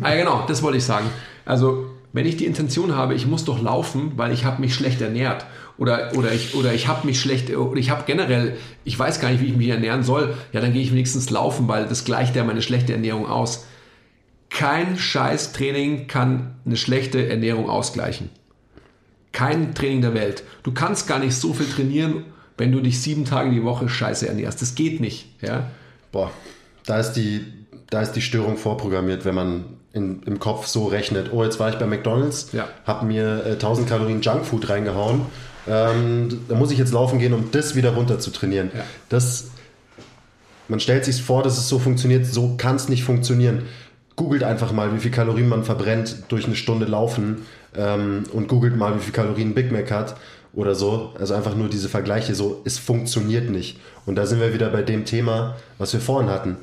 ah, 0.02 0.10
ja, 0.10 0.16
genau, 0.16 0.46
das 0.48 0.64
wollte 0.64 0.78
ich 0.78 0.86
sagen. 0.86 1.08
Also, 1.46 1.92
wenn 2.16 2.26
ich 2.26 2.38
die 2.38 2.46
Intention 2.46 2.96
habe, 2.96 3.14
ich 3.14 3.28
muss 3.28 3.44
doch 3.44 3.62
laufen, 3.62 4.14
weil 4.16 4.32
ich 4.32 4.46
habe 4.46 4.62
mich 4.62 4.74
schlecht 4.74 5.02
ernährt 5.02 5.46
oder, 5.78 6.14
oder 6.16 6.32
ich, 6.32 6.56
oder 6.56 6.74
ich 6.74 6.88
habe 6.88 7.06
mich 7.06 7.20
schlecht, 7.20 7.54
oder 7.54 7.78
ich 7.78 7.90
habe 7.90 8.04
generell, 8.08 8.56
ich 8.86 8.98
weiß 8.98 9.20
gar 9.20 9.32
nicht, 9.32 9.42
wie 9.42 9.48
ich 9.48 9.58
mich 9.58 9.68
ernähren 9.68 10.02
soll, 10.02 10.34
ja, 10.54 10.62
dann 10.62 10.72
gehe 10.72 10.82
ich 10.82 10.94
wenigstens 10.94 11.30
laufen, 11.30 11.68
weil 11.68 11.88
das 11.88 12.06
gleicht 12.06 12.38
ja 12.38 12.46
meine 12.46 12.62
schlechte 12.62 12.94
Ernährung 12.94 13.28
aus. 13.28 13.68
Kein 14.50 14.98
scheiß 14.98 15.52
Training 15.52 16.08
kann 16.08 16.56
eine 16.66 16.78
schlechte 16.78 17.28
Ernährung 17.28 17.70
ausgleichen. 17.70 18.30
Kein 19.34 19.76
Training 19.76 20.00
der 20.00 20.14
Welt. 20.14 20.44
Du 20.64 20.72
kannst 20.72 21.10
gar 21.10 21.20
nicht 21.20 21.36
so 21.36 21.54
viel 21.54 21.68
trainieren, 21.68 22.24
wenn 22.58 22.72
du 22.72 22.80
dich 22.80 23.02
sieben 23.02 23.26
Tage 23.26 23.52
die 23.52 23.66
Woche 23.66 23.90
scheiße 23.90 24.26
ernährst. 24.26 24.62
Das 24.62 24.76
geht 24.76 25.02
nicht. 25.02 25.28
Ja? 25.42 25.70
Boah, 26.14 26.32
da 26.86 26.98
ist 26.98 27.12
die, 27.14 27.42
da 27.90 28.02
ist 28.02 28.14
die 28.14 28.22
Störung 28.22 28.56
vorprogrammiert, 28.56 29.26
wenn 29.26 29.36
man 29.36 29.66
in, 29.96 30.22
im 30.26 30.40
Kopf 30.40 30.68
so 30.68 30.86
rechnet. 30.88 31.32
Oh, 31.32 31.44
jetzt 31.44 31.60
war 31.60 31.70
ich 31.70 31.76
bei 31.76 31.86
McDonalds, 31.88 32.50
Ja. 32.52 32.68
habe 32.86 33.06
mir 33.06 33.46
äh, 33.46 33.52
1000 33.54 33.88
Kalorien 33.88 34.22
Junkfood 34.22 34.70
reingehauen. 34.70 35.22
Ähm, 35.68 36.42
da 36.50 36.56
muss 36.56 36.70
ich 36.72 36.78
jetzt 36.78 36.92
laufen 36.94 37.18
gehen, 37.18 37.34
um 37.34 37.50
das 37.52 37.76
wieder 37.76 37.92
runter 37.96 38.20
zu 38.20 38.30
trainieren. 38.32 38.72
Ja. 38.76 38.84
Das, 39.10 39.46
man 40.68 40.80
stellt 40.82 41.06
sich 41.06 41.24
vor, 41.24 41.44
dass 41.44 41.58
es 41.58 41.70
so 41.70 41.80
funktioniert. 41.80 42.26
So 42.26 42.56
kann 42.58 42.76
es 42.76 42.90
nicht 42.90 43.04
funktionieren. 43.06 43.64
Googelt 44.18 44.44
einfach 44.44 44.72
mal, 44.74 44.94
wie 44.94 45.00
viel 45.00 45.12
Kalorien 45.12 45.48
man 45.48 45.64
verbrennt 45.64 46.24
durch 46.28 46.46
eine 46.46 46.56
Stunde 46.56 46.86
Laufen 46.86 47.46
ähm, 47.76 48.24
und 48.34 48.48
googelt 48.50 48.76
mal, 48.76 48.96
wie 48.96 49.00
viel 49.00 49.14
Kalorien 49.14 49.56
Big 49.56 49.72
Mac 49.72 49.92
hat 49.92 50.16
oder 50.54 50.76
so. 50.76 51.14
Also 51.18 51.34
einfach 51.34 51.56
nur 51.56 51.70
diese 51.70 51.88
Vergleiche, 51.90 52.36
so, 52.36 52.62
es 52.66 52.78
funktioniert 52.80 53.50
nicht. 53.50 53.80
Und 54.06 54.16
da 54.16 54.26
sind 54.26 54.42
wir 54.42 54.54
wieder 54.54 54.70
bei 54.70 54.82
dem 54.84 55.06
Thema, 55.06 55.56
was 55.78 55.94
wir 55.94 56.02
vorhin 56.02 56.30
hatten. 56.30 56.58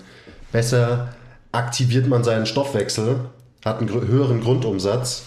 Besser 0.53 1.09
aktiviert 1.53 2.09
man 2.09 2.25
seinen 2.25 2.47
Stoffwechsel, 2.47 3.21
hat 3.65 3.79
einen 3.79 3.91
höheren 3.91 4.41
Grundumsatz, 4.41 5.23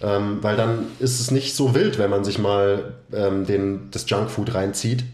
ähm, 0.00 0.38
weil 0.42 0.56
dann 0.56 0.86
ist 0.98 1.20
es 1.20 1.30
nicht 1.30 1.54
so 1.54 1.74
wild, 1.74 1.98
wenn 1.98 2.10
man 2.10 2.24
sich 2.24 2.38
mal 2.38 2.94
ähm, 3.12 3.46
den, 3.46 3.90
das 3.90 4.08
Junkfood 4.08 4.54
reinzieht, 4.54 5.04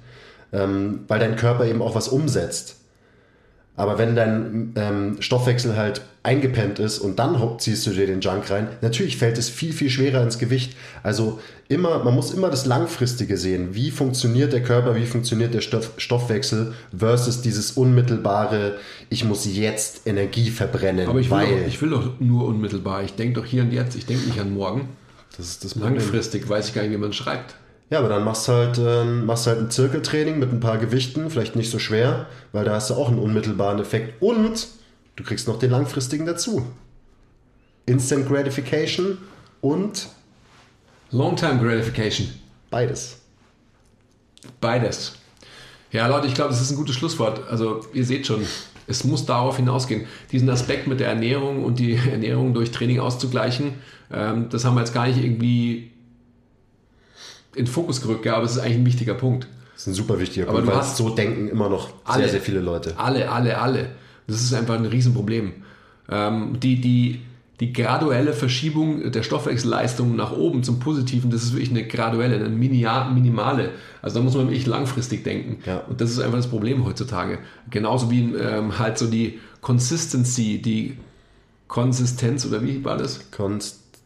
ähm, 0.53 1.05
weil 1.09 1.19
dein 1.19 1.37
Körper 1.37 1.65
eben 1.67 1.83
auch 1.83 1.95
was 1.95 2.09
umsetzt. 2.09 2.77
Aber 3.75 3.97
wenn 3.97 4.15
dein 4.15 4.73
ähm, 4.77 5.17
Stoffwechsel 5.21 5.77
halt 5.77 6.03
eingepennt 6.23 6.79
ist 6.79 6.99
und 6.99 7.19
dann 7.19 7.41
ziehst 7.59 7.87
du 7.87 7.91
dir 7.91 8.07
den 8.07 8.21
Junk 8.21 8.51
rein, 8.51 8.69
natürlich 8.83 9.17
fällt 9.17 9.39
es 9.39 9.49
viel, 9.49 9.73
viel 9.73 9.89
schwerer 9.89 10.23
ins 10.23 10.39
Gewicht. 10.39 10.77
Also 11.03 11.41
immer, 11.69 12.05
man 12.05 12.15
muss 12.15 12.35
immer 12.35 12.51
das 12.51 12.67
Langfristige 12.67 13.39
sehen. 13.39 13.75
Wie 13.75 13.91
funktioniert 13.91 14.53
der 14.53 14.63
Körper, 14.63 14.95
wie 14.95 15.07
funktioniert 15.07 15.55
der 15.55 15.63
Stoff, 15.63 15.93
Stoffwechsel 15.97 16.75
versus 16.97 17.41
dieses 17.41 17.73
unmittelbare, 17.73 18.77
ich 19.09 19.25
muss 19.25 19.47
jetzt 19.47 20.07
Energie 20.07 20.51
verbrennen, 20.51 21.09
Aber 21.09 21.19
ich 21.19 21.31
will, 21.31 21.39
weil 21.39 21.61
doch, 21.61 21.67
ich 21.67 21.81
will 21.81 21.91
doch 21.91 22.21
nur 22.21 22.47
unmittelbar. 22.47 23.03
Ich 23.03 23.15
denke 23.15 23.41
doch 23.41 23.47
hier 23.47 23.63
und 23.63 23.73
jetzt. 23.73 23.97
Ich 23.97 24.05
denke 24.05 24.27
nicht 24.27 24.39
an 24.39 24.53
morgen. 24.53 24.91
das 25.39 25.47
ist 25.47 25.65
das 25.65 25.75
Problem. 25.75 25.95
Langfristig 25.95 26.47
weiß 26.47 26.69
ich 26.69 26.75
gar 26.75 26.83
nicht, 26.83 26.93
wie 26.93 26.99
man 26.99 27.15
schreibt. 27.15 27.55
Ja, 27.92 27.98
aber 27.98 28.09
dann 28.09 28.24
machst 28.24 28.48
du 28.48 28.52
halt, 28.52 28.78
ähm, 28.78 29.26
machst 29.26 29.46
halt 29.46 29.59
ein 29.59 29.70
Zirkeltraining 29.70 30.38
mit 30.38 30.50
ein 30.50 30.61
paar 30.61 30.78
Gewichten, 30.78 31.28
vielleicht 31.28 31.57
nicht 31.57 31.70
so 31.70 31.78
schwer, 31.78 32.24
weil 32.50 32.64
da 32.64 32.72
hast 32.72 32.88
du 32.88 32.94
auch 32.94 33.09
einen 33.09 33.18
unmittelbaren 33.18 33.78
Effekt 33.78 34.22
und 34.22 34.68
du 35.16 35.22
kriegst 35.22 35.46
noch 35.46 35.59
den 35.59 35.72
langfristigen 35.72 36.24
dazu. 36.24 36.64
Instant 37.85 38.26
Gratification 38.26 39.18
und 39.61 40.09
Long-Time 41.11 41.61
Gratification. 41.62 42.28
beides. 42.70 43.18
Beides. 44.59 45.12
Ja, 45.90 46.07
Leute, 46.07 46.28
ich 46.28 46.35
glaube, 46.35 46.48
das 46.48 46.62
ist 46.62 46.70
ein 46.70 46.78
gutes 46.78 46.94
Schlusswort. 46.94 47.46
Also, 47.50 47.85
ihr 47.92 48.07
seht 48.07 48.26
schon, 48.26 48.46
es 48.87 49.05
muss 49.05 49.26
darauf 49.26 49.59
hinausgehen. 49.59 50.07
Diesen 50.33 50.48
Aspekt 50.48 50.87
mit 50.87 50.98
der 50.98 51.09
Ernährung 51.09 51.62
und 51.62 51.78
die 51.78 51.92
Ernährung 52.11 52.55
durch 52.55 52.70
Training 52.70 53.00
auszugleichen, 53.00 53.74
ähm, 54.11 54.49
das 54.49 54.64
haben 54.64 54.76
wir 54.76 54.80
jetzt 54.80 54.95
gar 54.95 55.07
nicht 55.07 55.22
irgendwie 55.22 55.93
in 57.55 57.64
den 57.64 57.70
Fokus 57.72 58.00
gerückt, 58.00 58.24
ja, 58.24 58.34
aber 58.36 58.44
es 58.44 58.53
ist 58.53 58.59
eigentlich 58.59 58.78
ein 58.78 58.86
wichtiger 58.86 59.14
Punkt. 59.14 59.46
Das 59.74 59.82
ist 59.82 59.86
ein 59.88 59.94
super 59.94 60.18
wichtiger 60.20 60.44
Aber 60.48 60.55
Punkt, 60.59 60.68
du 60.68 60.72
weil 60.72 60.80
hast- 60.80 60.96
so 60.96 61.11
denken 61.11 61.48
immer 61.48 61.68
noch 61.68 61.90
Alle. 62.05 62.22
sehr, 62.24 62.32
sehr 62.32 62.40
viele 62.40 62.61
Leute. 62.61 62.94
Alle, 62.98 63.30
alle, 63.30 63.59
alle. 63.59 63.88
Das 64.26 64.40
ist 64.40 64.55
einfach 64.55 64.74
ein 64.74 64.86
Riesenproblem. 64.86 65.53
Ähm, 66.09 66.59
die, 66.61 66.80
die, 66.80 67.20
die 67.61 67.72
graduelle 67.72 68.32
Verschiebung 68.32 69.11
der 69.12 69.22
Stoffwechselleistung 69.22 70.14
nach 70.16 70.32
oben 70.32 70.62
zum 70.62 70.78
Positiven, 70.78 71.30
das 71.30 71.42
ist 71.42 71.53
wirklich 71.53 71.70
eine 71.70 71.86
graduelle, 71.86 72.36
eine 72.36 72.48
minimale. 72.48 73.70
Also 74.03 74.18
da 74.18 74.24
muss 74.24 74.34
man 74.34 74.46
wirklich 74.48 74.66
langfristig 74.66 75.24
denken. 75.24 75.59
Ja. 75.66 75.78
Und 75.88 76.00
das 76.00 76.11
ist 76.11 76.20
einfach 76.20 76.38
das 76.38 76.48
Problem 76.48 76.84
heutzutage. 76.84 77.38
Genauso 77.70 78.11
wie 78.11 78.34
ähm, 78.34 78.78
halt 78.78 78.98
so 78.98 79.07
die 79.09 79.38
Consistency, 79.61 80.61
die 80.62 80.96
Konsistenz 81.68 82.44
oder 82.46 82.62
wie 82.62 82.84
war 82.84 82.96
das? 82.96 83.30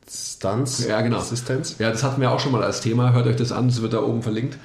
Stunts, 0.09 0.87
Ja, 0.87 1.01
genau. 1.01 1.19
Assistenz. 1.19 1.77
Ja, 1.79 1.91
das 1.91 2.03
hatten 2.05 2.21
wir 2.21 2.31
auch 2.31 2.41
schon 2.41 2.53
mal 2.53 2.63
als 2.63 2.81
Thema. 2.81 3.13
Hört 3.13 3.27
euch 3.27 3.37
das 3.37 3.53
an, 3.53 3.69
das 3.69 3.83
wird 3.83 3.93
da 3.93 4.03
oben 4.03 4.23
verlinkt. 4.23 4.57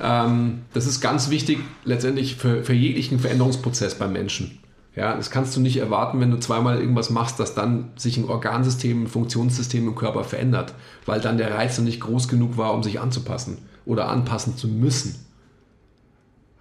Ähm, 0.00 0.62
das 0.74 0.86
ist 0.86 1.00
ganz 1.00 1.30
wichtig 1.30 1.58
letztendlich 1.84 2.36
für, 2.36 2.64
für 2.64 2.72
jeglichen 2.72 3.18
Veränderungsprozess 3.18 3.96
beim 3.96 4.12
Menschen. 4.12 4.58
Ja, 4.96 5.14
das 5.16 5.30
kannst 5.30 5.54
du 5.56 5.60
nicht 5.60 5.76
erwarten, 5.76 6.18
wenn 6.18 6.32
du 6.32 6.38
zweimal 6.40 6.80
irgendwas 6.80 7.10
machst, 7.10 7.38
dass 7.38 7.54
dann 7.54 7.90
sich 7.96 8.16
ein 8.16 8.28
Organsystem, 8.28 9.04
ein 9.04 9.06
Funktionssystem 9.06 9.86
im 9.86 9.94
Körper 9.94 10.24
verändert, 10.24 10.74
weil 11.06 11.20
dann 11.20 11.38
der 11.38 11.54
Reiz 11.54 11.78
noch 11.78 11.84
nicht 11.84 12.00
groß 12.00 12.26
genug 12.26 12.56
war, 12.56 12.74
um 12.74 12.82
sich 12.82 12.98
anzupassen 13.00 13.58
oder 13.86 14.08
anpassen 14.08 14.56
zu 14.56 14.66
müssen. 14.66 15.14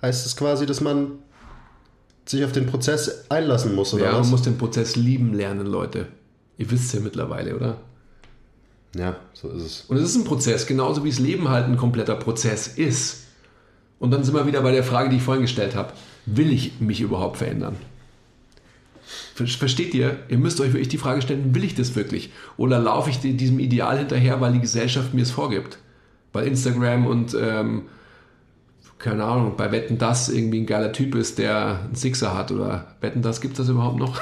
Heißt 0.03 0.27
es 0.27 0.35
quasi, 0.35 0.67
dass 0.67 0.81
man 0.81 1.13
sich 2.25 2.43
auf 2.45 2.51
den 2.51 2.67
Prozess 2.67 3.25
einlassen 3.29 3.73
muss, 3.73 3.93
oder 3.93 4.05
Ja, 4.05 4.11
man 4.11 4.21
was? 4.21 4.29
muss 4.29 4.41
den 4.43 4.57
Prozess 4.59 4.95
lieben 4.95 5.33
lernen, 5.33 5.65
Leute. 5.65 6.07
Ihr 6.59 6.69
wisst 6.69 6.85
es 6.85 6.93
ja 6.93 6.99
mittlerweile, 6.99 7.55
oder? 7.55 7.77
Ja, 8.95 9.15
so 9.33 9.49
ist 9.49 9.63
es. 9.63 9.81
Und 9.87 9.97
es 9.97 10.03
ist 10.09 10.15
ein 10.15 10.23
Prozess, 10.23 10.65
genauso 10.65 11.03
wie 11.03 11.09
das 11.09 11.19
Leben 11.19 11.49
halt 11.49 11.65
ein 11.65 11.77
kompletter 11.77 12.15
Prozess 12.15 12.67
ist. 12.67 13.23
Und 13.99 14.11
dann 14.11 14.23
sind 14.23 14.33
wir 14.35 14.45
wieder 14.47 14.61
bei 14.61 14.71
der 14.71 14.83
Frage, 14.83 15.09
die 15.09 15.17
ich 15.17 15.23
vorhin 15.23 15.41
gestellt 15.43 15.75
habe. 15.75 15.93
Will 16.25 16.51
ich 16.51 16.79
mich 16.79 17.01
überhaupt 17.01 17.37
verändern? 17.37 17.75
Ver- 19.35 19.47
Versteht 19.47 19.93
ihr? 19.93 20.17
Ihr 20.29 20.37
müsst 20.37 20.59
euch 20.61 20.73
wirklich 20.73 20.89
die 20.89 20.97
Frage 20.97 21.21
stellen, 21.21 21.53
will 21.55 21.63
ich 21.63 21.75
das 21.75 21.95
wirklich? 21.95 22.31
Oder 22.57 22.79
laufe 22.79 23.09
ich 23.09 23.19
di- 23.19 23.33
diesem 23.37 23.59
Ideal 23.59 23.97
hinterher, 23.99 24.41
weil 24.41 24.53
die 24.53 24.59
Gesellschaft 24.61 25.13
mir 25.13 25.21
es 25.23 25.31
vorgibt? 25.31 25.77
Weil 26.33 26.47
Instagram 26.47 27.05
und, 27.07 27.35
ähm, 27.39 27.83
keine 28.99 29.23
Ahnung, 29.25 29.53
bei 29.57 29.71
Wetten 29.71 29.97
das 29.97 30.27
irgendwie 30.29 30.59
ein 30.61 30.65
geiler 30.65 30.91
Typ 30.91 31.13
ist, 31.15 31.37
der 31.37 31.81
einen 31.85 31.95
Sixer 31.95 32.35
hat. 32.35 32.51
Oder 32.51 32.95
Wetten 33.01 33.21
das, 33.21 33.41
gibt 33.41 33.57
das 33.59 33.69
überhaupt 33.69 33.97
noch? 33.99 34.19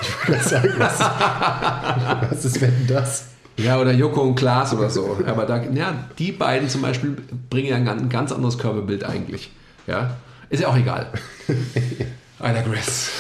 Was 2.30 2.46
ist 2.46 2.62
wenn 2.62 2.88
das? 2.88 3.28
Ja, 3.58 3.80
oder 3.80 3.94
Joko 3.94 4.22
und 4.22 4.36
Klaas 4.36 4.74
oder 4.74 4.90
so. 4.90 5.18
Aber 5.26 5.46
da, 5.46 5.64
ja, 5.64 5.96
die 6.20 6.32
beiden 6.34 6.68
zum 6.70 6.82
Beispiel 6.82 7.16
bringen 7.50 7.68
ja 7.70 7.76
ein, 7.78 8.10
ganz- 8.10 8.32
anderes 8.32 8.58
Körperbild 8.58 9.04
eigentlich. 9.06 9.52
Ja, 9.88 10.18
ist 10.50 10.62
ja 10.62 10.68
auch 10.68 10.76
egal. 10.76 11.08
I 11.48 12.54
digress. 12.54 13.12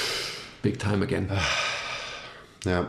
Big 0.61 0.77
time 0.79 1.03
again. 1.05 1.29
Ja. 2.65 2.87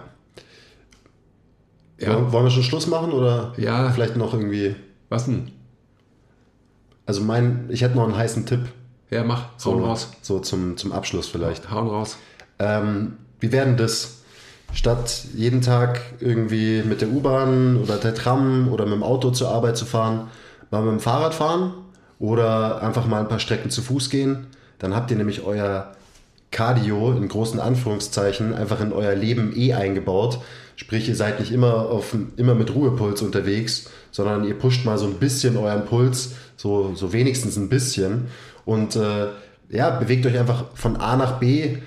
Ja. 1.99 2.14
Wollen, 2.14 2.32
wollen 2.32 2.44
wir 2.47 2.51
schon 2.51 2.62
Schluss 2.62 2.86
machen 2.88 3.12
oder 3.12 3.53
Ja. 3.57 3.90
vielleicht 3.90 4.16
noch 4.16 4.32
irgendwie? 4.34 4.74
Was 5.09 5.26
denn? 5.26 5.53
Also 7.07 7.20
mein, 7.22 7.66
ich 7.68 7.82
hätte 7.82 7.94
noch 7.97 8.05
einen 8.05 8.16
heißen 8.16 8.44
Tipp. 8.47 8.68
Ja, 9.11 9.22
mach. 9.22 9.51
So, 9.57 9.72
Hauen 9.72 9.84
raus. 9.84 10.11
so 10.22 10.40
zum, 10.40 10.76
zum 10.76 10.90
Abschluss 10.90 11.28
vielleicht. 11.28 11.70
Hauen 11.70 11.86
raus. 11.86 12.16
Ähm, 12.59 13.18
wie 13.38 13.53
werden 13.53 13.76
das? 13.76 14.22
Statt 14.73 15.25
jeden 15.35 15.62
Tag 15.62 16.01
irgendwie 16.21 16.83
mit 16.83 17.01
der 17.01 17.09
U-Bahn 17.09 17.77
oder 17.83 17.97
der 17.97 18.14
Tram 18.14 18.69
oder 18.73 18.85
mit 18.85 18.95
dem 18.95 19.03
Auto 19.03 19.31
zur 19.31 19.51
Arbeit 19.51 19.77
zu 19.77 19.87
fahren, 19.87 20.29
mal 20.71 20.83
mit 20.83 20.93
dem 20.93 21.01
Fahrrad 21.01 21.35
fahren 21.35 21.73
oder 22.19 22.83
einfach 22.83 23.07
mal 23.07 23.21
ein 23.21 23.29
paar 23.29 23.39
Strecken 23.39 23.71
zu 23.71 23.83
Fuß 23.83 24.11
gehen. 24.11 24.47
Dann 24.79 24.95
habt 24.95 25.11
ihr 25.11 25.17
nämlich 25.17 25.45
euer 25.45 25.93
Cardio 26.51 27.12
in 27.12 27.29
großen 27.29 27.61
Anführungszeichen 27.61 28.55
einfach 28.55 28.81
in 28.81 28.93
euer 28.93 29.14
Leben 29.14 29.53
eh 29.57 29.75
eingebaut. 29.75 30.41
Sprich, 30.77 31.09
ihr 31.09 31.17
seid 31.17 31.41
nicht 31.41 31.53
immer, 31.53 31.91
auf, 31.91 32.14
immer 32.37 32.55
mit 32.55 32.75
Ruhepuls 32.75 33.23
unterwegs, 33.23 33.91
sondern 34.11 34.45
ihr 34.45 34.59
pusht 34.59 34.85
mal 34.85 34.99
so 34.99 35.07
ein 35.07 35.14
bisschen 35.14 35.57
euren 35.57 35.87
Puls, 35.87 36.33
so, 36.57 36.95
so 36.95 37.12
wenigstens 37.12 37.57
ein 37.57 37.69
bisschen. 37.69 38.27
Und 38.64 38.97
äh, 38.97 39.29
ja, 39.69 39.91
bewegt 39.91 40.27
euch 40.27 40.39
einfach 40.39 40.64
von 40.75 40.97
A 40.97 41.17
nach 41.17 41.39
B 41.39 41.79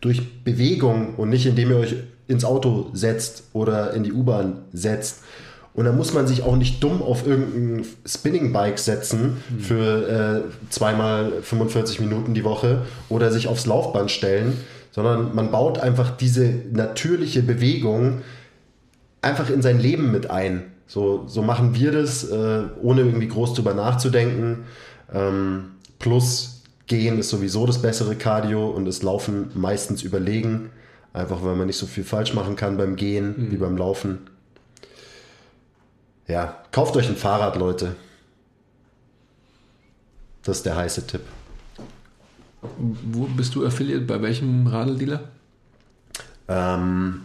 durch 0.00 0.42
Bewegung 0.44 1.14
und 1.16 1.30
nicht 1.30 1.46
indem 1.46 1.70
ihr 1.70 1.76
euch 1.76 1.96
ins 2.28 2.44
Auto 2.44 2.90
setzt 2.92 3.44
oder 3.52 3.92
in 3.92 4.04
die 4.04 4.12
U-Bahn 4.12 4.62
setzt. 4.72 5.22
Und 5.72 5.84
da 5.84 5.92
muss 5.92 6.12
man 6.12 6.26
sich 6.26 6.42
auch 6.42 6.56
nicht 6.56 6.82
dumm 6.82 7.00
auf 7.02 7.26
irgendein 7.26 7.86
Spinning-Bike 8.04 8.78
setzen 8.78 9.36
für 9.58 10.44
äh, 10.48 10.70
zweimal 10.70 11.32
45 11.42 12.00
Minuten 12.00 12.34
die 12.34 12.44
Woche 12.44 12.82
oder 13.08 13.30
sich 13.30 13.46
aufs 13.46 13.66
Laufband 13.66 14.10
stellen, 14.10 14.56
sondern 14.90 15.34
man 15.34 15.50
baut 15.50 15.78
einfach 15.78 16.10
diese 16.10 16.52
natürliche 16.72 17.42
Bewegung 17.42 18.22
einfach 19.22 19.48
in 19.50 19.62
sein 19.62 19.78
Leben 19.78 20.10
mit 20.10 20.30
ein. 20.30 20.64
So, 20.86 21.24
so 21.28 21.42
machen 21.42 21.74
wir 21.76 21.92
das, 21.92 22.24
äh, 22.24 22.62
ohne 22.82 23.02
irgendwie 23.02 23.28
groß 23.28 23.54
drüber 23.54 23.74
nachzudenken. 23.74 24.64
Ähm, 25.12 25.72
plus 26.00 26.59
Gehen 26.90 27.20
ist 27.20 27.28
sowieso 27.28 27.66
das 27.66 27.80
bessere 27.80 28.16
Cardio 28.16 28.68
und 28.68 28.84
das 28.84 29.04
Laufen 29.04 29.52
meistens 29.54 30.02
überlegen. 30.02 30.70
Einfach 31.12 31.44
weil 31.44 31.54
man 31.54 31.68
nicht 31.68 31.76
so 31.76 31.86
viel 31.86 32.02
falsch 32.02 32.34
machen 32.34 32.56
kann 32.56 32.76
beim 32.76 32.96
Gehen 32.96 33.46
wie 33.52 33.56
beim 33.56 33.76
Laufen. 33.76 34.18
Ja, 36.26 36.64
kauft 36.72 36.96
euch 36.96 37.08
ein 37.08 37.14
Fahrrad, 37.14 37.54
Leute. 37.54 37.94
Das 40.42 40.58
ist 40.58 40.66
der 40.66 40.74
heiße 40.74 41.06
Tipp. 41.06 41.20
Wo 42.76 43.26
bist 43.26 43.54
du 43.54 43.64
affiliate? 43.64 44.04
Bei 44.04 44.20
welchem 44.20 44.66
Radeldealer? 44.66 45.20
Ähm, 46.48 47.22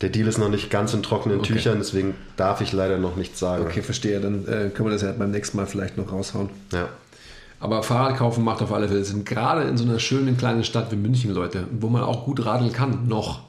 der 0.00 0.08
Deal 0.08 0.26
ist 0.26 0.38
noch 0.38 0.48
nicht 0.48 0.70
ganz 0.70 0.92
in 0.92 1.04
trockenen 1.04 1.38
Okay. 1.38 1.52
Tüchern, 1.52 1.78
deswegen 1.78 2.14
darf 2.36 2.62
ich 2.62 2.72
leider 2.72 2.98
noch 2.98 3.14
nichts 3.14 3.38
sagen. 3.38 3.64
Okay, 3.64 3.82
verstehe. 3.82 4.20
Dann 4.20 4.42
äh, 4.48 4.70
können 4.70 4.88
wir 4.88 4.92
das 4.92 5.02
ja 5.02 5.12
beim 5.12 5.30
nächsten 5.30 5.56
Mal 5.56 5.66
vielleicht 5.66 5.96
noch 5.96 6.10
raushauen. 6.10 6.50
Ja. 6.72 6.88
Aber 7.60 7.82
Fahrrad 7.82 8.16
kaufen 8.16 8.42
macht 8.42 8.62
auf 8.62 8.72
alle 8.72 8.88
Fälle 8.88 9.04
Sinn. 9.04 9.24
Gerade 9.24 9.64
in 9.64 9.76
so 9.76 9.84
einer 9.84 9.98
schönen 9.98 10.36
kleinen 10.36 10.64
Stadt 10.64 10.90
wie 10.90 10.96
München, 10.96 11.32
Leute, 11.32 11.66
wo 11.70 11.88
man 11.88 12.02
auch 12.02 12.24
gut 12.24 12.44
radeln 12.44 12.72
kann. 12.72 13.06
Noch. 13.06 13.42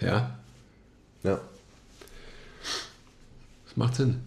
Ja, 0.00 0.30
ja. 1.24 1.40
das 3.66 3.76
macht 3.76 3.96
Sinn. 3.96 4.20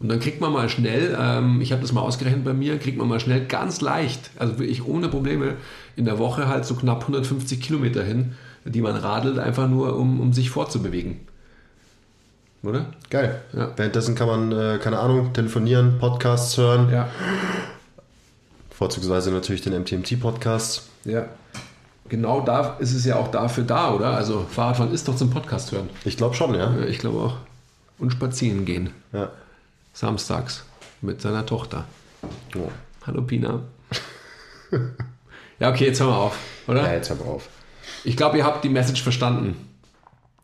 Und 0.00 0.08
dann 0.08 0.20
kriegt 0.20 0.40
man 0.40 0.52
mal 0.52 0.68
schnell, 0.68 1.16
ähm, 1.18 1.60
ich 1.60 1.72
habe 1.72 1.82
das 1.82 1.92
mal 1.92 2.02
ausgerechnet 2.02 2.44
bei 2.44 2.52
mir, 2.52 2.78
kriegt 2.78 2.98
man 2.98 3.08
mal 3.08 3.18
schnell 3.18 3.46
ganz 3.46 3.80
leicht, 3.80 4.30
also 4.36 4.58
wirklich 4.58 4.86
ohne 4.86 5.08
Probleme, 5.08 5.56
in 5.96 6.04
der 6.04 6.20
Woche 6.20 6.46
halt 6.46 6.64
so 6.64 6.76
knapp 6.76 7.00
150 7.00 7.60
Kilometer 7.60 8.04
hin, 8.04 8.34
die 8.64 8.80
man 8.80 8.94
radelt, 8.94 9.40
einfach 9.40 9.68
nur, 9.68 9.96
um, 9.96 10.20
um 10.20 10.32
sich 10.32 10.50
fortzubewegen. 10.50 11.18
Oder? 12.62 12.86
Geil. 13.10 13.42
Ja. 13.52 13.72
Währenddessen 13.74 14.14
kann 14.14 14.28
man, 14.28 14.52
äh, 14.52 14.78
keine 14.78 15.00
Ahnung, 15.00 15.32
telefonieren, 15.32 15.98
Podcasts 15.98 16.56
hören. 16.56 16.90
Ja. 16.92 17.08
Vorzugsweise 18.78 19.32
natürlich 19.32 19.62
den 19.62 19.72
MTMT-Podcast. 19.82 20.88
Ja. 21.04 21.26
Genau 22.08 22.42
da 22.42 22.76
ist 22.78 22.94
es 22.94 23.04
ja 23.04 23.16
auch 23.16 23.26
dafür 23.28 23.64
da, 23.64 23.92
oder? 23.92 24.14
Also 24.16 24.46
Fahrradfahren 24.48 24.92
ist 24.94 25.08
doch 25.08 25.16
zum 25.16 25.30
Podcast 25.30 25.72
hören. 25.72 25.90
Ich 26.04 26.16
glaube 26.16 26.36
schon, 26.36 26.54
ja. 26.54 26.72
Ja, 26.78 26.86
ich 26.86 27.00
glaube 27.00 27.18
auch. 27.18 27.36
Und 27.98 28.12
spazieren 28.12 28.64
gehen. 28.64 28.90
ja. 29.12 29.32
Samstags 29.92 30.64
mit 31.02 31.20
seiner 31.20 31.44
Tochter. 31.44 31.86
Oh. 32.56 32.70
Hallo 33.04 33.22
Pina. 33.22 33.62
ja, 35.58 35.70
okay, 35.70 35.86
jetzt 35.86 35.98
hören 35.98 36.10
wir 36.10 36.16
auf, 36.16 36.38
oder? 36.68 36.84
Ja, 36.86 36.92
jetzt 36.92 37.10
hör 37.10 37.16
mal 37.16 37.24
auf. 37.24 37.48
Ich 38.04 38.16
glaube, 38.16 38.38
ihr 38.38 38.44
habt 38.44 38.62
die 38.62 38.68
Message 38.68 39.02
verstanden. 39.02 39.56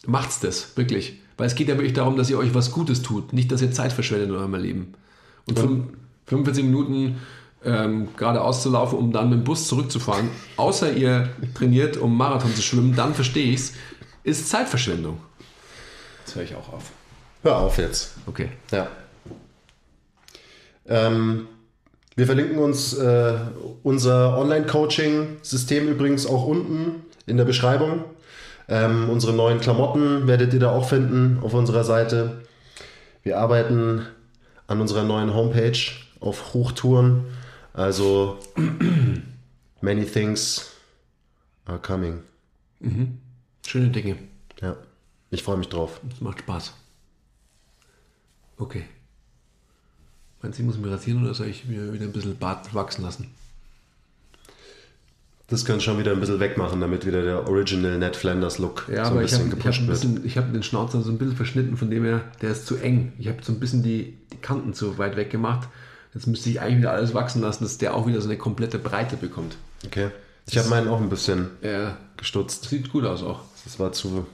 Macht's 0.07 0.41
das, 0.41 0.77
wirklich. 0.77 1.21
Weil 1.37 1.47
es 1.47 1.55
geht 1.55 1.69
ja 1.69 1.77
wirklich 1.77 1.93
darum, 1.93 2.17
dass 2.17 2.31
ihr 2.31 2.39
euch 2.39 2.53
was 2.53 2.73
Gutes 2.73 3.01
tut, 3.03 3.33
nicht, 3.33 3.53
dass 3.53 3.63
ihr 3.63 3.71
Zeit 3.71 3.93
verschwendet 3.93 4.31
in 4.31 4.35
eurem 4.35 4.57
Leben. 4.57 4.95
Und 5.47 5.57
fünf- 5.57 5.85
45 6.27 6.65
Minuten 6.65 7.21
ähm, 7.65 8.09
geradeaus 8.17 8.63
zu 8.63 8.71
laufen, 8.71 8.99
um 8.99 9.13
dann 9.13 9.31
mit 9.31 9.41
dem 9.41 9.45
Bus 9.45 9.69
zurückzufahren, 9.69 10.31
außer 10.57 10.93
ihr 10.93 11.31
trainiert, 11.55 11.97
um 11.97 12.17
Marathon 12.17 12.55
zu 12.55 12.63
schwimmen, 12.63 12.95
dann 12.95 13.15
verstehe 13.15 13.53
ich's, 13.53 13.73
ist 14.23 14.49
Zeitverschwendung. 14.49 15.19
Jetzt 16.25 16.37
höre 16.37 16.43
ich 16.43 16.55
auch 16.55 16.73
auf. 16.73 16.91
Hör 17.43 17.59
auf 17.59 17.79
jetzt. 17.79 18.15
Okay. 18.27 18.51
Ja. 18.71 18.89
Ähm, 20.87 21.47
wir 22.17 22.27
verlinken 22.27 22.59
uns 22.59 22.95
äh, 22.95 23.35
unser 23.83 24.39
Online-Coaching-System 24.39 25.89
übrigens 25.89 26.27
auch 26.27 26.47
unten 26.47 27.05
in 27.27 27.37
der 27.37 27.45
Beschreibung. 27.45 28.05
Ähm, 28.69 29.11
unsere 29.11 29.33
neuen 29.33 29.61
Klamotten 29.61 30.27
werdet 30.27 30.55
ihr 30.55 30.61
da 30.61 30.71
auch 30.71 30.89
finden 30.89 31.39
auf 31.43 31.55
unserer 31.55 31.85
Seite. 31.85 32.43
Wir 33.23 33.39
arbeiten 33.39 34.07
an 34.67 34.81
unserer 34.81 35.03
neuen 35.03 35.35
Homepage 35.35 35.79
auf 36.21 36.55
Hochtouren. 36.55 37.25
Also 37.75 38.39
many 39.81 40.05
things 40.05 40.71
are 41.67 41.79
coming. 41.79 42.23
Schöne 43.67 43.89
Dinge. 43.89 44.17
Ja, 44.61 44.77
ich 45.31 45.43
freue 45.43 45.57
mich 45.57 45.69
drauf. 45.69 46.01
Das 46.09 46.21
macht 46.21 46.39
Spaß. 46.41 46.73
Okay. 48.59 48.85
Meinst 50.41 50.59
du, 50.59 50.63
ich 50.63 50.67
muss 50.67 50.79
mich 50.79 50.91
rasieren 50.91 51.25
oder 51.25 51.35
soll 51.35 51.49
ich 51.49 51.65
mir 51.65 51.93
wieder 51.93 52.05
ein 52.05 52.13
bisschen 52.13 52.37
Bart 52.39 52.73
wachsen 52.75 53.03
lassen? 53.03 53.31
Das 55.49 55.65
können 55.65 55.81
schon 55.81 55.99
wieder 55.99 56.13
ein 56.13 56.21
bisschen 56.21 56.41
wegmachen, 56.41 56.81
damit 56.81 57.05
wieder 57.05 57.23
der 57.23 57.49
Original 57.49 57.99
Ned 57.99 58.17
Flanders 58.17 58.59
Look 58.59 58.87
Ja, 58.89 59.05
so 59.07 59.13
ein 59.13 59.25
ich 59.25 59.31
bisschen 59.31 59.39
habe 59.41 59.49
ich 59.49 59.53
hab 59.55 59.59
gepusht 59.61 59.81
wird. 59.81 59.89
bisschen, 59.89 60.25
ich 60.25 60.37
habe 60.39 60.53
den 60.53 60.63
Schnauzer 60.63 61.03
so 61.03 61.11
ein 61.11 61.19
bisschen 61.19 61.37
verschnitten, 61.37 61.77
von 61.77 61.91
dem 61.91 62.05
her, 62.05 62.23
der 62.41 62.53
ist 62.53 62.67
zu 62.67 62.77
eng. 62.77 63.13
Ich 63.19 63.29
habe 63.29 63.43
so 63.43 63.53
ein 63.53 63.61
bisschen 63.61 63.83
die, 63.83 64.17
die 64.33 64.37
Kanten 64.39 64.73
zu 64.73 64.97
weit 64.99 65.17
weg 65.17 65.31
gemacht. 65.31 65.69
Jetzt 66.15 66.27
müsste 66.27 66.49
ich 66.51 66.61
eigentlich 66.61 66.79
wieder 66.79 66.93
alles 66.93 67.13
wachsen 67.15 67.43
lassen, 67.43 67.65
dass 67.65 67.79
der 67.79 67.95
auch 67.95 68.07
wieder 68.07 68.21
so 68.21 68.29
eine 68.29 68.39
komplette 68.39 68.79
Breite 68.79 69.17
bekommt. 69.17 69.57
Okay. 69.85 70.11
Ich 70.47 70.57
habe 70.59 70.69
meinen 70.69 70.89
auch 70.89 71.01
ein 71.01 71.09
bisschen 71.09 71.49
Ja, 71.63 71.97
gestutzt. 72.17 72.65
sieht 72.69 72.91
gut 72.93 73.05
aus 73.05 73.23
auch. 73.23 73.41
Das 73.65 73.79
war 73.81 73.93
zu, 73.93 74.27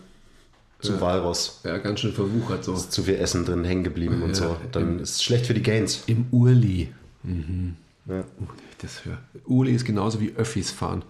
zu 0.81 1.01
Walross. 1.01 1.61
Ja, 1.64 1.78
ganz 1.78 2.01
schön 2.01 2.12
verwuchert 2.12 2.64
so. 2.64 2.74
Ist 2.74 2.93
zu 2.93 3.05
viel 3.05 3.14
Essen 3.14 3.45
drin 3.45 3.64
hängen 3.64 3.85
geblieben 3.85 4.22
und 4.22 4.31
Ja, 4.31 4.35
so. 4.35 4.57
Dann 4.72 4.99
ist 4.99 5.11
es 5.16 5.22
schlecht 5.22 5.47
für 5.47 5.55
die 5.55 5.62
Gains. 5.62 6.03
Im 6.07 6.26
Urli. 6.33 6.93
Mhm. 7.22 7.76
Ja. 8.07 8.20
Uh, 8.41 8.47
das 8.83 9.05
hör. 9.05 9.18
Urli 9.47 9.72
ist 9.72 9.85
genauso 9.85 10.20
wie 10.20 10.33
Öffis 10.37 10.70
fahren. 10.70 11.03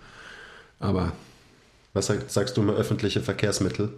Aber 0.79 1.13
Was 1.95 2.07
sag, 2.07 2.29
sagst 2.31 2.57
du 2.57 2.63
mal 2.63 2.77
öffentliche 2.77 3.21
Verkehrsmittel? 3.21 3.91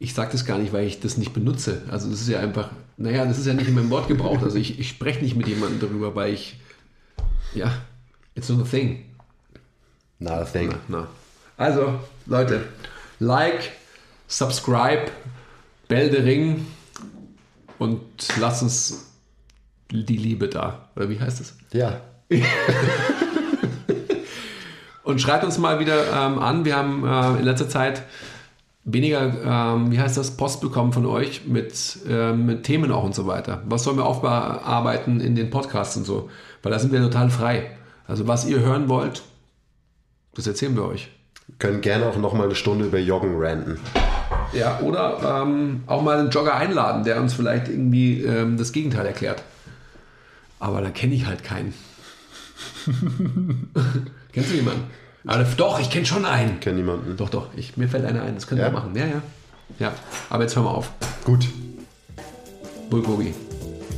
ich 0.00 0.12
sage 0.12 0.32
das 0.32 0.44
gar 0.44 0.58
nicht, 0.58 0.72
weil 0.74 0.86
ich 0.86 1.00
das 1.00 1.16
nicht 1.16 1.32
benutze. 1.32 1.82
Also 1.90 2.10
das 2.10 2.20
ist 2.20 2.28
ja 2.28 2.40
einfach, 2.40 2.70
naja, 2.96 3.24
das 3.24 3.38
ist 3.38 3.46
ja 3.46 3.54
nicht 3.54 3.68
in 3.68 3.74
meinem 3.74 3.90
Wortgebrauch. 3.90 4.42
Also 4.42 4.56
ich, 4.56 4.78
ich 4.78 4.88
spreche 4.88 5.20
nicht 5.20 5.36
mit 5.36 5.48
jemandem 5.48 5.80
darüber, 5.80 6.14
weil 6.14 6.32
ich, 6.32 6.58
ja, 7.54 7.72
it's 8.34 8.48
not 8.48 8.60
a 8.60 8.68
thing. 8.68 9.04
Not 10.18 10.32
a 10.32 10.44
thing. 10.44 10.74
Na, 10.88 10.98
na. 11.00 11.08
Also, 11.56 12.00
Leute, 12.26 12.64
like, 13.18 13.72
subscribe, 14.26 15.10
Bell 15.88 16.10
the 16.10 16.18
Ring 16.18 16.66
und 17.78 18.00
lasst 18.38 18.62
uns 18.62 19.12
die 19.90 20.16
Liebe 20.16 20.48
da. 20.48 20.88
Oder 20.96 21.08
wie 21.10 21.20
heißt 21.20 21.40
es? 21.40 21.56
Ja. 21.72 22.00
Und 25.04 25.20
schreibt 25.20 25.44
uns 25.44 25.58
mal 25.58 25.78
wieder 25.80 26.06
ähm, 26.12 26.38
an. 26.38 26.64
Wir 26.64 26.76
haben 26.76 27.04
äh, 27.06 27.38
in 27.38 27.44
letzter 27.44 27.68
Zeit 27.68 28.02
weniger, 28.84 29.74
ähm, 29.74 29.90
wie 29.90 29.98
heißt 29.98 30.16
das, 30.16 30.36
Post 30.36 30.60
bekommen 30.60 30.92
von 30.92 31.06
euch 31.06 31.46
mit, 31.46 31.98
ähm, 32.08 32.46
mit 32.46 32.64
Themen 32.64 32.90
auch 32.92 33.04
und 33.04 33.14
so 33.14 33.26
weiter. 33.26 33.62
Was 33.66 33.84
sollen 33.84 33.96
wir 33.96 34.06
aufbearbeiten 34.06 35.20
in 35.20 35.34
den 35.34 35.50
Podcasts 35.50 35.96
und 35.96 36.04
so? 36.04 36.28
Weil 36.62 36.72
da 36.72 36.78
sind 36.78 36.92
wir 36.92 37.00
total 37.00 37.30
frei. 37.30 37.70
Also 38.06 38.26
was 38.26 38.46
ihr 38.46 38.60
hören 38.60 38.88
wollt, 38.88 39.22
das 40.34 40.46
erzählen 40.46 40.76
wir 40.76 40.84
euch. 40.84 41.08
Können 41.58 41.80
gerne 41.80 42.06
auch 42.06 42.16
noch 42.16 42.34
mal 42.34 42.44
eine 42.44 42.54
Stunde 42.54 42.86
über 42.86 42.98
Joggen 42.98 43.36
ranten. 43.38 43.78
Ja, 44.52 44.80
oder 44.80 45.42
ähm, 45.42 45.82
auch 45.86 46.02
mal 46.02 46.18
einen 46.18 46.30
Jogger 46.30 46.54
einladen, 46.54 47.04
der 47.04 47.20
uns 47.20 47.34
vielleicht 47.34 47.68
irgendwie 47.68 48.22
ähm, 48.22 48.56
das 48.56 48.72
Gegenteil 48.72 49.06
erklärt. 49.06 49.42
Aber 50.58 50.80
da 50.80 50.90
kenne 50.90 51.14
ich 51.14 51.26
halt 51.26 51.44
keinen. 51.44 51.74
Kennst 54.32 54.50
du 54.50 54.54
jemanden? 54.54 54.84
Aber 55.26 55.44
doch, 55.56 55.78
ich 55.80 55.90
kenne 55.90 56.04
schon 56.06 56.24
einen. 56.24 56.60
Kennt 56.60 56.76
niemanden. 56.76 57.16
Doch, 57.16 57.30
doch, 57.30 57.46
ich, 57.56 57.76
mir 57.76 57.88
fällt 57.88 58.04
einer 58.04 58.22
ein, 58.22 58.34
das 58.34 58.46
können 58.46 58.60
Ja? 58.60 58.66
wir 58.68 58.72
machen. 58.72 58.94
Ja, 58.94 59.06
ja. 59.06 59.22
Ja, 59.78 59.92
aber 60.30 60.42
jetzt 60.42 60.54
hören 60.54 60.66
wir 60.66 60.74
auf. 60.74 60.90
Gut. 61.24 61.46
Bulgogi. 62.90 63.34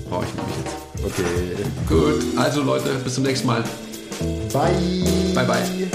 Brauche 0.09 0.25
ich 0.25 0.35
nämlich 0.35 0.57
jetzt. 0.65 0.77
Okay. 1.05 1.25
Gut, 1.89 2.39
also 2.39 2.63
Leute, 2.63 2.91
bis 3.03 3.15
zum 3.15 3.25
nächsten 3.25 3.47
Mal. 3.49 3.65
Bye. 4.53 4.73
Bye, 5.35 5.45
bye. 5.45 5.91